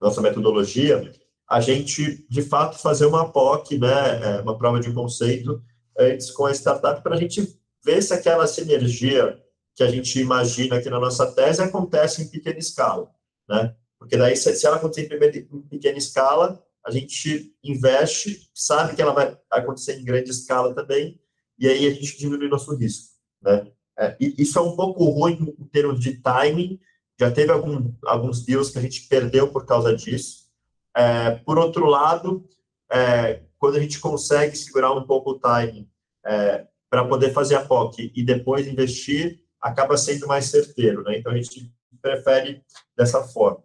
nossa 0.00 0.20
metodologia, 0.20 1.12
a 1.50 1.60
gente, 1.60 2.24
de 2.30 2.42
fato, 2.42 2.78
fazer 2.78 3.04
uma 3.06 3.32
POC, 3.32 3.78
né, 3.78 3.88
é, 3.88 4.40
uma 4.42 4.56
prova 4.56 4.78
de 4.78 4.92
conceito, 4.92 5.60
antes 5.98 6.30
com 6.30 6.46
a 6.46 6.52
startup, 6.52 7.02
para 7.02 7.16
a 7.16 7.18
gente 7.18 7.58
ver 7.84 8.00
se 8.00 8.14
aquela 8.14 8.46
sinergia 8.46 9.36
que 9.74 9.82
a 9.82 9.90
gente 9.90 10.20
imagina 10.20 10.76
aqui 10.76 10.88
na 10.88 11.00
nossa 11.00 11.32
tese 11.32 11.60
acontece 11.60 12.22
em 12.22 12.28
pequena 12.28 12.60
escala, 12.60 13.10
né? 13.48 13.74
Porque 13.98 14.16
daí, 14.16 14.36
se 14.36 14.64
ela 14.64 14.76
acontecer 14.76 15.12
em 15.12 15.62
pequena 15.62 15.98
escala, 15.98 16.64
a 16.86 16.92
gente 16.92 17.52
investe, 17.64 18.48
sabe 18.54 18.94
que 18.94 19.02
ela 19.02 19.12
vai 19.12 19.36
acontecer 19.50 19.98
em 19.98 20.04
grande 20.04 20.30
escala 20.30 20.72
também, 20.72 21.20
e 21.58 21.68
aí 21.68 21.86
a 21.86 21.90
gente 21.90 22.18
diminui 22.18 22.48
nosso 22.48 22.74
risco, 22.74 23.14
né? 23.42 23.66
É, 23.98 24.14
isso 24.20 24.58
é 24.58 24.62
um 24.62 24.76
pouco 24.76 25.04
ruim 25.04 25.54
em 25.58 25.64
termos 25.66 25.98
de 25.98 26.20
timing, 26.20 26.78
já 27.18 27.30
teve 27.30 27.50
algum, 27.50 27.92
alguns 28.04 28.44
deals 28.44 28.70
que 28.70 28.78
a 28.78 28.82
gente 28.82 29.08
perdeu 29.08 29.48
por 29.48 29.64
causa 29.64 29.96
disso. 29.96 30.46
É, 30.94 31.30
por 31.30 31.58
outro 31.58 31.86
lado, 31.86 32.46
é, 32.90 33.42
quando 33.58 33.76
a 33.76 33.80
gente 33.80 33.98
consegue 33.98 34.56
segurar 34.56 34.92
um 34.92 35.06
pouco 35.06 35.30
o 35.30 35.38
timing 35.38 35.88
é, 36.24 36.66
para 36.90 37.04
poder 37.06 37.32
fazer 37.32 37.54
a 37.54 37.64
POC 37.64 38.12
e 38.14 38.22
depois 38.22 38.66
investir, 38.66 39.40
acaba 39.60 39.96
sendo 39.96 40.26
mais 40.26 40.46
certeiro, 40.46 41.02
né? 41.02 41.18
Então 41.18 41.32
a 41.32 41.36
gente 41.36 41.72
prefere 42.02 42.62
dessa 42.96 43.22
forma. 43.24 43.64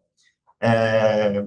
É, 0.62 1.46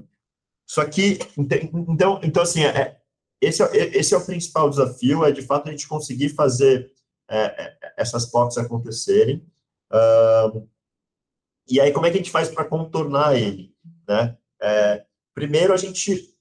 só 0.66 0.84
que, 0.84 1.18
então, 1.36 2.20
então 2.22 2.42
assim, 2.42 2.64
é, 2.64 3.00
esse, 3.44 3.62
é, 3.62 3.96
esse 3.96 4.14
é 4.14 4.16
o 4.16 4.24
principal 4.24 4.68
desafio, 4.68 5.24
é 5.24 5.32
de 5.32 5.42
fato 5.42 5.68
a 5.68 5.70
gente 5.70 5.88
conseguir 5.88 6.30
fazer 6.30 6.92
é, 7.28 7.38
é 7.44 7.94
essas 7.96 8.26
POCs 8.26 8.58
acontecerem. 8.58 9.46
Uh, 9.90 10.68
e 11.68 11.80
aí, 11.80 11.92
como 11.92 12.06
é 12.06 12.10
que 12.10 12.16
a 12.16 12.18
gente 12.18 12.30
faz 12.30 12.48
para 12.48 12.64
contornar 12.64 13.36
ele? 13.36 13.74
Né? 14.06 14.36
É, 14.60 15.04
primeiro, 15.34 15.72
a 15.72 15.76
gente 15.76 16.34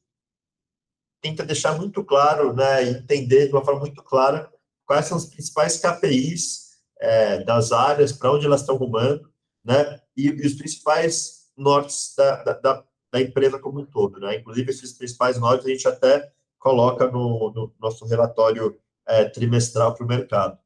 tenta 1.22 1.46
deixar 1.46 1.78
muito 1.78 2.04
claro, 2.04 2.54
né, 2.54 2.84
entender 2.90 3.48
de 3.48 3.54
uma 3.54 3.64
forma 3.64 3.80
muito 3.80 4.04
clara 4.04 4.52
quais 4.86 5.06
são 5.06 5.18
os 5.18 5.26
principais 5.26 5.80
KPIs 5.80 6.74
é, 7.00 7.42
das 7.44 7.72
áreas, 7.72 8.12
para 8.12 8.34
onde 8.34 8.46
elas 8.46 8.60
estão 8.60 8.76
rumando, 8.76 9.32
né, 9.64 10.02
e, 10.18 10.28
e 10.28 10.46
os 10.46 10.56
principais 10.56 11.50
nortes 11.56 12.14
da, 12.18 12.44
da, 12.44 12.84
da, 13.12 13.22
empresa 13.22 13.58
como 13.58 13.80
um 13.80 13.86
todo. 13.86 14.20
Né? 14.20 14.38
Inclusive, 14.38 14.70
esses 14.70 14.92
principais 14.92 15.40
nortes 15.40 15.66
a 15.66 15.70
gente 15.70 15.88
até 15.88 16.33
coloca 16.64 17.12
no, 17.12 17.52
no 17.54 17.74
nosso 17.78 18.06
relatório 18.06 18.80
é, 19.06 19.26
trimestral 19.26 19.94
para 19.94 20.06
o 20.06 20.08
mercado. 20.08 20.58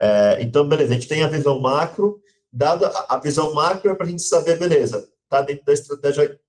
É, 0.00 0.38
então, 0.40 0.66
beleza, 0.66 0.92
a 0.92 0.94
gente 0.94 1.06
tem 1.06 1.22
a 1.22 1.28
visão 1.28 1.60
macro, 1.60 2.20
dada 2.50 2.88
a 3.06 3.18
visão 3.18 3.52
macro 3.52 3.90
é 3.90 3.94
para 3.94 4.06
a 4.06 4.08
gente 4.08 4.22
saber, 4.22 4.58
beleza, 4.58 5.06
está 5.24 5.42
dentro 5.42 5.64
da 5.66 5.72
estratégia 5.74 6.40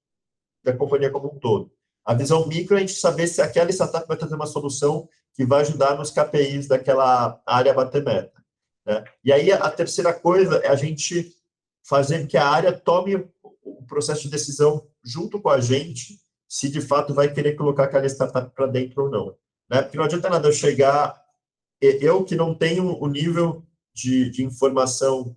da 0.63 0.75
companhia 0.75 1.11
como 1.11 1.27
um 1.27 1.37
todo. 1.37 1.69
A 2.05 2.13
visão 2.13 2.47
micro 2.47 2.75
é 2.75 2.77
a 2.77 2.79
gente 2.79 2.93
saber 2.93 3.27
se 3.27 3.41
aquela 3.41 3.69
startup 3.71 4.07
vai 4.07 4.15
trazer 4.15 4.35
uma 4.35 4.47
solução 4.47 5.07
que 5.33 5.45
vai 5.45 5.61
ajudar 5.61 5.97
nos 5.97 6.09
KPIs 6.09 6.67
daquela 6.67 7.41
área 7.45 7.73
a 7.73 7.75
bater 7.75 8.03
meta. 8.03 8.41
Né? 8.85 9.03
E 9.23 9.33
aí 9.33 9.51
a 9.51 9.69
terceira 9.69 10.13
coisa 10.13 10.57
é 10.57 10.69
a 10.69 10.75
gente 10.75 11.33
fazer 11.85 12.25
que 12.27 12.37
a 12.37 12.47
área 12.47 12.71
tome 12.71 13.27
o 13.61 13.83
processo 13.85 14.23
de 14.23 14.29
decisão 14.29 14.87
junto 15.03 15.41
com 15.41 15.49
a 15.49 15.59
gente, 15.59 16.19
se 16.53 16.69
de 16.69 16.79
fato 16.79 17.15
vai 17.15 17.33
querer 17.33 17.55
colocar 17.55 17.85
aquela 17.85 18.05
startup 18.05 18.53
para 18.53 18.67
dentro 18.67 19.05
ou 19.05 19.09
não. 19.09 19.35
Né? 19.67 19.81
Porque 19.81 19.97
não 19.97 20.03
adianta 20.03 20.29
nada 20.29 20.47
eu 20.47 20.53
chegar, 20.53 21.19
eu 21.81 22.23
que 22.23 22.35
não 22.35 22.53
tenho 22.53 22.95
o 23.01 23.07
nível 23.07 23.65
de, 23.91 24.29
de 24.29 24.43
informação 24.43 25.35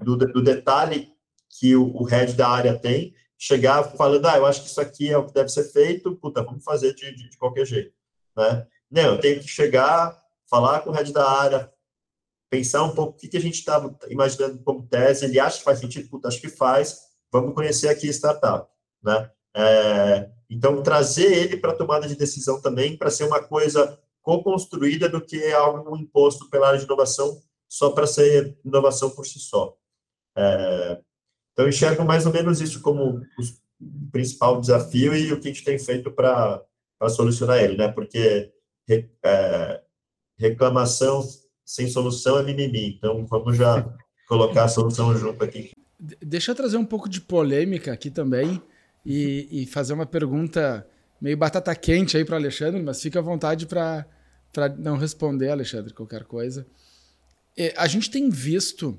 do, 0.00 0.16
do 0.16 0.42
detalhe 0.42 1.12
que 1.60 1.76
o, 1.76 1.94
o 1.94 2.04
head 2.04 2.32
da 2.32 2.48
área 2.48 2.74
tem, 2.74 3.14
chegar 3.36 3.84
falando, 3.98 4.24
ah, 4.24 4.38
eu 4.38 4.46
acho 4.46 4.62
que 4.62 4.68
isso 4.68 4.80
aqui 4.80 5.10
é 5.10 5.18
o 5.18 5.26
que 5.26 5.34
deve 5.34 5.50
ser 5.50 5.64
feito, 5.64 6.16
puta, 6.16 6.42
vamos 6.42 6.64
fazer 6.64 6.94
de, 6.94 7.14
de, 7.14 7.28
de 7.28 7.36
qualquer 7.36 7.66
jeito, 7.66 7.92
né? 8.34 8.66
Não, 8.90 9.02
eu 9.02 9.20
tenho 9.20 9.40
que 9.40 9.48
chegar, 9.48 10.18
falar 10.48 10.80
com 10.80 10.88
o 10.88 10.92
head 10.94 11.12
da 11.12 11.30
área, 11.30 11.70
pensar 12.48 12.82
um 12.82 12.94
pouco 12.94 13.12
o 13.12 13.16
que, 13.20 13.28
que 13.28 13.36
a 13.36 13.40
gente 13.40 13.58
está 13.58 13.78
imaginando 14.08 14.58
como 14.62 14.88
tese, 14.88 15.26
ele 15.26 15.38
acha 15.38 15.58
que 15.58 15.64
faz 15.64 15.80
sentido, 15.80 16.08
puta, 16.08 16.28
acho 16.28 16.40
que 16.40 16.48
faz, 16.48 16.98
vamos 17.30 17.54
conhecer 17.54 17.88
aqui 17.88 18.08
a 18.08 18.12
startup, 18.12 18.70
né? 19.02 19.30
É, 19.56 20.28
então, 20.50 20.82
trazer 20.82 21.32
ele 21.32 21.56
para 21.56 21.72
a 21.72 21.76
tomada 21.76 22.06
de 22.06 22.14
decisão 22.14 22.60
também, 22.60 22.96
para 22.96 23.10
ser 23.10 23.24
uma 23.24 23.42
coisa 23.42 23.98
co-construída 24.20 25.08
do 25.08 25.20
que 25.20 25.50
algo 25.52 25.96
imposto 25.96 26.50
pela 26.50 26.68
área 26.68 26.78
de 26.78 26.84
inovação 26.84 27.40
só 27.68 27.90
para 27.90 28.06
ser 28.06 28.58
inovação 28.64 29.10
por 29.10 29.26
si 29.26 29.38
só. 29.38 29.74
É, 30.36 31.00
então, 31.52 31.66
enxergo 31.66 32.04
mais 32.04 32.26
ou 32.26 32.32
menos 32.32 32.60
isso 32.60 32.82
como 32.82 33.22
o 33.80 34.10
principal 34.12 34.60
desafio 34.60 35.16
e 35.16 35.32
o 35.32 35.40
que 35.40 35.48
a 35.48 35.52
gente 35.52 35.64
tem 35.64 35.78
feito 35.78 36.10
para 36.10 36.62
solucionar 37.08 37.58
ele, 37.58 37.78
né? 37.78 37.88
Porque 37.88 38.52
é, 39.24 39.82
reclamação 40.38 41.26
sem 41.64 41.88
solução 41.88 42.38
é 42.38 42.42
mimimi. 42.42 42.96
Então, 42.96 43.26
vamos 43.26 43.56
já 43.56 43.88
colocar 44.28 44.64
a 44.64 44.68
solução 44.68 45.16
junto 45.16 45.42
aqui. 45.42 45.70
Deixa 45.98 46.50
eu 46.50 46.54
trazer 46.54 46.76
um 46.76 46.84
pouco 46.84 47.08
de 47.08 47.22
polêmica 47.22 47.92
aqui 47.92 48.10
também 48.10 48.62
e, 49.06 49.62
e 49.62 49.66
fazer 49.66 49.92
uma 49.92 50.04
pergunta 50.04 50.84
meio 51.20 51.36
batata 51.36 51.74
quente 51.76 52.16
aí 52.16 52.24
para 52.24 52.36
Alexandre, 52.36 52.82
mas 52.82 53.00
fica 53.00 53.20
à 53.20 53.22
vontade 53.22 53.64
para 53.64 54.04
não 54.78 54.96
responder, 54.96 55.48
Alexandre, 55.48 55.94
qualquer 55.94 56.24
coisa. 56.24 56.66
É, 57.56 57.72
a 57.76 57.86
gente 57.86 58.10
tem 58.10 58.28
visto 58.28 58.98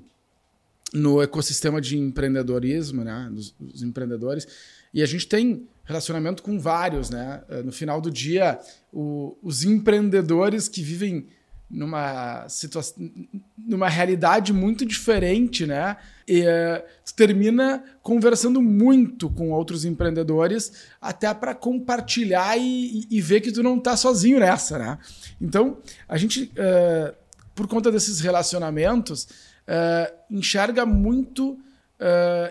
no 0.92 1.20
ecossistema 1.20 1.78
de 1.80 1.98
empreendedorismo, 1.98 3.04
né, 3.04 3.28
dos, 3.30 3.54
dos, 3.60 3.82
empreendedores, 3.82 4.48
e 4.94 5.02
a 5.02 5.06
gente 5.06 5.28
tem 5.28 5.68
relacionamento 5.84 6.42
com 6.42 6.58
vários, 6.58 7.10
né? 7.10 7.42
Eh, 7.50 7.62
no 7.62 7.70
final 7.70 8.00
do 8.00 8.10
dia, 8.10 8.58
o, 8.90 9.36
os 9.42 9.64
empreendedores 9.64 10.66
que 10.66 10.82
vivem 10.82 11.26
numa 11.70 12.48
situação, 12.48 13.10
numa 13.56 13.88
realidade 13.88 14.52
muito 14.52 14.86
diferente, 14.86 15.66
né? 15.66 15.96
E 16.26 16.40
uh, 16.42 16.82
tu 17.04 17.14
termina 17.14 17.84
conversando 18.02 18.62
muito 18.62 19.28
com 19.28 19.50
outros 19.50 19.84
empreendedores, 19.84 20.72
até 21.00 21.32
para 21.34 21.54
compartilhar 21.54 22.56
e, 22.56 23.06
e, 23.10 23.20
ver 23.20 23.40
que 23.40 23.52
tu 23.52 23.62
não 23.62 23.78
tá 23.78 23.96
sozinho 23.96 24.40
nessa, 24.40 24.78
né? 24.78 24.98
Então, 25.40 25.78
a 26.08 26.16
gente, 26.16 26.44
uh, 26.44 27.14
por 27.54 27.66
conta 27.66 27.92
desses 27.92 28.20
relacionamentos, 28.20 29.24
uh, 29.24 30.14
enxerga 30.30 30.86
muito 30.86 31.58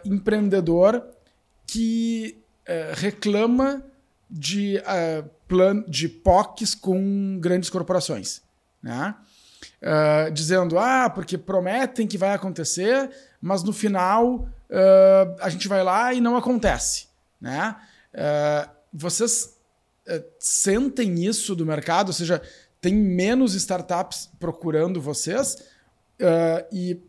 empreendedor 0.03 1.01
que 1.65 2.38
reclama 2.95 3.82
de, 4.30 4.78
plan 5.47 5.86
de 5.88 6.09
POCs 6.09 6.76
com 6.76 7.39
grandes 7.39 7.70
corporações. 7.70 8.41
Né? 8.88 9.15
dizendo, 10.33 10.79
ah, 10.79 11.09
porque 11.09 11.38
prometem 11.38 12.07
que 12.07 12.17
vai 12.17 12.33
acontecer, 12.33 13.09
mas 13.41 13.63
no 13.63 13.73
final 13.73 14.47
a 15.39 15.49
gente 15.49 15.67
vai 15.67 15.83
lá 15.83 16.13
e 16.13 16.21
não 16.21 16.35
acontece. 16.38 17.07
Né? 17.39 17.75
vocês 18.93 19.55
sentem 20.39 21.25
isso 21.25 21.55
do 21.55 21.65
mercado? 21.65 22.07
Ou 22.07 22.13
seja, 22.13 22.41
tem 22.79 22.95
menos 22.95 23.53
startups 23.53 24.29
procurando 24.39 25.01
vocês? 25.01 25.55
Uh, 26.19 26.65
e 26.71 26.99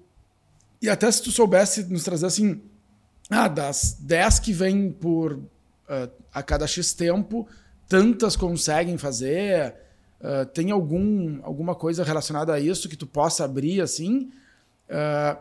e 0.81 0.89
até 0.89 1.11
se 1.11 1.22
tu 1.22 1.31
soubesse 1.31 1.85
nos 1.85 2.05
trazer 2.05 2.26
assim, 2.26 2.62
ah, 3.29 3.49
das 3.49 3.97
10 4.01 4.39
que 4.39 4.53
vêm 4.53 4.91
por 4.93 5.33
uh, 5.33 5.45
a 6.33 6.43
cada 6.43 6.66
X 6.66 6.93
tempo, 6.93 7.49
tantas 7.89 8.37
conseguem 8.37 8.97
fazer? 8.97 9.74
Uh, 10.21 10.45
tem 10.47 10.71
algum, 10.71 11.41
alguma 11.45 11.75
coisa 11.75 12.03
relacionada 12.03 12.53
a 12.53 12.61
isso 12.61 12.89
que 12.89 12.97
tu 12.97 13.07
possa 13.07 13.45
abrir 13.45 13.81
assim? 13.81 14.33
Uh, 14.89 15.41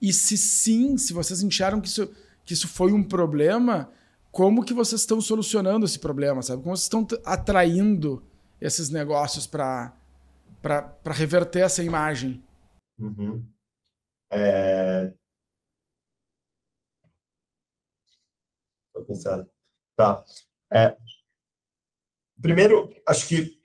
e 0.00 0.12
se 0.12 0.36
sim, 0.36 0.98
se 0.98 1.12
vocês 1.12 1.42
enxergam 1.42 1.80
que 1.80 1.88
isso, 1.88 2.14
que 2.44 2.52
isso 2.52 2.68
foi 2.68 2.92
um 2.92 3.02
problema, 3.02 3.90
como 4.30 4.64
que 4.64 4.74
vocês 4.74 5.00
estão 5.00 5.20
solucionando 5.20 5.86
esse 5.86 5.98
problema, 5.98 6.42
sabe? 6.42 6.62
Como 6.62 6.76
vocês 6.76 6.84
estão 6.84 7.06
atraindo 7.24 8.22
esses 8.60 8.90
negócios 8.90 9.46
para 9.46 9.92
reverter 11.06 11.60
essa 11.60 11.82
imagem? 11.82 12.42
Uhum. 12.98 13.44
É... 14.30 15.12
Tô 18.92 19.04
pensando. 19.04 19.48
Tá. 19.96 20.22
É... 20.72 20.96
Primeiro, 22.40 22.94
acho 23.06 23.26
que 23.26 23.57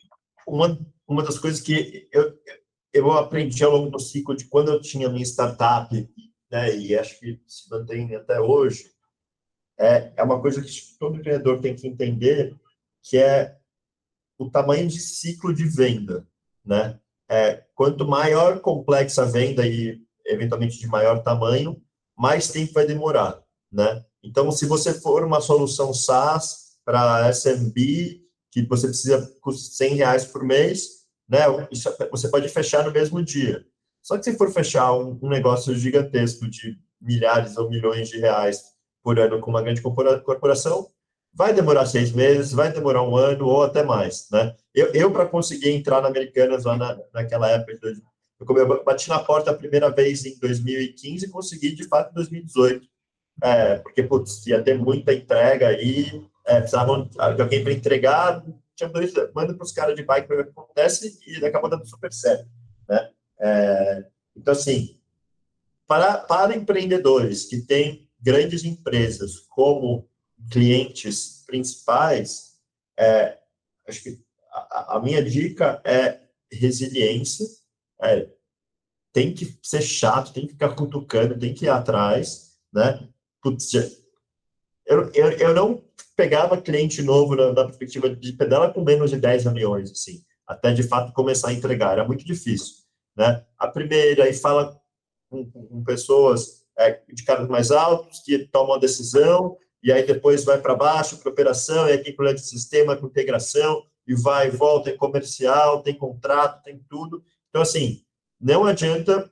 uma, 0.48 0.80
uma 1.08 1.24
das 1.24 1.38
coisas 1.40 1.62
que 1.62 2.08
eu, 2.12 2.38
eu 2.94 3.12
aprendi 3.12 3.64
ao 3.64 3.72
longo 3.72 3.92
do 3.92 4.00
ciclo 4.00 4.36
de 4.36 4.46
quando 4.46 4.72
eu 4.72 4.82
tinha 4.82 5.10
minha 5.10 5.26
startup, 5.26 5.94
né, 6.52 6.76
e 6.76 6.96
acho 6.96 7.20
que 7.20 7.42
se 7.48 7.70
mantém 7.70 8.16
até 8.16 8.40
hoje, 8.40 8.92
é, 9.80 10.14
é 10.16 10.24
uma 10.24 10.40
coisa 10.42 10.62
que 10.62 10.98
todo 11.00 11.18
empreendedor 11.18 11.60
tem 11.60 11.76
que 11.76 11.88
entender, 11.88 12.56
que 13.02 13.18
é 13.18 13.58
o 14.38 14.50
tamanho 14.50 14.88
de 14.88 15.00
ciclo 15.00 15.54
de 15.54 15.66
venda, 15.66 16.28
né? 16.64 17.00
É, 17.30 17.66
quanto 17.74 18.08
maior 18.08 18.60
complexa 18.60 19.24
a 19.24 19.26
venda 19.26 19.66
e 19.66 20.02
eventualmente 20.26 20.78
de 20.78 20.88
maior 20.88 21.24
tamanho, 21.24 21.82
mais 22.16 22.50
tempo 22.50 22.74
vai 22.74 22.86
demorar, 22.86 23.42
né? 23.72 24.06
Então, 24.22 24.52
se 24.52 24.66
você 24.66 24.94
for 24.94 25.24
uma 25.24 25.42
solução 25.42 25.94
SaaS 25.94 26.78
para 26.86 27.30
SMB, 27.30 28.23
que 28.54 28.66
você 28.68 28.88
precisa 28.88 29.36
custa 29.42 29.76
100 29.76 29.96
reais 29.96 30.26
por 30.26 30.44
mês, 30.44 31.04
né? 31.28 31.40
Isso, 31.72 31.90
você 32.12 32.30
pode 32.30 32.48
fechar 32.50 32.86
no 32.86 32.92
mesmo 32.92 33.24
dia. 33.24 33.66
Só 34.02 34.18
que 34.18 34.26
se 34.26 34.38
for 34.38 34.52
fechar 34.52 34.94
um, 34.94 35.18
um 35.22 35.30
negócio 35.30 35.74
gigantesco 35.76 36.48
de 36.50 36.78
milhares 37.02 37.58
ou 37.58 37.70
milhões 37.70 38.10
de 38.10 38.20
reais 38.20 38.62
por 39.02 39.20
ano 39.20 39.40
com 39.40 39.50
uma 39.50 39.62
grande 39.62 39.82
corporação, 39.82 40.88
vai 41.34 41.54
demorar 41.54 41.86
seis 41.86 42.12
meses, 42.12 42.52
vai 42.52 42.72
demorar 42.72 43.02
um 43.04 43.16
ano 43.18 43.48
ou 43.48 43.64
até 43.64 43.84
mais, 43.84 44.28
né? 44.32 44.56
Eu, 44.74 44.94
eu 44.94 45.12
para 45.12 45.26
conseguir 45.26 45.72
entrar 45.72 46.02
na 46.02 46.08
Americanas 46.08 46.66
lá 46.66 46.78
na, 46.78 47.00
naquela 47.14 47.50
época 47.50 47.92
de 47.92 48.02
eu 48.40 48.84
bati 48.84 49.08
na 49.10 49.20
porta 49.20 49.52
a 49.52 49.56
primeira 49.56 49.90
vez 49.90 50.26
em 50.26 50.38
2015 50.38 51.26
e 51.26 51.30
consegui, 51.30 51.74
de 51.74 51.88
fato, 51.88 52.12
em 52.12 52.16
2018. 52.16 52.86
É, 53.42 53.76
porque, 53.78 54.04
putz, 54.04 54.46
ia 54.48 54.62
ter 54.62 54.78
muita 54.78 55.14
entrega 55.14 55.70
aí, 55.70 56.22
é, 56.46 56.60
precisavam 56.60 57.08
de 57.08 57.42
alguém 57.42 57.64
para 57.64 57.74
entregar, 57.74 58.44
tinha 58.76 58.90
dois, 58.90 59.14
manda 59.34 59.54
para 59.54 59.64
os 59.64 59.72
caras 59.72 59.96
de 59.96 60.04
bike 60.04 60.28
para 60.28 60.36
ver 60.38 60.42
o 60.44 60.46
que 60.46 60.52
acontece 60.52 61.20
e 61.28 61.46
acabou 61.46 61.70
dando 61.70 61.86
super 61.86 62.12
certo, 62.12 62.50
né? 62.90 63.10
É, 63.40 64.06
então, 64.36 64.52
assim, 64.52 65.00
para, 65.88 66.18
para 66.18 66.56
empreendedores 66.56 67.46
que 67.46 67.62
têm 67.62 68.10
grandes 68.20 68.64
empresas 68.64 69.40
como 69.50 70.10
clientes 70.50 71.44
principais, 71.46 72.54
é, 72.98 73.38
acho 73.88 74.02
que 74.02 74.20
a, 74.52 74.98
a, 74.98 75.02
minha 75.02 75.24
dica 75.24 75.82
é 75.84 76.20
resiliência. 76.52 77.46
É, 78.02 78.28
tem 79.12 79.34
que 79.34 79.58
ser 79.62 79.82
chato, 79.82 80.34
tem 80.34 80.48
que 80.48 80.54
ficar 80.54 80.76
cutucando, 80.76 81.38
tem 81.38 81.54
que 81.54 81.66
ir 81.66 81.70
atrás, 81.70 82.58
né? 82.74 83.08
Putz, 83.42 83.74
eu, 84.86 85.12
eu, 85.14 85.32
eu 85.32 85.54
não 85.54 85.84
pegava 86.16 86.62
cliente 86.62 87.02
novo 87.02 87.36
na, 87.36 87.54
na 87.54 87.66
perspectiva 87.66 88.10
de 88.10 88.34
pedala 88.34 88.72
com 88.72 88.84
menos 88.84 89.10
de 89.10 89.18
10 89.18 89.46
reuniões, 89.46 89.92
assim, 89.92 90.24
até 90.48 90.74
de 90.74 90.84
fato 90.84 91.14
começar 91.14 91.50
a 91.50 91.54
entregar, 91.54 91.94
era 91.94 92.06
muito 92.06 92.26
difícil, 92.26 92.76
né? 93.16 93.44
A 93.58 93.68
primeira, 93.68 94.26
aí 94.26 94.34
fala 94.34 94.80
com, 95.30 95.50
com 95.50 95.84
pessoas 95.84 96.64
é, 96.78 97.02
de 97.12 97.24
cargos 97.24 97.50
mais 97.50 97.72
altos 97.72 98.20
que 98.20 98.40
tomam 98.40 98.76
a 98.76 98.80
decisão, 98.80 99.58
e 99.82 99.92
aí 99.92 100.06
depois 100.06 100.44
vai 100.44 100.60
para 100.60 100.76
baixo, 100.76 101.18
para 101.18 101.32
operação, 101.32 101.90
e 101.90 101.98
tem 101.98 102.16
problema 102.16 102.38
de 102.38 102.46
sistema 102.46 102.96
com 102.96 103.08
integração, 103.08 103.84
e 104.08 104.16
vai 104.16 104.48
e 104.48 104.52
volta, 104.52 104.90
tem 104.90 104.98
comercial, 104.98 105.82
tem 105.82 105.94
contrato, 105.94 106.64
tem 106.64 106.80
tudo. 106.90 107.24
Então, 107.50 107.62
assim, 107.62 108.02
não 108.40 108.66
adianta 108.66 109.30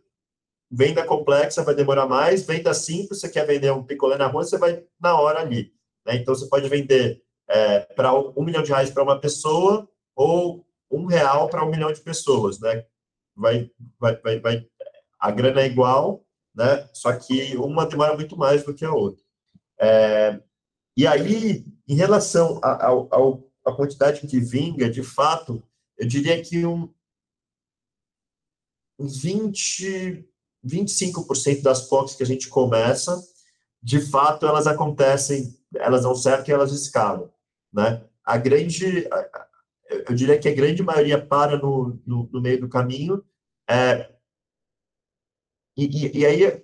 venda 0.69 1.03
complexa, 1.05 1.63
vai 1.63 1.75
demorar 1.75 2.07
mais, 2.07 2.45
venda 2.45 2.73
simples, 2.73 3.19
você 3.19 3.29
quer 3.29 3.45
vender 3.45 3.71
um 3.71 3.83
picolé 3.83 4.17
na 4.17 4.27
rua, 4.27 4.43
você 4.43 4.57
vai 4.57 4.83
na 4.99 5.19
hora 5.19 5.41
ali. 5.41 5.73
Né? 6.05 6.15
Então, 6.15 6.33
você 6.35 6.47
pode 6.47 6.67
vender 6.67 7.23
é, 7.49 7.81
para 7.81 8.13
um 8.13 8.43
milhão 8.43 8.63
de 8.63 8.69
reais 8.69 8.89
para 8.89 9.03
uma 9.03 9.19
pessoa 9.19 9.87
ou 10.15 10.65
um 10.89 11.05
real 11.05 11.49
para 11.49 11.65
um 11.65 11.69
milhão 11.69 11.91
de 11.91 12.01
pessoas, 12.01 12.59
né? 12.59 12.85
Vai, 13.35 13.71
vai, 13.99 14.15
vai, 14.17 14.39
vai, 14.39 14.67
a 15.19 15.31
grana 15.31 15.61
é 15.61 15.65
igual, 15.65 16.25
né? 16.53 16.89
Só 16.93 17.13
que 17.13 17.55
uma 17.57 17.85
demora 17.85 18.15
muito 18.15 18.37
mais 18.37 18.63
do 18.63 18.73
que 18.73 18.83
a 18.83 18.93
outra. 18.93 19.23
É, 19.79 20.39
e 20.95 21.07
aí, 21.07 21.65
em 21.87 21.95
relação 21.95 22.59
à 22.61 23.71
quantidade 23.75 24.27
que 24.27 24.39
vinga, 24.39 24.89
de 24.89 25.03
fato, 25.03 25.63
eu 25.97 26.07
diria 26.07 26.41
que 26.41 26.65
um, 26.65 26.93
uns 28.99 29.17
20, 29.21 30.27
25% 30.65 31.61
das 31.61 31.87
POCs 31.87 32.15
que 32.15 32.23
a 32.23 32.25
gente 32.25 32.49
começa, 32.49 33.19
de 33.81 33.99
fato, 33.99 34.45
elas 34.45 34.67
acontecem, 34.67 35.57
elas 35.75 36.03
dão 36.03 36.15
certo 36.15 36.49
e 36.49 36.51
elas 36.51 36.71
escalam, 36.71 37.31
né? 37.71 38.03
A 38.23 38.37
grande, 38.37 39.07
eu 40.07 40.15
diria 40.15 40.39
que 40.39 40.47
a 40.47 40.53
grande 40.53 40.83
maioria 40.83 41.23
para 41.23 41.57
no, 41.57 41.99
no, 42.05 42.29
no 42.31 42.41
meio 42.41 42.61
do 42.61 42.69
caminho, 42.69 43.23
é, 43.69 44.11
e, 45.77 46.19
e, 46.19 46.25
aí 46.25 46.63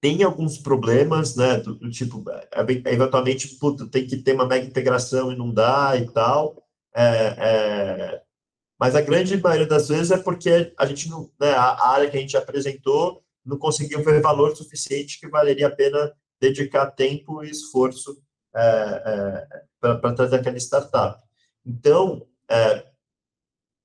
tem 0.00 0.22
alguns 0.22 0.58
problemas, 0.58 1.36
né, 1.36 1.58
do, 1.58 1.74
do 1.76 1.90
tipo, 1.90 2.24
é, 2.30 2.48
é, 2.52 2.92
eventualmente, 2.92 3.48
puta, 3.56 3.86
tem 3.86 4.06
que 4.06 4.16
ter 4.16 4.34
uma 4.34 4.46
mega 4.46 4.66
integração 4.66 5.32
e 5.32 5.36
não 5.36 5.52
dá 5.52 5.96
e 5.96 6.10
tal, 6.10 6.66
é, 6.94 7.02
é, 7.38 8.22
mas 8.78 8.94
a 8.94 9.00
grande 9.00 9.36
maioria 9.40 9.66
das 9.66 9.88
vezes 9.88 10.10
é 10.10 10.18
porque 10.18 10.74
a 10.76 10.86
gente 10.86 11.08
não, 11.08 11.30
né, 11.40 11.52
a 11.52 11.88
área 11.90 12.10
que 12.10 12.16
a 12.16 12.20
gente 12.20 12.36
apresentou 12.36 13.24
não 13.44 13.56
conseguiu 13.56 14.02
ver 14.04 14.20
valor 14.20 14.56
suficiente 14.56 15.18
que 15.20 15.28
valeria 15.28 15.68
a 15.68 15.70
pena 15.70 16.12
dedicar 16.42 16.90
tempo 16.90 17.44
e 17.44 17.50
esforço 17.50 18.20
é, 18.52 19.46
é, 19.80 19.94
para 19.96 20.12
trazer 20.12 20.36
aquela 20.36 20.56
startup. 20.56 21.22
Então, 21.64 22.26
é, 22.50 22.84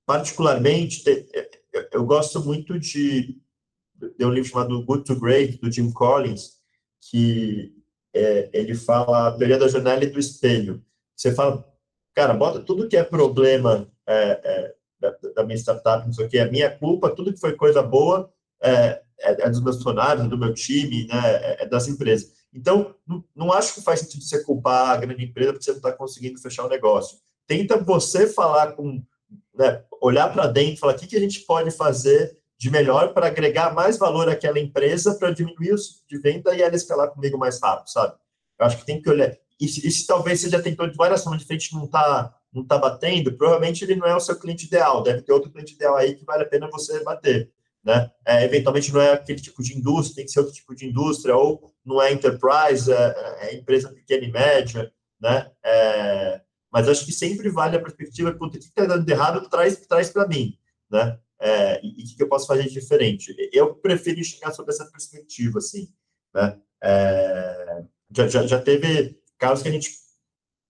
particularmente, 0.07 1.03
te, 1.03 1.29
eu, 1.71 1.87
eu, 1.91 2.05
gosto 2.05 2.43
muito 2.43 2.79
de, 2.79 3.39
de 4.17 4.25
um 4.25 4.31
livro 4.31 4.49
chamado 4.49 4.83
Good 4.83 5.03
to 5.03 5.19
Great, 5.19 5.59
do 5.61 5.71
Jim 5.71 5.91
Collins, 5.91 6.57
que 6.99 7.75
é, 8.11 8.49
ele 8.51 8.73
fala 8.73 9.27
a 9.27 9.31
teoria 9.37 9.59
da 9.59 9.67
janela 9.67 10.03
e 10.03 10.09
do 10.09 10.19
espelho. 10.19 10.83
Você 11.15 11.35
fala, 11.35 11.63
cara, 12.15 12.33
bota 12.33 12.59
tudo 12.59 12.87
que 12.87 12.97
é 12.97 13.03
problema 13.03 13.87
é, 14.07 14.41
é, 14.43 14.75
da, 14.99 15.15
da, 15.35 15.43
minha 15.43 15.57
startup, 15.57 16.03
não 16.03 16.13
sei 16.13 16.25
o 16.25 16.29
que, 16.29 16.39
é 16.39 16.49
minha 16.49 16.75
culpa, 16.75 17.13
tudo 17.13 17.31
que 17.31 17.39
foi 17.39 17.55
coisa 17.55 17.83
boa 17.83 18.33
é, 18.59 19.01
é, 19.19 19.43
é 19.43 19.49
dos 19.49 19.61
meus 19.61 19.77
funcionários, 19.77 20.25
é 20.25 20.29
do 20.29 20.37
meu 20.37 20.53
time, 20.53 21.05
né, 21.07 21.21
é, 21.23 21.63
é, 21.63 21.65
das 21.65 21.87
empresas. 21.87 22.36
Então, 22.57 22.95
não, 23.07 23.23
não, 23.35 23.53
acho 23.53 23.75
que 23.75 23.81
faz 23.81 23.99
sentido 23.99 24.23
você 24.23 24.43
culpar 24.43 24.89
a 24.89 24.97
grande 24.97 25.23
empresa 25.23 25.53
porque 25.53 25.63
você 25.63 25.71
não 25.71 25.77
está 25.77 25.91
conseguindo 25.91 26.39
fechar 26.39 26.65
o 26.65 26.69
negócio. 26.69 27.19
Tenta 27.45 27.77
você 27.77 28.27
falar 28.27 28.71
com, 28.71 29.03
né, 29.53 29.83
olhar 30.01 30.33
para 30.33 30.47
dentro 30.47 30.79
falar 30.79 30.93
o 30.93 30.97
que, 30.97 31.05
que 31.05 31.15
a 31.15 31.19
gente 31.19 31.41
pode 31.41 31.69
fazer 31.69 32.35
de 32.57 32.71
melhor 32.71 33.13
para 33.13 33.27
agregar 33.27 33.75
mais 33.75 33.99
valor 33.99 34.27
àquela 34.27 34.59
empresa 34.59 35.13
para 35.13 35.29
diminuir 35.29 35.73
o 35.73 35.77
de 36.09 36.17
venda 36.17 36.55
e 36.55 36.63
ela 36.63 36.75
escalar 36.75 37.11
comigo 37.11 37.37
mais 37.37 37.61
rápido, 37.61 37.89
sabe? 37.91 38.15
Eu 38.59 38.65
acho 38.65 38.77
que 38.77 38.85
tem 38.85 38.99
que 38.99 39.09
olhar. 39.09 39.37
E 39.61 39.67
se, 39.67 39.87
e 39.87 39.91
se 39.91 40.07
talvez 40.07 40.41
você 40.41 40.49
já 40.49 40.59
tentou 40.59 40.87
de 40.87 40.97
várias 40.97 41.23
formas 41.23 41.41
diferentes 41.41 41.71
não 41.71 41.85
está 41.85 42.33
não 42.51 42.63
está 42.63 42.77
batendo, 42.77 43.33
provavelmente 43.33 43.83
ele 43.83 43.95
não 43.95 44.07
é 44.07 44.15
o 44.15 44.19
seu 44.19 44.35
cliente 44.35 44.65
ideal, 44.65 45.03
deve 45.03 45.21
ter 45.21 45.31
outro 45.31 45.51
cliente 45.51 45.75
ideal 45.75 45.95
aí 45.95 46.15
que 46.15 46.25
vale 46.25 46.41
a 46.41 46.47
pena 46.47 46.67
você 46.71 47.03
bater. 47.03 47.51
Né? 47.87 48.11
É, 48.25 48.43
eventualmente 48.43 48.91
não 48.91 48.99
é 48.99 49.13
aquele 49.13 49.39
tipo 49.39 49.63
de 49.63 49.73
indústria, 49.73 50.17
tem 50.17 50.25
que 50.25 50.31
ser 50.31 50.41
outro 50.41 50.53
tipo 50.53 50.75
de 50.75 50.85
indústria, 50.85 51.37
ou 51.37 51.73
não 51.85 52.01
é 52.01 52.11
enterprise, 52.11 52.91
é, 52.91 53.37
é 53.43 53.55
empresa 53.55 53.87
pequena 53.93 54.25
e 54.25 54.29
média, 54.29 54.91
né? 55.21 55.49
É, 55.63 56.41
mas 56.69 56.89
acho 56.89 57.05
que 57.05 57.13
sempre 57.13 57.49
vale 57.49 57.77
a 57.77 57.81
perspectiva 57.81 58.35
o 58.37 58.49
que 58.49 58.57
está 58.57 58.85
dando 58.85 59.05
de 59.05 59.11
errado, 59.13 59.49
traz, 59.49 59.77
traz 59.87 60.09
para 60.09 60.27
mim, 60.27 60.57
né? 60.91 61.17
É, 61.39 61.79
e 61.81 62.03
o 62.03 62.17
que, 62.17 62.21
eu 62.23 62.27
posso 62.27 62.45
fazer 62.45 62.63
de 62.63 62.73
diferente? 62.73 63.33
Eu 63.53 63.75
prefiro 63.75 64.19
enxergar 64.19 64.51
sobre 64.51 64.73
essa 64.73 64.91
perspectiva, 64.91 65.59
assim, 65.59 65.87
né? 66.35 66.59
É, 66.83 67.83
já, 68.11 68.27
já, 68.27 68.45
já 68.45 68.61
teve 68.61 69.17
casos 69.37 69.63
que 69.63 69.69
a 69.69 69.71
gente, 69.71 69.91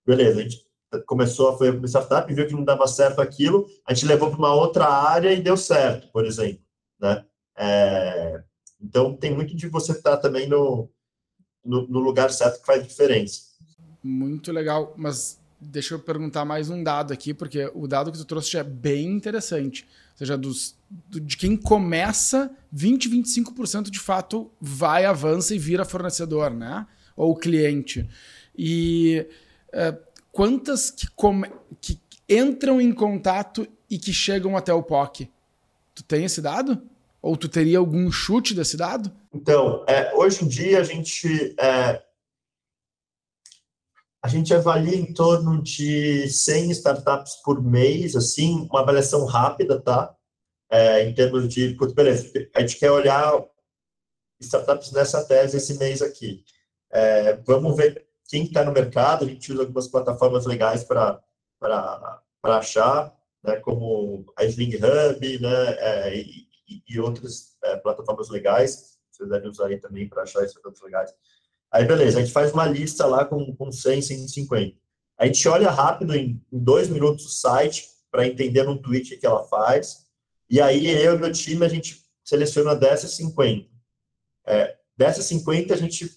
beleza, 0.06 0.40
a 0.40 0.44
gente 0.44 0.68
começou 1.08 1.50
a 1.50 1.58
uma 1.58 1.88
startup, 1.88 2.32
viu 2.32 2.46
que 2.46 2.54
não 2.54 2.64
dava 2.64 2.86
certo 2.86 3.20
aquilo, 3.22 3.66
a 3.88 3.94
gente 3.96 4.06
levou 4.06 4.30
para 4.30 4.38
uma 4.38 4.54
outra 4.54 4.86
área 4.86 5.34
e 5.34 5.42
deu 5.42 5.58
certo, 5.58 6.12
por 6.12 6.24
exemplo, 6.24 6.67
né? 7.00 7.26
É, 7.58 8.44
então 8.82 9.16
tem 9.16 9.34
muito 9.34 9.56
de 9.56 9.68
você 9.68 9.92
estar 9.92 10.18
também 10.18 10.48
no, 10.48 10.90
no, 11.64 11.88
no, 11.88 12.00
lugar 12.00 12.32
certo 12.32 12.60
que 12.60 12.66
faz 12.66 12.88
diferença. 12.88 13.42
Muito 14.04 14.52
legal, 14.52 14.94
mas 14.96 15.40
deixa 15.60 15.96
eu 15.96 16.00
perguntar 16.00 16.46
mais 16.46 16.70
um 16.70 16.84
dado 16.84 17.12
aqui, 17.12 17.34
porque 17.34 17.70
o 17.74 17.88
dado 17.88 18.12
que 18.12 18.18
tu 18.18 18.26
trouxe 18.26 18.52
já 18.52 18.60
é 18.60 18.64
bem 18.64 19.08
interessante. 19.08 19.86
Ou 20.12 20.18
seja, 20.18 20.38
dos, 20.38 20.76
do, 20.90 21.20
de 21.20 21.36
quem 21.36 21.58
começa, 21.58 22.52
20, 22.72 23.10
25% 23.10 23.90
de 23.90 24.00
fato 24.00 24.52
vai, 24.62 25.06
avança 25.06 25.54
e 25.56 25.60
vira 25.60 25.86
fornecedor, 25.86 26.52
né? 26.52 26.86
Ou 27.16 27.36
cliente. 27.36 28.08
E 28.56 29.28
é, 29.74 29.98
quantas 30.32 30.92
que, 30.92 31.08
come, 31.12 31.52
que 31.82 32.00
entram 32.30 32.80
em 32.80 32.92
contato 32.92 33.68
e 33.90 33.98
que 33.98 34.14
chegam 34.14 34.56
até 34.56 34.74
o 34.74 34.84
POC? 34.84 35.30
Tu 35.98 36.04
tem 36.04 36.26
esse 36.26 36.44
dado? 36.44 36.80
Ou 37.20 37.36
tu 37.36 37.50
teria 37.50 37.80
algum 37.80 38.12
chute 38.12 38.54
desse 38.54 38.78
dado? 38.78 39.12
Então, 39.34 39.84
é, 39.88 40.14
hoje 40.14 40.46
em 40.46 40.48
dia 40.48 40.80
a 40.80 40.84
gente 40.84 41.56
é, 41.60 42.04
a 44.22 44.28
gente 44.28 44.54
avalia 44.54 44.96
em 44.96 45.12
torno 45.12 45.60
de 45.60 46.30
100 46.30 46.70
startups 46.70 47.38
por 47.44 47.64
mês, 47.64 48.16
assim, 48.16 48.68
uma 48.70 48.82
avaliação 48.82 49.26
rápida, 49.26 49.82
tá? 49.82 50.16
É, 50.70 51.10
em 51.10 51.16
termos 51.16 51.52
de, 51.52 51.76
beleza, 51.96 52.32
a 52.54 52.60
gente 52.60 52.78
quer 52.78 52.92
olhar 52.92 53.44
startups 54.40 54.92
nessa 54.92 55.26
tese 55.26 55.58
esse 55.58 55.80
mês 55.80 56.04
aqui. 56.04 56.44
É, 56.92 57.38
vamos 57.38 57.76
ver 57.76 58.06
quem 58.30 58.44
está 58.44 58.64
no 58.64 58.72
mercado, 58.72 59.26
a 59.26 59.28
gente 59.28 59.52
usa 59.52 59.64
algumas 59.64 59.88
plataformas 59.88 60.46
legais 60.46 60.84
para 60.84 61.20
achar, 62.44 63.17
né, 63.44 63.58
como 63.58 64.26
a 64.38 64.44
Sling 64.46 64.76
Hub 64.76 65.40
né, 65.40 65.76
é, 65.80 66.18
e, 66.18 66.48
e, 66.88 67.00
outras 67.00 67.56
é, 67.64 67.78
plataformas 67.78 68.30
legais, 68.30 68.98
vocês 69.12 69.30
devem 69.30 69.50
usar 69.50 69.68
aí 69.68 69.80
também 69.80 70.08
para 70.08 70.24
achar 70.24 70.44
esses 70.44 70.54
produtos 70.54 70.84
legais. 70.84 71.14
Aí, 71.72 71.86
beleza, 71.86 72.18
a 72.18 72.22
gente 72.22 72.34
faz 72.34 72.52
uma 72.52 72.66
lista 72.66 73.06
lá 73.06 73.26
com, 73.26 73.56
com 73.56 73.72
100, 73.72 74.02
150. 74.02 74.78
A 75.18 75.26
gente 75.26 75.48
olha 75.48 75.70
rápido, 75.70 76.16
em, 76.16 76.42
em 76.52 76.60
dois 76.60 76.90
minutos, 76.90 77.26
o 77.26 77.30
site, 77.30 77.88
para 78.12 78.28
entender 78.28 78.64
no 78.64 78.82
tweet 78.82 79.14
o 79.16 79.20
que 79.20 79.26
ela 79.26 79.44
faz. 79.44 80.08
E 80.50 80.62
aí, 80.62 80.88
eu 80.88 81.16
e 81.16 81.20
meu 81.20 81.32
time, 81.32 81.66
a 81.66 81.70
gente 81.70 82.04
seleciona 82.24 82.76
dessas 82.76 83.12
50. 83.12 83.70
É, 84.46 84.78
dessas 84.96 85.26
50, 85.26 85.74
a 85.74 85.78
gente 85.78 86.10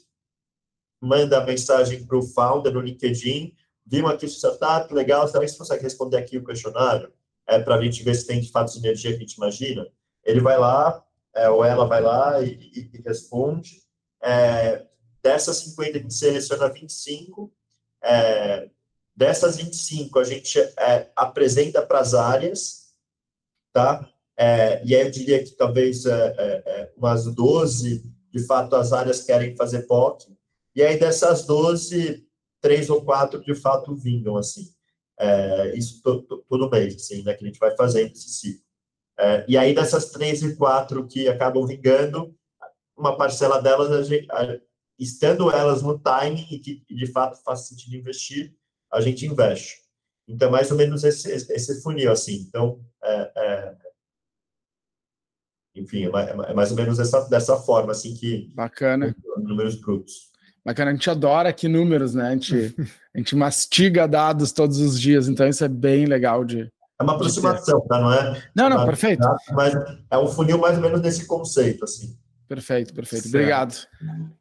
manda 1.01 1.45
mensagem 1.45 2.05
para 2.05 2.18
o 2.18 2.23
founder 2.23 2.73
no 2.73 2.81
LinkedIn, 2.81 3.55
vimos 3.91 4.12
aqui 4.12 4.24
o 4.24 4.28
startup, 4.28 4.93
legal, 4.95 5.26
que 5.26 5.38
você 5.38 5.59
consegue 5.59 5.82
responder 5.82 6.16
aqui 6.16 6.38
o 6.38 6.45
questionário? 6.45 7.12
É, 7.47 7.59
para 7.59 7.74
a 7.74 7.82
gente 7.82 8.03
ver 8.03 8.14
se 8.14 8.26
tem, 8.26 8.41
de 8.41 8.51
fato, 8.51 8.70
sinergia 8.70 9.11
que 9.11 9.16
a 9.16 9.20
gente 9.20 9.34
imagina. 9.34 9.86
Ele 10.24 10.41
vai 10.41 10.57
lá, 10.57 11.05
é, 11.34 11.49
ou 11.49 11.64
ela 11.64 11.86
vai 11.86 12.01
lá 12.01 12.41
e, 12.41 12.53
e, 12.53 12.91
e 12.95 13.03
responde. 13.03 13.82
É, 14.22 14.86
dessas 15.22 15.57
50, 15.57 15.99
a 15.99 16.01
gente 16.03 16.14
seleciona 16.14 16.68
25. 16.68 17.53
É, 18.03 18.70
dessas 19.16 19.57
25, 19.57 20.18
a 20.18 20.24
gente 20.24 20.59
é, 20.59 21.11
apresenta 21.16 21.82
para 21.82 21.99
as 21.99 22.14
áreas, 22.14 22.93
tá? 23.72 24.09
é, 24.41 24.82
e 24.86 24.97
aí 24.97 25.03
eu 25.03 25.11
diria 25.11 25.45
que 25.45 25.51
talvez 25.51 26.07
é, 26.07 26.34
é 26.64 26.93
umas 26.97 27.26
12, 27.26 28.03
de 28.32 28.47
fato, 28.47 28.74
as 28.74 28.91
áreas 28.91 29.22
querem 29.22 29.55
fazer 29.55 29.82
POC, 29.82 30.34
e 30.74 30.82
aí 30.82 30.99
dessas 30.99 31.45
12, 31.45 32.26
três 32.61 32.91
ou 32.91 33.05
quatro 33.05 33.41
de 33.43 33.55
fato 33.55 33.95
vingam, 33.95 34.37
assim. 34.37 34.73
É, 35.19 35.77
isso 35.77 36.01
todo 36.03 36.71
mês, 36.71 36.95
assim, 36.97 37.23
né, 37.23 37.35
que 37.35 37.45
a 37.45 37.47
gente 37.47 37.59
vai 37.59 37.77
fazendo 37.77 38.13
esse 38.13 38.31
ciclo. 38.31 38.65
É, 39.19 39.45
e 39.47 39.59
aí 39.59 39.75
dessas 39.75 40.11
três 40.11 40.43
e 40.43 40.57
quatro 40.57 41.07
que 41.07 41.29
acabam 41.29 41.67
vingando, 41.67 42.35
uma 42.97 43.17
parcela 43.17 43.61
delas, 43.61 43.91
a 43.91 44.03
gente, 44.03 44.27
a, 44.31 44.59
estando 44.99 45.51
elas 45.51 45.83
no 45.83 45.99
timing 45.99 46.47
e 46.51 46.59
que 46.59 46.85
de 46.89 47.07
fato 47.07 47.43
faz 47.43 47.69
sentido 47.69 47.97
investir, 47.97 48.55
a 48.91 49.01
gente 49.01 49.27
investe. 49.27 49.79
Então, 50.27 50.49
é 50.49 50.53
mais 50.53 50.71
ou 50.71 50.77
menos 50.77 51.03
esse, 51.03 51.31
esse 51.31 51.83
funil, 51.83 52.13
assim. 52.13 52.47
Então, 52.49 52.81
é, 53.03 53.33
é, 53.37 53.77
enfim, 55.75 56.05
é, 56.05 56.51
é 56.51 56.55
mais 56.55 56.71
ou 56.71 56.77
menos 56.77 56.99
dessa, 56.99 57.29
dessa 57.29 57.57
forma, 57.57 57.93
assim, 57.93 58.15
que... 58.15 58.49
Bacana. 58.55 59.15
Números 59.39 59.75
brutos. 59.75 60.30
Bacana, 60.65 60.91
a 60.91 60.95
gente 60.95 61.09
adora 61.09 61.49
aqui 61.49 61.69
números, 61.69 62.15
né? 62.15 62.29
A 62.29 62.33
gente, 62.33 62.75
a 63.15 63.19
gente 63.19 63.35
mastiga 63.35 64.07
dados 64.07 64.53
todos 64.53 64.79
os 64.79 65.01
dias, 65.01 65.29
então 65.29 65.49
isso 65.49 65.65
é 65.65 65.69
bem 65.69 66.07
legal 66.07 66.45
de... 66.45 66.71
É 66.99 67.03
uma 67.03 67.15
aproximação, 67.15 67.81
tá? 67.89 67.99
Não 67.99 68.13
é... 68.13 68.43
Não, 68.55 68.69
não, 68.69 68.85
perfeito. 68.85 69.27
Mas 69.53 69.75
é 70.11 70.19
um 70.19 70.27
funil 70.27 70.59
mais 70.59 70.77
ou 70.77 70.83
menos 70.83 71.01
desse 71.01 71.27
conceito, 71.27 71.85
assim. 71.85 72.15
Perfeito, 72.47 72.93
perfeito. 72.93 73.23
Certo. 73.23 73.35
Obrigado. 73.35 73.75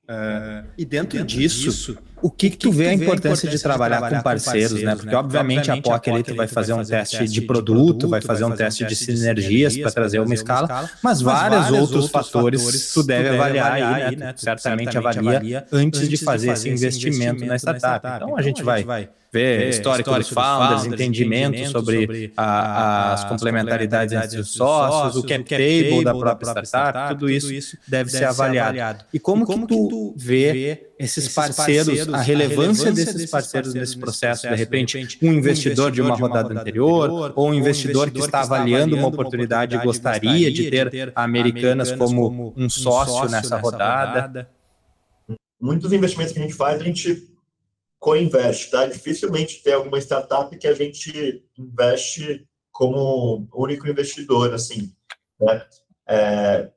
Uh, 0.10 0.66
e 0.76 0.84
dentro, 0.86 1.20
dentro 1.20 1.28
disso, 1.28 1.66
disso, 1.66 1.98
o 2.20 2.32
que, 2.32 2.50
que, 2.50 2.58
tu 2.58 2.72
vê 2.72 2.88
a 2.88 2.94
importância 2.96 3.48
de 3.48 3.60
trabalhar, 3.60 3.98
de 3.98 4.00
trabalhar 4.00 4.18
com, 4.18 4.24
parceiros, 4.24 4.72
com 4.72 4.74
parceiros, 4.74 4.84
né? 4.84 4.96
Porque, 4.96 5.12
né? 5.12 5.18
obviamente, 5.18 5.70
a 5.70 5.80
POC 5.80 6.10
ali 6.10 6.24
tu 6.24 6.36
vai 6.36 6.48
fazer 6.48 6.74
um 6.74 6.84
teste 6.84 7.28
de 7.28 7.42
produto, 7.42 8.10
vai 8.10 8.20
fazer 8.20 8.44
um 8.44 8.52
teste 8.52 8.86
de 8.86 8.96
sinergias 8.96 9.78
para 9.78 9.92
trazer 9.92 10.20
uma 10.20 10.34
escala, 10.34 10.90
mas 11.04 11.22
vários 11.22 11.70
outros 11.70 12.10
fatores 12.10 12.92
tu 12.92 13.04
deve 13.04 13.30
avaliar 13.30 13.72
aí, 13.74 14.16
né? 14.16 14.34
Certamente 14.36 14.98
avalia 14.98 15.68
antes 15.72 16.10
de 16.10 16.18
fazer 16.18 16.54
esse 16.54 16.68
investimento 16.68 17.46
na 17.46 17.56
startup. 17.58 18.08
Então, 18.16 18.36
a 18.36 18.42
gente 18.42 18.64
vai 18.64 18.84
ver 19.32 19.70
histórico 19.70 20.12
dos 20.12 20.30
founders, 20.30 20.86
entendimento 20.86 21.70
sobre 21.70 22.34
as 22.36 23.24
complementaridades 23.26 24.14
entre 24.14 24.40
os 24.40 24.52
sócios, 24.54 25.24
o 25.24 25.28
cap 25.28 25.44
table 25.44 26.04
da 26.04 26.16
própria 26.16 26.64
startup, 26.64 27.14
tudo 27.14 27.30
isso 27.30 27.78
deve 27.88 28.10
ser 28.10 28.26
avaliado. 28.26 29.06
E 29.14 29.20
como 29.20 29.46
que 29.46 29.68
tu 29.68 29.99
vê 30.18 30.92
esses, 30.98 31.18
esses 31.18 31.34
parceiros, 31.34 31.88
parceiros, 31.88 32.14
a 32.14 32.18
relevância, 32.22 32.54
a 32.54 32.58
relevância 32.58 32.92
desses, 32.92 33.14
desses 33.14 33.32
parceiros, 33.32 33.74
nesse 33.74 33.98
processo, 33.98 34.42
processo, 34.42 34.56
de 34.56 34.60
repente, 34.60 34.98
de 34.98 35.04
repente 35.04 35.26
um, 35.26 35.34
investidor 35.34 35.92
de 35.92 36.02
uma 36.02 36.16
rodada, 36.16 36.54
anterior, 36.54 37.06
anterior, 37.06 37.34
ou 37.36 37.50
um 37.50 37.54
investidor, 37.54 38.08
investidor 38.08 38.12
que 38.12 38.20
está 38.20 38.42
avaliando 38.42 38.96
uma 38.96 39.08
oportunidade 39.08 39.76
e 39.76 39.80
gostaria 39.80 40.52
de 40.52 40.70
ter, 40.70 40.90
ter 40.90 41.12
Americanas, 41.16 41.92
como 41.92 42.54
um 42.56 42.70
sócio 42.70 43.30
nessa 43.30 43.58
rodada. 43.58 44.22
rodada. 44.22 44.50
Muitos 45.62 45.92
investimentos 45.92 46.34
que 46.34 46.40
a 46.40 46.42
gente 46.44 46.56
faz, 46.56 46.82
a 46.82 46.84
gente 46.84 47.30
co-investe, 48.00 48.72
tá? 48.72 48.86
Dificilmente 48.86 49.62
tem 49.62 49.74
alguma 49.74 50.00
startup 50.00 50.58
que 50.58 50.68
a 50.68 50.74
gente 50.74 51.44
investe 51.58 52.48
como 52.72 53.48
único 53.54 53.88
investidor, 53.88 54.54
assim, 54.54 54.92
né? 55.40 55.66
É, 56.08 56.72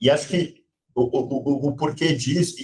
e 0.00 0.08
acho 0.08 0.28
que 0.28 0.57
o, 1.02 1.18
o, 1.18 1.68
o, 1.68 1.76
porquê 1.76 2.12
disso, 2.14 2.56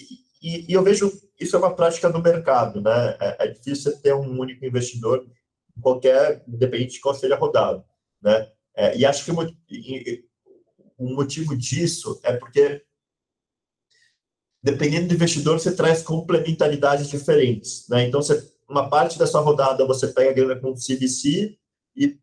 e, 0.43 0.67
e, 0.69 0.73
eu 0.73 0.83
vejo 0.83 1.13
isso 1.39 1.57
é 1.57 1.59
uma 1.59 1.75
prática 1.75 2.11
do 2.11 2.23
mercado, 2.23 2.81
né? 2.81 3.17
É, 3.21 3.47
é 3.47 3.49
difícil 3.49 3.97
ter 4.01 4.15
um 4.15 4.39
único 4.41 4.65
investidor 4.65 5.27
em 5.77 5.81
qualquer, 5.81 6.45
independente 6.47 6.95
de 6.95 7.01
qual 7.01 7.15
seja 7.15 7.37
rodado, 7.37 7.85
né? 8.23 8.51
É, 8.77 8.97
e 8.97 9.05
acho 9.05 9.25
que 9.25 9.31
o, 9.31 9.37
o 10.99 11.15
motivo 11.15 11.57
disso 11.57 12.21
é 12.23 12.37
porque 12.37 12.83
dependendo 14.65 15.09
do 15.09 15.15
investidor, 15.15 15.61
você 15.61 15.77
traz 15.77 16.03
complementaridades 16.03 17.09
diferentes, 17.09 17.87
né? 17.91 18.07
Então, 18.07 18.23
você, 18.23 18.51
uma 18.67 18.89
parte 18.89 19.19
da 19.19 19.27
sua 19.27 19.43
rodada 19.43 19.87
você 19.87 20.09
pega 20.09 20.33
grana 20.33 20.59
com 20.59 20.71
o 20.71 20.75
CVC 20.75 21.59
e 21.95 22.19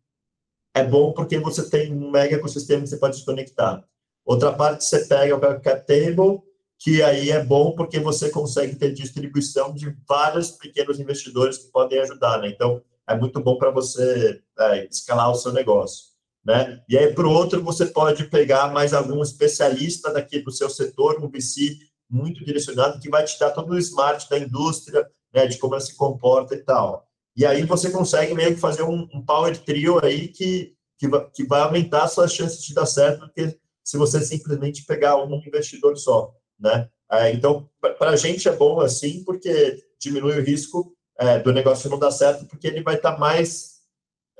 é 0.74 0.82
bom 0.84 1.12
porque 1.12 1.38
você 1.38 1.70
tem 1.70 1.92
um 1.92 2.10
mega 2.10 2.34
ecossistema 2.34 2.82
que 2.82 2.88
você 2.88 2.96
pode 2.96 3.14
desconectar. 3.14 3.86
Outra 4.24 4.52
parte 4.52 4.84
você 4.84 5.04
pega 5.06 5.36
o 5.36 5.40
cap 5.60 5.86
table 5.86 6.42
que 6.82 7.00
aí 7.00 7.30
é 7.30 7.42
bom 7.42 7.72
porque 7.76 8.00
você 8.00 8.28
consegue 8.28 8.74
ter 8.74 8.92
distribuição 8.92 9.72
de 9.72 9.96
vários 10.06 10.50
pequenos 10.50 10.98
investidores 10.98 11.58
que 11.58 11.70
podem 11.70 12.00
ajudar, 12.00 12.40
né? 12.40 12.48
Então, 12.48 12.82
é 13.08 13.16
muito 13.16 13.40
bom 13.40 13.56
para 13.56 13.70
você 13.70 14.40
é, 14.58 14.86
escalar 14.86 15.30
o 15.30 15.34
seu 15.36 15.52
negócio, 15.52 16.06
né? 16.44 16.82
E 16.88 16.98
aí, 16.98 17.14
para 17.14 17.26
o 17.26 17.30
outro, 17.30 17.62
você 17.62 17.86
pode 17.86 18.24
pegar 18.24 18.72
mais 18.72 18.92
algum 18.92 19.22
especialista 19.22 20.12
daqui 20.12 20.40
do 20.40 20.50
seu 20.50 20.68
setor, 20.68 21.22
um 21.22 21.30
VC 21.30 21.78
muito 22.10 22.44
direcionado, 22.44 22.98
que 22.98 23.08
vai 23.08 23.24
te 23.24 23.38
dar 23.38 23.52
todo 23.52 23.70
o 23.70 23.78
smart 23.78 24.28
da 24.28 24.38
indústria, 24.38 25.08
né, 25.32 25.46
de 25.46 25.58
como 25.58 25.74
ela 25.74 25.80
se 25.80 25.94
comporta 25.94 26.54
e 26.56 26.64
tal. 26.64 27.06
E 27.36 27.46
aí 27.46 27.62
você 27.62 27.90
consegue 27.90 28.34
meio 28.34 28.54
que 28.54 28.60
fazer 28.60 28.82
um, 28.82 29.08
um 29.14 29.24
power 29.24 29.56
trio 29.56 30.04
aí 30.04 30.28
que, 30.28 30.74
que, 30.98 31.08
que 31.32 31.46
vai 31.46 31.62
aumentar 31.62 32.08
suas 32.08 32.34
chances 32.34 32.62
de 32.62 32.74
dar 32.74 32.86
certo, 32.86 33.20
porque 33.20 33.56
se 33.84 33.96
você 33.96 34.20
simplesmente 34.20 34.84
pegar 34.84 35.16
um 35.16 35.42
investidor 35.46 35.96
só 35.96 36.34
né? 36.62 36.88
É, 37.10 37.32
então, 37.32 37.68
para 37.80 38.10
a 38.10 38.16
gente 38.16 38.48
é 38.48 38.56
bom 38.56 38.80
assim, 38.80 39.22
porque 39.24 39.84
diminui 39.98 40.38
o 40.38 40.42
risco 40.42 40.96
é, 41.18 41.40
do 41.40 41.52
negócio 41.52 41.90
não 41.90 41.98
dar 41.98 42.12
certo, 42.12 42.46
porque 42.46 42.68
ele 42.68 42.82
vai 42.82 42.94
estar 42.94 43.12
tá 43.12 43.18
mais, 43.18 43.80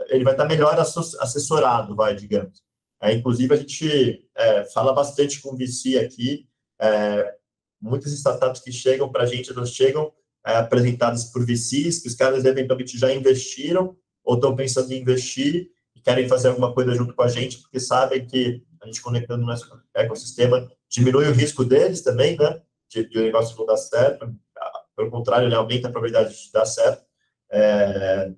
ele 0.09 0.25
vai 0.25 0.33
estar 0.33 0.45
tá 0.45 0.49
melhor 0.49 0.79
assessorado, 0.79 1.95
vai, 1.95 2.15
digamos. 2.15 2.63
É, 3.03 3.13
inclusive, 3.13 3.53
a 3.53 3.57
gente 3.57 4.31
é, 4.35 4.65
fala 4.67 4.93
bastante 4.93 5.43
com 5.43 5.53
o 5.53 5.57
VC 5.57 5.99
aqui, 5.99 6.49
é, 6.81 7.35
muitas 7.81 8.13
startups 8.13 8.63
que 8.63 8.73
chegam 8.73 9.11
para 9.11 9.25
a 9.25 9.27
gente, 9.27 9.51
elas 9.51 9.73
chegam 9.73 10.13
é, 10.47 10.57
apresentadas 10.57 11.25
por 11.25 11.45
VCs, 11.45 11.99
que 11.99 12.09
os 12.09 12.15
caras 12.15 12.45
eventualmente 12.45 12.97
já 12.97 13.13
investiram 13.13 13.97
ou 14.25 14.37
estão 14.37 14.55
pensando 14.55 14.93
em 14.93 15.01
investir 15.01 15.71
e 15.97 16.01
querem 16.01 16.29
fazer 16.29 16.49
alguma 16.49 16.73
coisa 16.73 16.95
junto 16.95 17.13
com 17.13 17.23
a 17.23 17.29
gente, 17.29 17.59
porque 17.59 17.81
sabem 17.81 18.25
que 18.25 18.65
a 18.83 18.87
gente 18.87 19.01
conectando 19.01 19.41
no 19.41 19.47
nosso 19.47 19.71
ecossistema 19.95 20.71
diminui 20.89 21.27
o 21.29 21.33
risco 21.33 21.65
deles 21.65 22.03
também, 22.03 22.37
né? 22.37 22.61
De, 22.91 23.09
de 23.09 23.19
o 23.19 23.23
negócio 23.23 23.57
não 23.57 23.65
dar 23.65 23.77
certo. 23.77 24.35
Pelo 24.97 25.11
contrário, 25.11 25.47
ele 25.47 25.55
aumenta 25.55 25.89
a 25.89 25.91
probabilidade 25.91 26.35
de 26.35 26.53
dar 26.53 26.67
certo. 26.67 27.05
É, 27.51 28.33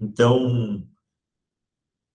então, 0.00 0.86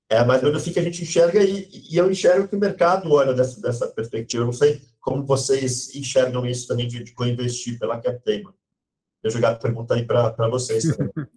é 0.09 0.23
mais 0.23 0.41
ou 0.41 0.47
menos 0.47 0.61
assim 0.61 0.71
que 0.71 0.79
a 0.79 0.83
gente 0.83 1.03
enxerga 1.03 1.43
e, 1.43 1.69
e, 1.91 1.97
eu 1.97 2.09
enxergo 2.09 2.47
que 2.47 2.55
o 2.55 2.59
mercado 2.59 3.11
olha 3.11 3.33
dessa, 3.33 3.61
dessa 3.61 3.87
perspectiva. 3.87 4.43
Eu 4.43 4.47
não 4.47 4.53
sei 4.53 4.81
como 4.99 5.25
vocês 5.25 5.93
enxergam 5.95 6.45
isso 6.45 6.67
também 6.67 6.87
de, 6.87 7.03
de 7.03 7.13
co-investir 7.13 7.77
pela 7.77 7.99
CapTable. 7.99 8.53
Eu 9.21 9.29
jogar 9.29 9.51
a 9.51 9.55
pergunta 9.55 9.93
aí 9.93 10.05
para 10.05 10.49
vocês 10.49 10.95
também. 10.95 11.11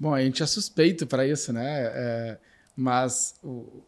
Bom, 0.00 0.14
a 0.14 0.22
gente 0.22 0.42
é 0.42 0.46
suspeito 0.46 1.06
para 1.06 1.26
isso, 1.26 1.52
né? 1.52 1.82
É, 1.94 2.38
mas 2.76 3.34
o, 3.42 3.82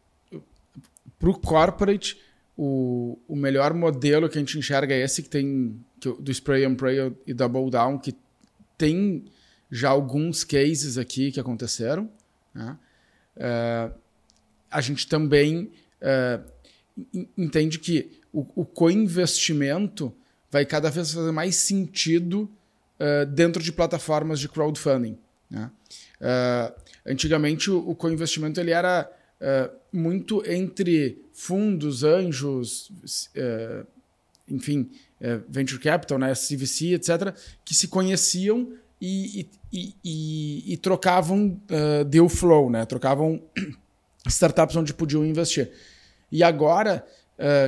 para 1.21 1.31
o 1.31 1.39
corporate, 1.39 2.18
o, 2.57 3.18
o 3.29 3.37
melhor 3.37 3.75
modelo 3.75 4.29
que 4.29 4.39
a 4.39 4.41
gente 4.41 4.59
enxerga 4.59 4.95
é 4.95 5.05
esse 5.05 5.23
que 5.23 5.29
tem 5.29 5.79
que, 6.01 6.11
do 6.11 6.33
Spray 6.33 6.64
and 6.64 6.75
Pray 6.75 7.14
e 7.27 7.35
Double 7.35 7.71
Down, 7.71 7.99
que 7.99 8.16
tem 8.77 9.27
já 9.71 9.91
alguns 9.91 10.43
cases 10.43 10.97
aqui 10.97 11.31
que 11.31 11.39
aconteceram. 11.39 12.11
Né? 12.55 12.77
Uh, 13.37 13.95
a 14.71 14.81
gente 14.81 15.07
também 15.07 15.71
uh, 16.01 17.23
entende 17.37 17.79
que 17.79 18.18
o, 18.33 18.47
o 18.55 18.64
co-investimento 18.64 20.12
vai 20.51 20.64
cada 20.64 20.91
vez 20.91 21.12
fazer 21.12 21.33
mais 21.33 21.57
sentido 21.57 22.51
uh, 22.99 23.27
dentro 23.27 23.62
de 23.62 23.73
plataformas 23.73 24.41
de 24.41 24.49
crowdfunding. 24.49 25.18
Né? 25.51 25.71
antigamente, 27.05 27.71
o, 27.71 27.91
o 27.91 27.95
co-investimento 27.95 28.61
ele 28.61 28.71
era 28.71 29.11
uh, 29.41 29.80
muito 29.93 30.43
entre 30.47 31.24
fundos, 31.32 32.05
anjos, 32.05 32.91
uh, 33.36 33.86
enfim, 34.49 34.91
uh, 35.20 35.43
venture 35.49 35.80
capital, 35.80 36.18
né, 36.18 36.32
CVC, 36.34 36.95
etc., 36.95 37.34
que 37.64 37.74
se 37.74 37.88
conheciam 37.88 38.72
e, 39.01 39.49
e, 39.72 39.95
e, 40.05 40.74
e 40.74 40.76
trocavam 40.76 41.59
deal 42.09 42.28
flow, 42.28 42.68
né, 42.68 42.84
trocavam 42.84 43.43
startups 44.28 44.76
onde 44.76 44.93
podiam 44.93 45.24
investir. 45.24 45.70
E 46.30 46.45
agora, 46.45 47.05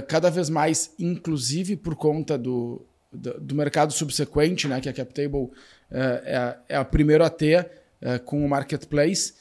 cada 0.06 0.28
vez 0.28 0.50
mais, 0.50 0.92
inclusive 0.98 1.74
por 1.74 1.96
conta 1.96 2.36
do, 2.36 2.84
do, 3.10 3.40
do 3.40 3.54
mercado 3.54 3.94
subsequente, 3.94 4.68
né, 4.68 4.78
que 4.78 4.90
a 4.90 4.92
CapTable 4.92 5.50
é, 5.90 6.58
é 6.68 6.76
a 6.76 6.84
primeira 6.84 7.26
a 7.26 7.30
ter 7.30 7.70
com 8.26 8.44
o 8.44 8.48
marketplace, 8.48 9.32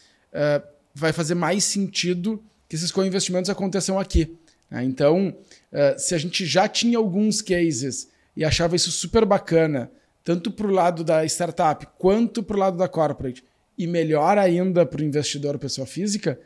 vai 0.95 1.11
fazer 1.11 1.35
mais 1.35 1.65
sentido 1.65 2.41
que 2.71 2.75
esses 2.75 2.89
co-investimentos 2.89 3.49
aconteçam 3.49 3.99
aqui. 3.99 4.37
Né? 4.69 4.81
Então, 4.85 5.35
uh, 5.73 5.99
se 5.99 6.15
a 6.15 6.17
gente 6.17 6.45
já 6.45 6.69
tinha 6.69 6.97
alguns 6.97 7.41
cases 7.41 8.09
e 8.33 8.45
achava 8.45 8.77
isso 8.77 8.89
super 8.93 9.25
bacana, 9.25 9.91
tanto 10.23 10.49
para 10.49 10.65
o 10.65 10.71
lado 10.71 11.03
da 11.03 11.25
startup 11.25 11.85
quanto 11.97 12.41
para 12.41 12.55
o 12.55 12.59
lado 12.61 12.77
da 12.77 12.87
corporate, 12.87 13.43
e 13.77 13.85
melhor 13.85 14.37
ainda 14.37 14.85
para 14.85 15.01
o 15.01 15.03
investidor 15.03 15.59
pessoa 15.59 15.85
física, 15.85 16.39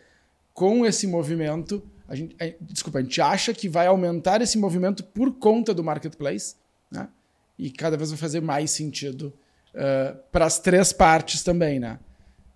com 0.51 0.84
esse 0.84 1.05
movimento, 1.05 1.84
a 2.07 2.15
gente, 2.15 2.36
a, 2.41 2.51
desculpa, 2.59 2.97
a 2.97 3.01
gente 3.03 3.21
acha 3.21 3.53
que 3.53 3.69
vai 3.69 3.86
aumentar 3.86 4.41
esse 4.41 4.57
movimento 4.57 5.03
por 5.03 5.32
conta 5.36 5.76
do 5.76 5.84
marketplace, 5.84 6.55
né? 6.89 7.07
E 7.55 7.69
cada 7.69 7.95
vez 7.95 8.09
vai 8.09 8.17
fazer 8.17 8.41
mais 8.41 8.71
sentido 8.71 9.32
uh, 9.76 10.17
para 10.32 10.45
as 10.45 10.57
três 10.57 10.91
partes 10.91 11.43
também, 11.43 11.80
né? 11.80 11.99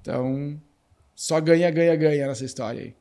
Então, 0.01 0.59
só 1.15 1.39
ganha, 1.39 1.69
ganha, 1.69 1.95
ganha 1.95 2.25
nessa 2.25 2.45
história 2.45 2.81
aí. 2.81 2.98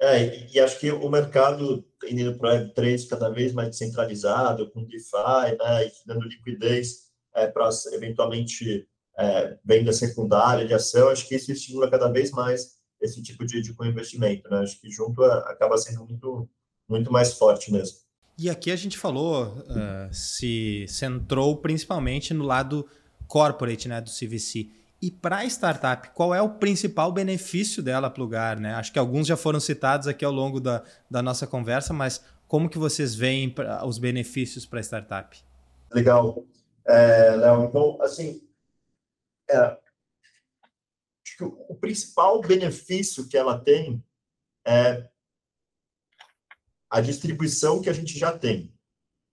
É, 0.00 0.46
e, 0.52 0.60
acho 0.60 0.78
que 0.78 0.92
o 0.92 1.08
mercado 1.08 1.84
indo 2.08 2.38
para 2.38 2.54
o 2.54 2.68
Web3 2.68 3.08
cada 3.08 3.28
vez 3.30 3.52
mais 3.52 3.70
descentralizado, 3.70 4.70
com 4.70 4.84
DeFi, 4.84 5.56
né, 5.58 5.90
dando 6.06 6.28
liquidez 6.28 7.08
é, 7.34 7.48
para 7.48 7.68
eventualmente 7.92 8.86
é, 9.18 9.58
venda 9.64 9.92
secundária 9.92 10.66
de 10.66 10.72
ação, 10.72 11.08
acho 11.08 11.26
que 11.26 11.34
isso 11.34 11.50
estimula 11.50 11.90
cada 11.90 12.08
vez 12.08 12.30
mais 12.30 12.78
esse 13.00 13.20
tipo 13.22 13.44
de, 13.44 13.60
de 13.60 13.74
co-investimento, 13.74 14.48
né? 14.48 14.58
Acho 14.58 14.80
que 14.80 14.90
junto 14.90 15.22
a, 15.22 15.38
acaba 15.50 15.76
sendo 15.76 16.04
muito, 16.04 16.48
muito 16.88 17.12
mais 17.12 17.34
forte 17.34 17.72
mesmo. 17.72 17.98
E 18.36 18.48
aqui 18.48 18.70
a 18.70 18.76
gente 18.76 18.96
falou, 18.96 19.46
uh, 19.46 20.12
se 20.14 20.84
centrou 20.88 21.56
principalmente 21.56 22.32
no 22.32 22.44
lado 22.44 22.88
corporate, 23.26 23.88
né, 23.88 24.00
do 24.00 24.10
CVC. 24.10 24.70
E 25.00 25.10
para 25.10 25.38
a 25.38 25.44
startup, 25.44 26.10
qual 26.10 26.34
é 26.34 26.42
o 26.42 26.54
principal 26.54 27.12
benefício 27.12 27.82
dela 27.82 28.10
plugar? 28.10 28.58
Né? 28.58 28.74
Acho 28.74 28.92
que 28.92 28.98
alguns 28.98 29.28
já 29.28 29.36
foram 29.36 29.60
citados 29.60 30.08
aqui 30.08 30.24
ao 30.24 30.32
longo 30.32 30.60
da, 30.60 30.82
da 31.08 31.22
nossa 31.22 31.46
conversa, 31.46 31.92
mas 31.94 32.24
como 32.48 32.68
que 32.68 32.78
vocês 32.78 33.14
veem 33.14 33.54
os 33.86 33.98
benefícios 33.98 34.66
para 34.66 34.80
a 34.80 34.82
startup? 34.82 35.38
Legal. 35.92 36.44
É, 36.84 37.36
Léo, 37.36 37.64
então, 37.64 38.02
assim, 38.02 38.42
é, 39.48 39.56
acho 39.56 41.36
que 41.36 41.44
o, 41.44 41.66
o 41.68 41.76
principal 41.76 42.40
benefício 42.40 43.28
que 43.28 43.36
ela 43.36 43.58
tem 43.58 44.02
é 44.66 45.08
a 46.90 47.00
distribuição 47.00 47.80
que 47.80 47.90
a 47.90 47.92
gente 47.92 48.18
já 48.18 48.36
tem, 48.36 48.74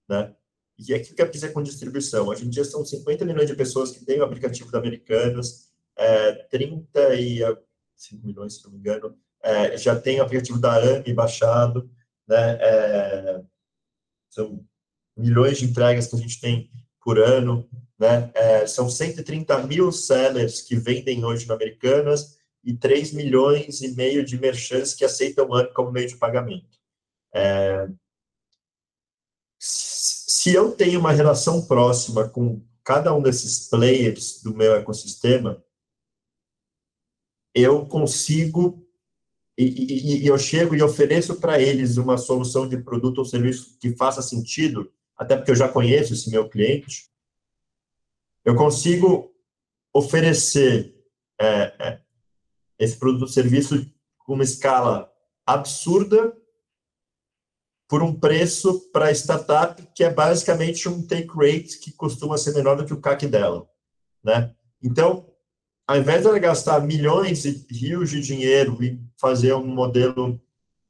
né? 0.08 0.36
E 0.78 0.94
o 0.94 1.02
que 1.02 1.26
dizer 1.28 1.54
com 1.54 1.64
distribuição? 1.64 2.28
Hoje 2.28 2.46
em 2.46 2.50
dia 2.50 2.66
são 2.66 2.84
50 2.84 3.24
milhões 3.24 3.48
de 3.48 3.56
pessoas 3.56 3.92
que 3.92 4.04
têm 4.06 4.20
o 4.20 4.24
aplicativo 4.24 4.72
da 4.72 4.78
Americanas, 4.78 5.72
é, 5.96 6.34
35 6.50 8.26
milhões, 8.26 8.56
se 8.56 8.64
não 8.66 8.72
me 8.72 8.80
engano, 8.80 9.18
é, 9.42 9.78
já 9.78 9.96
tem 10.00 10.20
o 10.20 10.24
aplicativo 10.24 10.60
da 10.60 10.76
AMI 10.76 11.14
baixado, 11.14 11.90
né? 12.28 12.58
É, 12.60 13.42
são 14.30 14.66
milhões 15.16 15.60
de 15.60 15.66
entregas 15.66 16.08
que 16.08 16.16
a 16.16 16.20
gente 16.20 16.42
tem 16.42 16.70
por 17.02 17.20
ano, 17.20 17.70
né? 17.98 18.32
É, 18.34 18.68
são 18.68 18.90
130 18.90 19.66
mil 19.68 19.92
sellers 19.92 20.62
que 20.62 20.76
vendem 20.76 21.24
hoje 21.24 21.48
na 21.48 21.54
Americanas 21.54 22.38
e 22.64 22.74
3 22.76 23.14
milhões 23.14 23.82
e 23.82 23.96
meio 23.96 24.26
de 24.26 24.38
merchants 24.38 24.94
que 24.94 25.06
aceitam 25.06 25.48
o 25.48 25.56
AMI 25.56 25.74
como 25.74 25.92
meio 25.92 26.08
de 26.08 26.18
pagamento. 26.18 26.78
É, 27.34 27.88
se 30.46 30.54
eu 30.54 30.72
tenho 30.74 31.00
uma 31.00 31.12
relação 31.12 31.66
próxima 31.66 32.30
com 32.30 32.64
cada 32.84 33.12
um 33.16 33.20
desses 33.20 33.68
players 33.68 34.44
do 34.44 34.54
meu 34.56 34.76
ecossistema, 34.76 35.66
eu 37.52 37.88
consigo 37.88 38.88
e, 39.58 39.64
e, 39.64 40.24
e 40.24 40.28
eu 40.28 40.38
chego 40.38 40.76
e 40.76 40.84
ofereço 40.84 41.38
para 41.42 41.60
eles 41.60 41.98
uma 41.98 42.16
solução 42.16 42.70
de 42.70 42.78
produto 42.78 43.18
ou 43.18 43.26
serviço 43.26 43.76
que 43.80 43.96
faça 43.96 44.22
sentido, 44.22 44.94
até 45.18 45.36
porque 45.36 45.50
eu 45.50 45.56
já 45.56 45.68
conheço 45.68 46.14
esse 46.14 46.30
meu 46.30 46.48
cliente, 46.48 47.10
eu 48.44 48.54
consigo 48.54 49.34
oferecer 49.92 50.96
é, 51.42 51.48
é, 51.80 52.02
esse 52.78 52.98
produto 52.98 53.24
ou 53.24 53.28
serviço 53.28 53.92
com 54.20 54.36
uma 54.36 54.44
escala 54.44 55.12
absurda 55.44 56.38
por 57.88 58.02
um 58.02 58.14
preço 58.14 58.90
para 58.92 59.12
startup 59.12 59.82
que 59.94 60.04
é 60.04 60.10
basicamente 60.10 60.90
um 60.90 61.06
take 61.06 61.30
rate 61.36 61.80
que 61.80 61.92
costuma 61.92 62.38
ser 62.38 62.54
menor 62.54 62.76
do 62.76 62.86
que 62.86 62.94
o 62.94 63.02
CAC 63.02 63.28
dela, 63.28 63.68
né? 64.24 64.54
Então, 64.82 65.28
ao 65.88 65.98
invés 65.98 66.22
de 66.22 66.28
ela 66.28 66.40
gastar 66.40 66.82
milhões 66.82 67.46
e 67.46 67.66
rios 67.70 68.10
de 68.10 68.22
dinheiro 68.22 68.84
e 68.84 69.00
fazer 69.18 69.54
um 69.54 69.68
modelo 69.68 70.42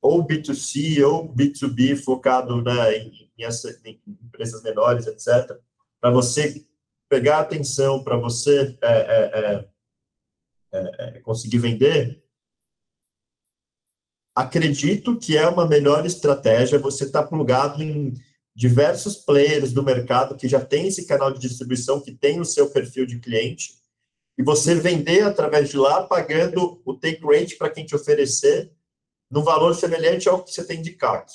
ou 0.01 0.25
B2C 0.25 1.03
ou 1.05 1.33
B2B 1.33 1.97
focado 1.97 2.61
né, 2.61 2.97
em, 2.97 3.29
em, 3.37 3.45
em 3.85 4.01
empresas 4.23 4.61
menores, 4.63 5.07
etc., 5.07 5.59
para 5.99 6.11
você 6.11 6.65
pegar 7.09 7.39
atenção, 7.39 8.03
para 8.03 8.15
você 8.15 8.77
é, 8.81 8.91
é, 8.91 9.67
é, 10.71 11.17
é, 11.17 11.19
conseguir 11.21 11.57
vender, 11.57 12.23
acredito 14.35 15.17
que 15.17 15.37
é 15.37 15.47
uma 15.47 15.65
melhor 15.65 16.05
estratégia 16.05 16.77
você 16.77 17.05
estar 17.05 17.23
tá 17.23 17.27
plugado 17.27 17.81
em 17.81 18.13
diversos 18.53 19.15
players 19.15 19.71
do 19.71 19.83
mercado 19.83 20.35
que 20.35 20.47
já 20.47 20.63
tem 20.63 20.87
esse 20.87 21.05
canal 21.05 21.31
de 21.31 21.39
distribuição, 21.39 22.01
que 22.01 22.11
tem 22.11 22.39
o 22.39 22.45
seu 22.45 22.69
perfil 22.69 23.05
de 23.05 23.19
cliente, 23.19 23.75
e 24.37 24.43
você 24.43 24.75
vender 24.75 25.23
através 25.23 25.69
de 25.69 25.77
lá, 25.77 26.03
pagando 26.03 26.81
o 26.85 26.93
take 26.93 27.21
rate 27.25 27.55
para 27.55 27.69
quem 27.69 27.85
te 27.85 27.95
oferecer, 27.95 28.71
no 29.31 29.43
valor 29.43 29.73
semelhante 29.73 30.27
ao 30.27 30.43
que 30.43 30.51
você 30.51 30.65
tem 30.65 30.81
de 30.81 30.91
CAC. 30.91 31.31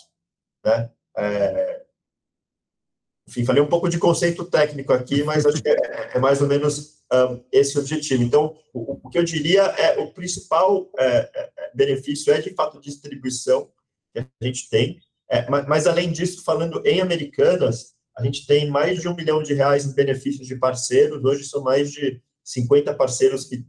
Né? 0.64 0.90
É... 1.16 1.79
Enfim, 3.30 3.44
falei 3.44 3.62
um 3.62 3.68
pouco 3.68 3.88
de 3.88 3.96
conceito 3.96 4.44
técnico 4.44 4.92
aqui, 4.92 5.22
mas 5.22 5.46
acho 5.46 5.62
que 5.62 5.68
é, 5.68 6.10
é 6.16 6.18
mais 6.18 6.42
ou 6.42 6.48
menos 6.48 7.00
um, 7.12 7.40
esse 7.52 7.78
objetivo. 7.78 8.24
Então, 8.24 8.56
o, 8.74 9.06
o, 9.06 9.08
que 9.08 9.16
eu 9.16 9.22
diria 9.22 9.62
é 9.62 10.00
o 10.00 10.12
principal 10.12 10.90
é, 10.98 11.06
é, 11.06 11.50
é 11.56 11.70
benefício 11.72 12.32
é, 12.32 12.40
de 12.40 12.52
fato, 12.52 12.80
distribuição 12.80 13.70
que 14.12 14.18
a 14.18 14.26
gente 14.44 14.68
tem, 14.68 15.00
é, 15.28 15.48
mas, 15.48 15.64
mas, 15.68 15.86
além 15.86 16.10
disso, 16.10 16.42
falando 16.42 16.84
em 16.84 17.00
Americanas, 17.00 17.94
a 18.18 18.24
gente 18.24 18.44
tem 18.48 18.68
mais 18.68 19.00
de 19.00 19.06
um 19.06 19.14
milhão 19.14 19.40
de 19.44 19.54
reais 19.54 19.86
em 19.86 19.94
benefícios 19.94 20.48
de 20.48 20.56
parceiros, 20.56 21.24
hoje 21.24 21.44
são 21.44 21.62
mais 21.62 21.92
de 21.92 22.20
50 22.42 22.92
parceiros 22.94 23.44
que, 23.44 23.64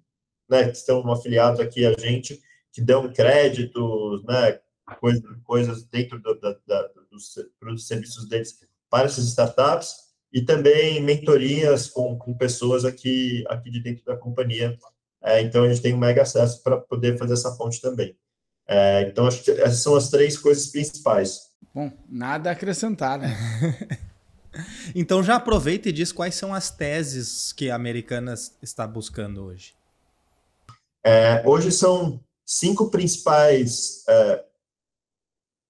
né, 0.49 0.71
que 0.71 0.77
estão 0.77 1.07
afiliados 1.11 1.59
aqui 1.59 1.85
a 1.85 1.93
gente, 1.99 2.41
que 2.73 2.81
dão 2.81 3.13
créditos, 3.13 4.23
né, 4.23 4.59
coisas, 4.99 5.23
coisas 5.43 5.83
dentro 5.83 6.19
do, 6.19 6.33
da, 6.39 6.57
da, 6.65 6.89
dos 7.61 7.85
serviços 7.85 8.27
deles 8.27 8.57
para 8.91 9.05
essas 9.05 9.25
startups, 9.25 9.95
e 10.31 10.41
também 10.41 11.01
mentorias 11.01 11.87
com, 11.87 12.17
com 12.17 12.37
pessoas 12.37 12.85
aqui, 12.85 13.43
aqui 13.49 13.71
de 13.71 13.81
dentro 13.81 14.05
da 14.05 14.15
companhia. 14.15 14.77
É, 15.23 15.41
então, 15.41 15.63
a 15.63 15.69
gente 15.69 15.81
tem 15.81 15.93
um 15.93 15.97
mega 15.97 16.21
acesso 16.21 16.61
para 16.61 16.77
poder 16.77 17.17
fazer 17.17 17.33
essa 17.33 17.55
ponte 17.55 17.81
também. 17.81 18.15
É, 18.67 19.03
então, 19.03 19.27
acho 19.27 19.43
que 19.43 19.51
essas 19.51 19.79
são 19.79 19.95
as 19.95 20.09
três 20.09 20.37
coisas 20.37 20.67
principais. 20.67 21.51
Bom, 21.73 21.91
nada 22.07 22.49
a 22.49 22.53
acrescentar, 22.53 23.17
né? 23.17 23.35
então, 24.95 25.23
já 25.23 25.35
aproveita 25.35 25.89
e 25.89 25.93
diz 25.93 26.11
quais 26.11 26.35
são 26.35 26.53
as 26.53 26.69
teses 26.69 27.53
que 27.53 27.69
a 27.69 27.75
Americanas 27.75 28.57
está 28.61 28.85
buscando 28.85 29.43
hoje. 29.43 29.73
É, 31.03 31.41
hoje 31.45 31.71
são 31.71 32.23
cinco 32.45 32.89
principais 32.89 34.03
é, 34.07 34.45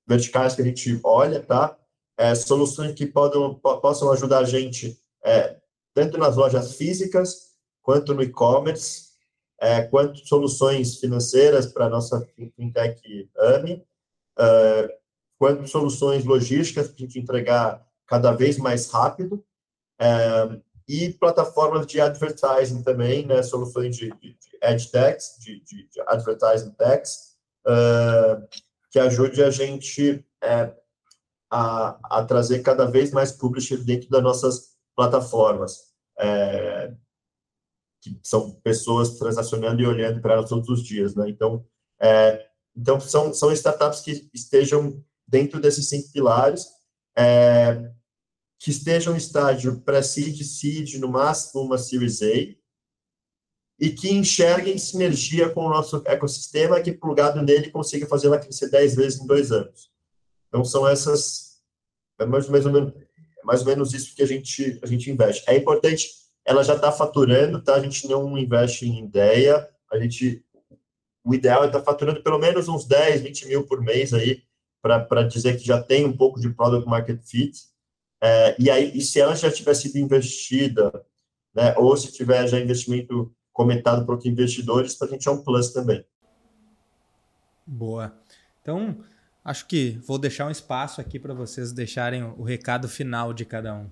verticais 0.07 0.55
que 0.55 0.61
a 0.61 0.65
gente 0.65 0.99
olha, 1.03 1.41
tá? 1.41 1.77
É, 2.17 2.35
soluções 2.35 2.93
que 2.93 3.05
podam, 3.05 3.55
possam 3.55 4.11
ajudar 4.11 4.39
a 4.39 4.45
gente 4.45 4.99
é, 5.23 5.57
tanto 5.93 6.17
nas 6.17 6.35
lojas 6.35 6.75
físicas, 6.75 7.51
quanto 7.81 8.13
no 8.13 8.21
e-commerce, 8.21 9.11
é, 9.59 9.81
quanto 9.83 10.25
soluções 10.27 10.97
financeiras 10.97 11.65
para 11.65 11.85
a 11.85 11.89
nossa 11.89 12.25
fintech 12.55 13.29
AMI, 13.37 13.85
é, 14.39 14.97
quanto 15.37 15.67
soluções 15.67 16.25
logísticas 16.25 16.87
para 16.87 16.95
a 16.95 16.99
gente 16.99 17.19
entregar 17.19 17.87
cada 18.07 18.31
vez 18.31 18.57
mais 18.57 18.89
rápido, 18.89 19.43
é, 19.99 20.61
e 20.87 21.13
plataformas 21.13 21.85
de 21.87 22.01
advertising 22.01 22.83
também, 22.83 23.25
né, 23.25 23.41
soluções 23.43 23.95
de, 23.95 24.09
de, 24.19 24.33
de 24.33 24.57
edtechs, 24.61 25.37
de, 25.39 25.61
de, 25.61 25.87
de 25.87 26.01
advertising 26.05 26.71
techs, 26.71 27.37
uh, 27.65 28.45
que 28.89 28.99
ajude 28.99 29.41
a 29.41 29.49
gente 29.49 30.25
é, 30.43 30.73
a, 31.51 32.19
a 32.19 32.23
trazer 32.23 32.59
cada 32.61 32.85
vez 32.85 33.11
mais 33.11 33.31
publishers 33.31 33.83
dentro 33.83 34.09
das 34.09 34.23
nossas 34.23 34.71
plataformas. 34.95 35.91
É, 36.17 36.93
que 38.01 38.19
são 38.23 38.51
pessoas 38.61 39.17
transacionando 39.17 39.81
e 39.81 39.85
olhando 39.85 40.21
para 40.21 40.33
elas 40.33 40.49
todos 40.49 40.67
os 40.69 40.83
dias, 40.83 41.13
né? 41.13 41.29
Então, 41.29 41.63
é, 42.01 42.47
então 42.75 42.99
são, 42.99 43.31
são 43.33 43.51
startups 43.51 44.01
que 44.01 44.29
estejam 44.33 45.03
dentro 45.27 45.61
desses 45.61 45.87
cinco 45.87 46.11
pilares, 46.11 46.65
é, 47.15 47.91
que 48.59 48.71
estejam 48.71 49.13
em 49.13 49.17
estágio 49.17 49.81
pré-seed, 49.81 50.41
seed, 50.43 50.95
no 50.95 51.07
máximo 51.07 51.61
uma 51.61 51.77
Series 51.77 52.21
A, 52.21 52.55
e 53.79 53.89
que 53.89 54.11
enxerguem 54.11 54.77
sinergia 54.77 55.49
com 55.49 55.65
o 55.65 55.69
nosso 55.69 56.01
ecossistema, 56.05 56.81
que 56.81 56.91
plugado 56.91 57.41
nele 57.41 57.71
consiga 57.71 58.07
fazer 58.07 58.27
ela 58.27 58.39
crescer 58.39 58.69
10 58.69 58.95
vezes 58.95 59.19
em 59.19 59.27
dois 59.27 59.51
anos. 59.51 59.90
Então, 60.51 60.65
são 60.65 60.85
essas, 60.85 61.61
é 62.19 62.25
mais, 62.25 62.49
mais, 62.49 62.65
ou 62.65 62.73
menos, 62.73 62.93
é 62.93 63.45
mais 63.45 63.61
ou 63.61 63.67
menos 63.67 63.93
isso 63.93 64.13
que 64.13 64.21
a 64.21 64.25
gente, 64.25 64.77
a 64.83 64.85
gente 64.85 65.09
investe. 65.09 65.49
É 65.49 65.55
importante, 65.55 66.09
ela 66.43 66.61
já 66.61 66.75
está 66.75 66.91
faturando, 66.91 67.63
tá? 67.63 67.75
A 67.75 67.79
gente 67.79 68.05
não 68.09 68.37
investe 68.37 68.85
em 68.85 69.05
ideia, 69.05 69.65
a 69.89 69.97
gente, 69.97 70.43
o 71.23 71.33
ideal 71.33 71.63
é 71.63 71.67
estar 71.67 71.79
tá 71.79 71.85
faturando 71.85 72.21
pelo 72.21 72.37
menos 72.37 72.67
uns 72.67 72.85
10, 72.85 73.21
20 73.21 73.47
mil 73.47 73.65
por 73.65 73.81
mês 73.81 74.13
aí, 74.13 74.43
para 74.81 75.23
dizer 75.23 75.57
que 75.57 75.65
já 75.65 75.81
tem 75.81 76.05
um 76.05 76.17
pouco 76.17 76.37
de 76.37 76.49
product 76.49 76.89
market 76.89 77.21
fit. 77.23 77.57
É, 78.21 78.55
e 78.59 78.69
aí, 78.69 78.91
e 78.93 79.01
se 79.01 79.21
ela 79.21 79.35
já 79.35 79.49
tiver 79.49 79.73
sido 79.73 79.97
investida, 79.97 80.91
né, 81.55 81.73
ou 81.77 81.95
se 81.95 82.11
tiver 82.11 82.45
já 82.47 82.59
investimento 82.59 83.33
comentado 83.53 84.05
por 84.05 84.13
outros 84.13 84.29
investidores, 84.29 84.95
para 84.95 85.07
a 85.07 85.11
gente 85.11 85.27
é 85.29 85.31
um 85.31 85.41
plus 85.41 85.71
também. 85.71 86.03
Boa. 87.65 88.13
Então, 88.61 89.03
acho 89.43 89.67
que 89.67 89.99
vou 90.05 90.17
deixar 90.17 90.47
um 90.47 90.51
espaço 90.51 91.01
aqui 91.01 91.19
para 91.19 91.33
vocês 91.33 91.71
deixarem 91.71 92.23
o 92.23 92.43
recado 92.43 92.87
final 92.87 93.33
de 93.33 93.45
cada 93.45 93.73
um. 93.75 93.89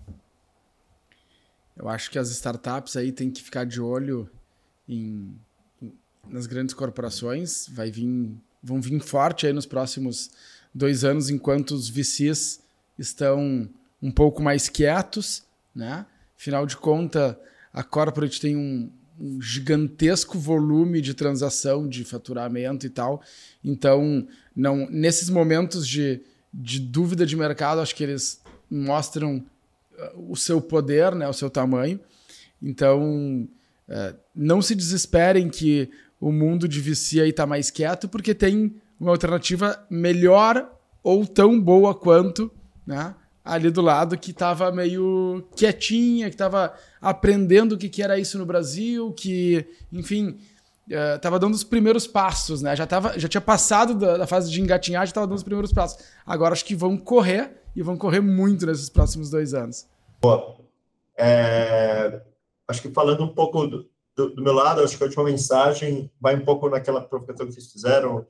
Eu 1.76 1.88
acho 1.88 2.12
que 2.12 2.20
as 2.20 2.30
startups 2.30 2.98
aí 2.98 3.12
têm 3.12 3.32
que 3.32 3.42
ficar 3.42 3.66
de 3.66 3.80
olho 3.80 4.30
em, 4.88 5.34
nas 6.28 6.46
grandes 6.46 6.76
corporações. 6.76 7.68
Vai 7.70 7.90
vir, 7.90 8.36
vão 8.62 8.82
vir 8.82 9.00
forte 9.00 9.48
aí 9.48 9.54
nos 9.54 9.66
próximos 9.66 10.30
dois 10.74 11.04
anos, 11.04 11.30
enquanto 11.30 11.72
os 11.72 11.90
VCs 11.90 12.62
estão 12.98 13.70
um 14.02 14.12
pouco 14.12 14.42
mais 14.42 14.68
quietos, 14.68 15.44
né? 15.74 16.06
Afinal 16.38 16.66
de 16.66 16.76
contas, 16.76 17.36
a 17.72 17.84
corporate 17.84 18.40
tem 18.40 18.56
um, 18.56 18.92
um 19.20 19.42
gigantesco 19.42 20.38
volume 20.38 21.02
de 21.02 21.14
transação, 21.14 21.88
de 21.88 22.04
faturamento 22.04 22.86
e 22.86 22.90
tal. 22.90 23.22
Então, 23.64 24.28
não 24.60 24.90
nesses 24.90 25.30
momentos 25.30 25.88
de, 25.88 26.22
de 26.54 26.80
dúvida 26.80 27.26
de 27.26 27.36
mercado, 27.36 27.80
acho 27.80 27.96
que 27.96 28.04
eles 28.04 28.42
mostram 28.70 29.44
o 30.16 30.36
seu 30.36 30.62
poder, 30.62 31.16
né, 31.16 31.28
o 31.28 31.34
seu 31.34 31.50
tamanho. 31.50 32.00
Então, 32.62 33.48
é, 33.88 34.14
não 34.36 34.62
se 34.62 34.76
desesperem 34.76 35.50
que 35.50 35.90
o 36.20 36.32
mundo 36.32 36.68
de 36.68 36.82
VC 36.82 37.22
aí 37.22 37.30
está 37.30 37.46
mais 37.46 37.72
quieto, 37.72 38.10
porque 38.10 38.36
tem 38.36 38.76
uma 39.00 39.12
alternativa 39.12 39.82
melhor 39.90 40.70
ou 41.02 41.26
tão 41.26 41.60
boa 41.60 41.96
quanto, 41.96 42.52
né? 42.86 43.16
Ali 43.44 43.72
do 43.72 43.82
lado 43.82 44.18
que 44.18 44.32
estava 44.32 44.70
meio 44.72 45.48
quietinha, 45.56 46.28
que 46.28 46.36
estava 46.36 46.74
aprendendo 47.02 47.74
o 47.74 47.78
que, 47.78 47.88
que 47.88 48.04
era 48.04 48.20
isso 48.20 48.38
no 48.38 48.46
Brasil, 48.46 49.12
que, 49.14 49.66
enfim, 49.92 50.38
estava 50.90 51.36
uh, 51.36 51.40
dando 51.40 51.54
os 51.54 51.64
primeiros 51.64 52.08
passos, 52.08 52.62
né? 52.62 52.76
Já, 52.76 52.88
tava, 52.88 53.18
já 53.20 53.28
tinha 53.28 53.42
passado 53.42 53.94
da, 53.96 54.18
da 54.18 54.28
fase 54.28 54.52
de 54.52 54.62
engatinhar, 54.62 55.06
já 55.06 55.12
estava 55.12 55.28
dando 55.28 55.38
os 55.38 55.44
primeiros 55.44 55.72
passos. 55.72 56.04
Agora 56.26 56.54
acho 56.54 56.66
que 56.66 56.76
vão 56.76 56.98
correr 56.98 57.62
e 57.76 57.84
vão 57.84 57.98
correr 57.98 58.20
muito 58.20 58.66
nesses 58.66 58.90
próximos 58.90 59.30
dois 59.30 59.54
anos. 59.54 59.88
Boa. 60.22 60.58
É, 61.18 62.22
acho 62.68 62.82
que 62.82 62.90
falando 62.90 63.24
um 63.24 63.34
pouco 63.34 63.68
do, 63.68 63.90
do, 64.16 64.36
do, 64.36 64.42
meu 64.42 64.54
lado, 64.54 64.82
acho 64.82 64.98
que 64.98 65.04
a 65.04 65.06
última 65.06 65.24
mensagem 65.26 66.10
vai 66.20 66.36
um 66.36 66.46
pouco 66.46 66.70
naquela 66.70 67.02
provocação 67.02 67.46
que 67.46 67.54
vocês 67.54 67.72
fizeram, 67.72 68.26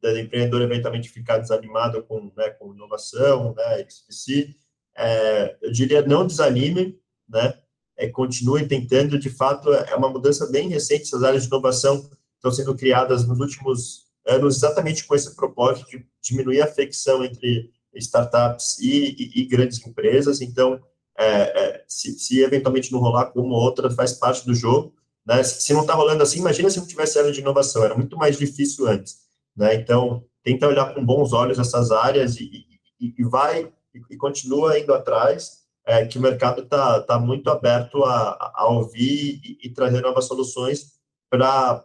da 0.00 0.18
empreendedor 0.18 0.62
eventualmente 0.62 1.08
ficar 1.08 1.38
desanimado 1.38 2.02
com, 2.04 2.32
né, 2.36 2.50
com 2.50 2.74
inovação, 2.74 3.54
né, 3.54 3.84
XPC. 3.88 4.54
É, 4.96 5.56
eu 5.62 5.72
diria, 5.72 6.02
não 6.02 6.26
desanime, 6.26 6.98
né, 7.28 7.54
é, 8.00 8.08
continue 8.08 8.66
tentando, 8.66 9.18
de 9.18 9.28
fato, 9.28 9.72
é 9.72 9.94
uma 9.94 10.08
mudança 10.08 10.46
bem 10.46 10.68
recente, 10.68 11.02
essas 11.02 11.22
áreas 11.22 11.42
de 11.42 11.48
inovação 11.48 12.08
estão 12.36 12.50
sendo 12.50 12.74
criadas 12.74 13.26
nos 13.28 13.38
últimos 13.38 14.06
anos 14.26 14.56
exatamente 14.56 15.04
com 15.06 15.14
esse 15.14 15.36
propósito 15.36 15.88
de 15.90 16.06
diminuir 16.22 16.62
a 16.62 16.66
fricção 16.66 17.22
entre 17.22 17.70
startups 17.94 18.78
e, 18.78 19.14
e, 19.18 19.42
e 19.42 19.44
grandes 19.44 19.84
empresas. 19.86 20.40
Então, 20.40 20.80
é, 21.18 21.26
é, 21.26 21.84
se, 21.86 22.18
se, 22.18 22.40
eventualmente 22.40 22.90
não 22.90 23.00
rolar 23.00 23.26
com 23.26 23.40
uma 23.40 23.54
ou 23.54 23.62
outra, 23.62 23.90
faz 23.90 24.14
parte 24.14 24.46
do 24.46 24.54
jogo. 24.54 24.94
Né? 25.26 25.42
Se 25.42 25.74
não 25.74 25.82
está 25.82 25.92
rolando 25.92 26.22
assim, 26.22 26.40
imagina 26.40 26.70
se 26.70 26.78
não 26.78 26.86
tivesse 26.86 27.18
área 27.18 27.32
de 27.32 27.40
inovação, 27.40 27.84
era 27.84 27.94
muito 27.94 28.16
mais 28.16 28.38
difícil 28.38 28.86
antes. 28.86 29.18
Né? 29.54 29.74
Então, 29.74 30.24
tenta 30.42 30.66
olhar 30.66 30.94
com 30.94 31.04
bons 31.04 31.34
olhos 31.34 31.58
essas 31.58 31.90
áreas 31.90 32.36
e, 32.36 32.64
e 32.98 33.24
vai 33.24 33.70
e, 34.08 34.16
continua 34.16 34.78
indo 34.78 34.94
atrás, 34.94 35.59
é, 35.90 36.06
que 36.06 36.18
o 36.18 36.22
mercado 36.22 36.62
está 36.62 37.02
tá 37.02 37.18
muito 37.18 37.50
aberto 37.50 38.04
a, 38.04 38.52
a 38.54 38.68
ouvir 38.68 39.40
e, 39.42 39.58
e 39.64 39.70
trazer 39.70 40.00
novas 40.00 40.26
soluções 40.26 40.92
para 41.28 41.84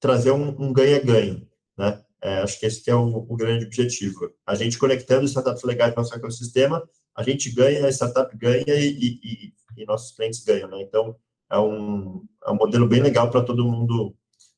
trazer 0.00 0.32
um 0.32 0.72
ganha-ganha. 0.72 1.40
né? 1.78 2.02
É, 2.20 2.38
acho 2.38 2.58
que 2.58 2.66
esse 2.66 2.82
que 2.82 2.90
é 2.90 2.94
o, 2.96 3.26
o, 3.28 3.36
grande 3.36 3.64
objetivo. 3.64 4.28
A 4.44 4.56
gente 4.56 4.76
conectando 4.76 5.24
startups 5.24 5.62
legais 5.62 5.92
para 5.92 6.00
o 6.00 6.02
nosso 6.02 6.16
ecossistema, 6.16 6.82
a 7.14 7.22
gente 7.22 7.48
ganha, 7.52 7.86
a 7.86 7.92
startup 7.92 8.36
ganha 8.36 8.64
e, 8.74 9.20
e, 9.22 9.52
e 9.76 9.84
nossos 9.86 10.16
clientes 10.16 10.42
ganham. 10.42 10.68
Né? 10.68 10.82
Então, 10.82 11.14
é 11.48 11.58
um, 11.60 12.24
é 12.44 12.50
um 12.50 12.56
modelo 12.56 12.88
bem 12.88 13.02
legal 13.02 13.30
para 13.30 13.42
todo 13.44 13.64
mundo 13.64 14.16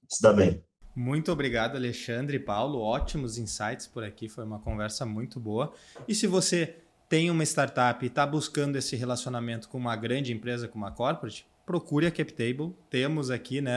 se 0.09 0.23
dar 0.23 0.33
bem. 0.33 0.65
Muito 0.97 1.31
obrigado, 1.33 1.77
Alexandre 1.77 2.37
e 2.37 2.41
Paulo. 2.41 2.81
Ótimos 2.81 3.37
insights 3.37 3.87
por 3.87 4.05
aqui. 4.05 4.29
Foi 4.29 4.45
uma 4.45 4.61
conversa 4.61 5.05
muito 5.05 5.41
boa. 5.41 5.75
E 6.07 6.15
se 6.15 6.27
você 6.27 6.77
tem 7.09 7.31
uma 7.31 7.43
startup 7.45 8.05
e 8.05 8.09
está 8.09 8.27
buscando 8.27 8.77
esse 8.77 8.97
relacionamento 8.97 9.69
com 9.69 9.79
uma 9.79 9.97
grande 9.97 10.33
empresa, 10.33 10.69
com 10.69 10.79
uma 10.79 10.91
corporate, 10.91 11.47
procure 11.65 12.07
a 12.07 12.11
CapTable. 12.11 12.75
Temos 12.91 13.31
aqui 13.31 13.61
né, 13.61 13.75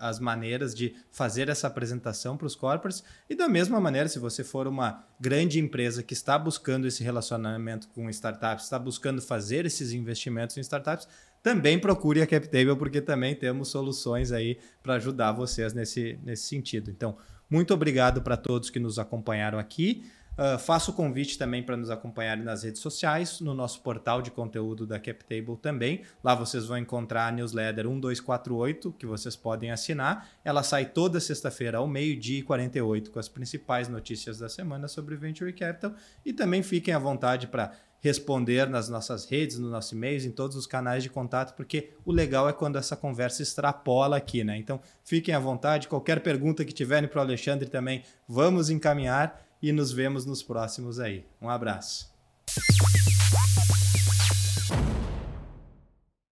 as 0.00 0.18
maneiras 0.18 0.74
de 0.74 0.94
fazer 1.10 1.48
essa 1.48 1.66
apresentação 1.66 2.36
para 2.36 2.46
os 2.46 2.54
corporates. 2.54 3.02
E 3.28 3.34
da 3.34 3.48
mesma 3.48 3.80
maneira, 3.80 4.08
se 4.08 4.18
você 4.18 4.44
for 4.44 4.66
uma 4.66 5.04
grande 5.18 5.58
empresa 5.58 6.02
que 6.02 6.12
está 6.12 6.38
buscando 6.38 6.86
esse 6.86 7.02
relacionamento 7.02 7.88
com 7.88 8.08
startups, 8.10 8.64
está 8.64 8.78
buscando 8.78 9.22
fazer 9.22 9.66
esses 9.66 9.92
investimentos 9.92 10.56
em 10.56 10.60
startups, 10.60 11.08
também 11.42 11.78
procure 11.78 12.20
a 12.20 12.26
CapTable, 12.26 12.76
porque 12.76 13.00
também 13.00 13.34
temos 13.34 13.68
soluções 13.68 14.30
aí 14.30 14.58
para 14.82 14.94
ajudar 14.94 15.32
vocês 15.32 15.72
nesse, 15.72 16.18
nesse 16.22 16.44
sentido. 16.44 16.90
Então, 16.90 17.16
muito 17.48 17.72
obrigado 17.72 18.20
para 18.20 18.36
todos 18.36 18.68
que 18.68 18.78
nos 18.78 18.98
acompanharam 18.98 19.58
aqui. 19.58 20.04
Uh, 20.40 20.58
faço 20.58 20.90
o 20.90 20.94
convite 20.94 21.36
também 21.36 21.62
para 21.62 21.76
nos 21.76 21.90
acompanharem 21.90 22.42
nas 22.42 22.62
redes 22.62 22.80
sociais, 22.80 23.42
no 23.42 23.52
nosso 23.52 23.82
portal 23.82 24.22
de 24.22 24.30
conteúdo 24.30 24.86
da 24.86 24.98
CapTable 24.98 25.58
também. 25.58 26.00
Lá 26.24 26.34
vocês 26.34 26.64
vão 26.64 26.78
encontrar 26.78 27.26
a 27.26 27.30
newsletter 27.30 27.84
1248, 27.84 28.90
que 28.92 29.04
vocês 29.04 29.36
podem 29.36 29.70
assinar. 29.70 30.30
Ela 30.42 30.62
sai 30.62 30.86
toda 30.86 31.20
sexta-feira 31.20 31.76
ao 31.76 31.86
meio-dia 31.86 32.38
e 32.38 32.42
48 32.42 33.10
com 33.10 33.18
as 33.18 33.28
principais 33.28 33.86
notícias 33.86 34.38
da 34.38 34.48
semana 34.48 34.88
sobre 34.88 35.14
Venture 35.14 35.52
Capital. 35.52 35.92
E 36.24 36.32
também 36.32 36.62
fiquem 36.62 36.94
à 36.94 36.98
vontade 36.98 37.46
para 37.46 37.72
responder 38.00 38.66
nas 38.66 38.88
nossas 38.88 39.26
redes, 39.26 39.58
nos 39.58 39.70
nossos 39.70 39.92
e-mails, 39.92 40.24
em 40.24 40.30
todos 40.30 40.56
os 40.56 40.66
canais 40.66 41.02
de 41.02 41.10
contato, 41.10 41.54
porque 41.54 41.90
o 42.02 42.10
legal 42.10 42.48
é 42.48 42.52
quando 42.54 42.78
essa 42.78 42.96
conversa 42.96 43.42
extrapola 43.42 44.16
aqui, 44.16 44.42
né? 44.42 44.56
Então, 44.56 44.80
fiquem 45.04 45.34
à 45.34 45.38
vontade. 45.38 45.86
Qualquer 45.86 46.20
pergunta 46.20 46.64
que 46.64 46.72
tiverem 46.72 47.10
para 47.10 47.18
o 47.18 47.22
Alexandre 47.22 47.68
também, 47.68 48.02
vamos 48.26 48.70
encaminhar 48.70 49.49
e 49.62 49.72
nos 49.72 49.92
vemos 49.92 50.24
nos 50.24 50.42
próximos 50.42 50.98
aí. 50.98 51.24
Um 51.40 51.48
abraço. 51.48 52.10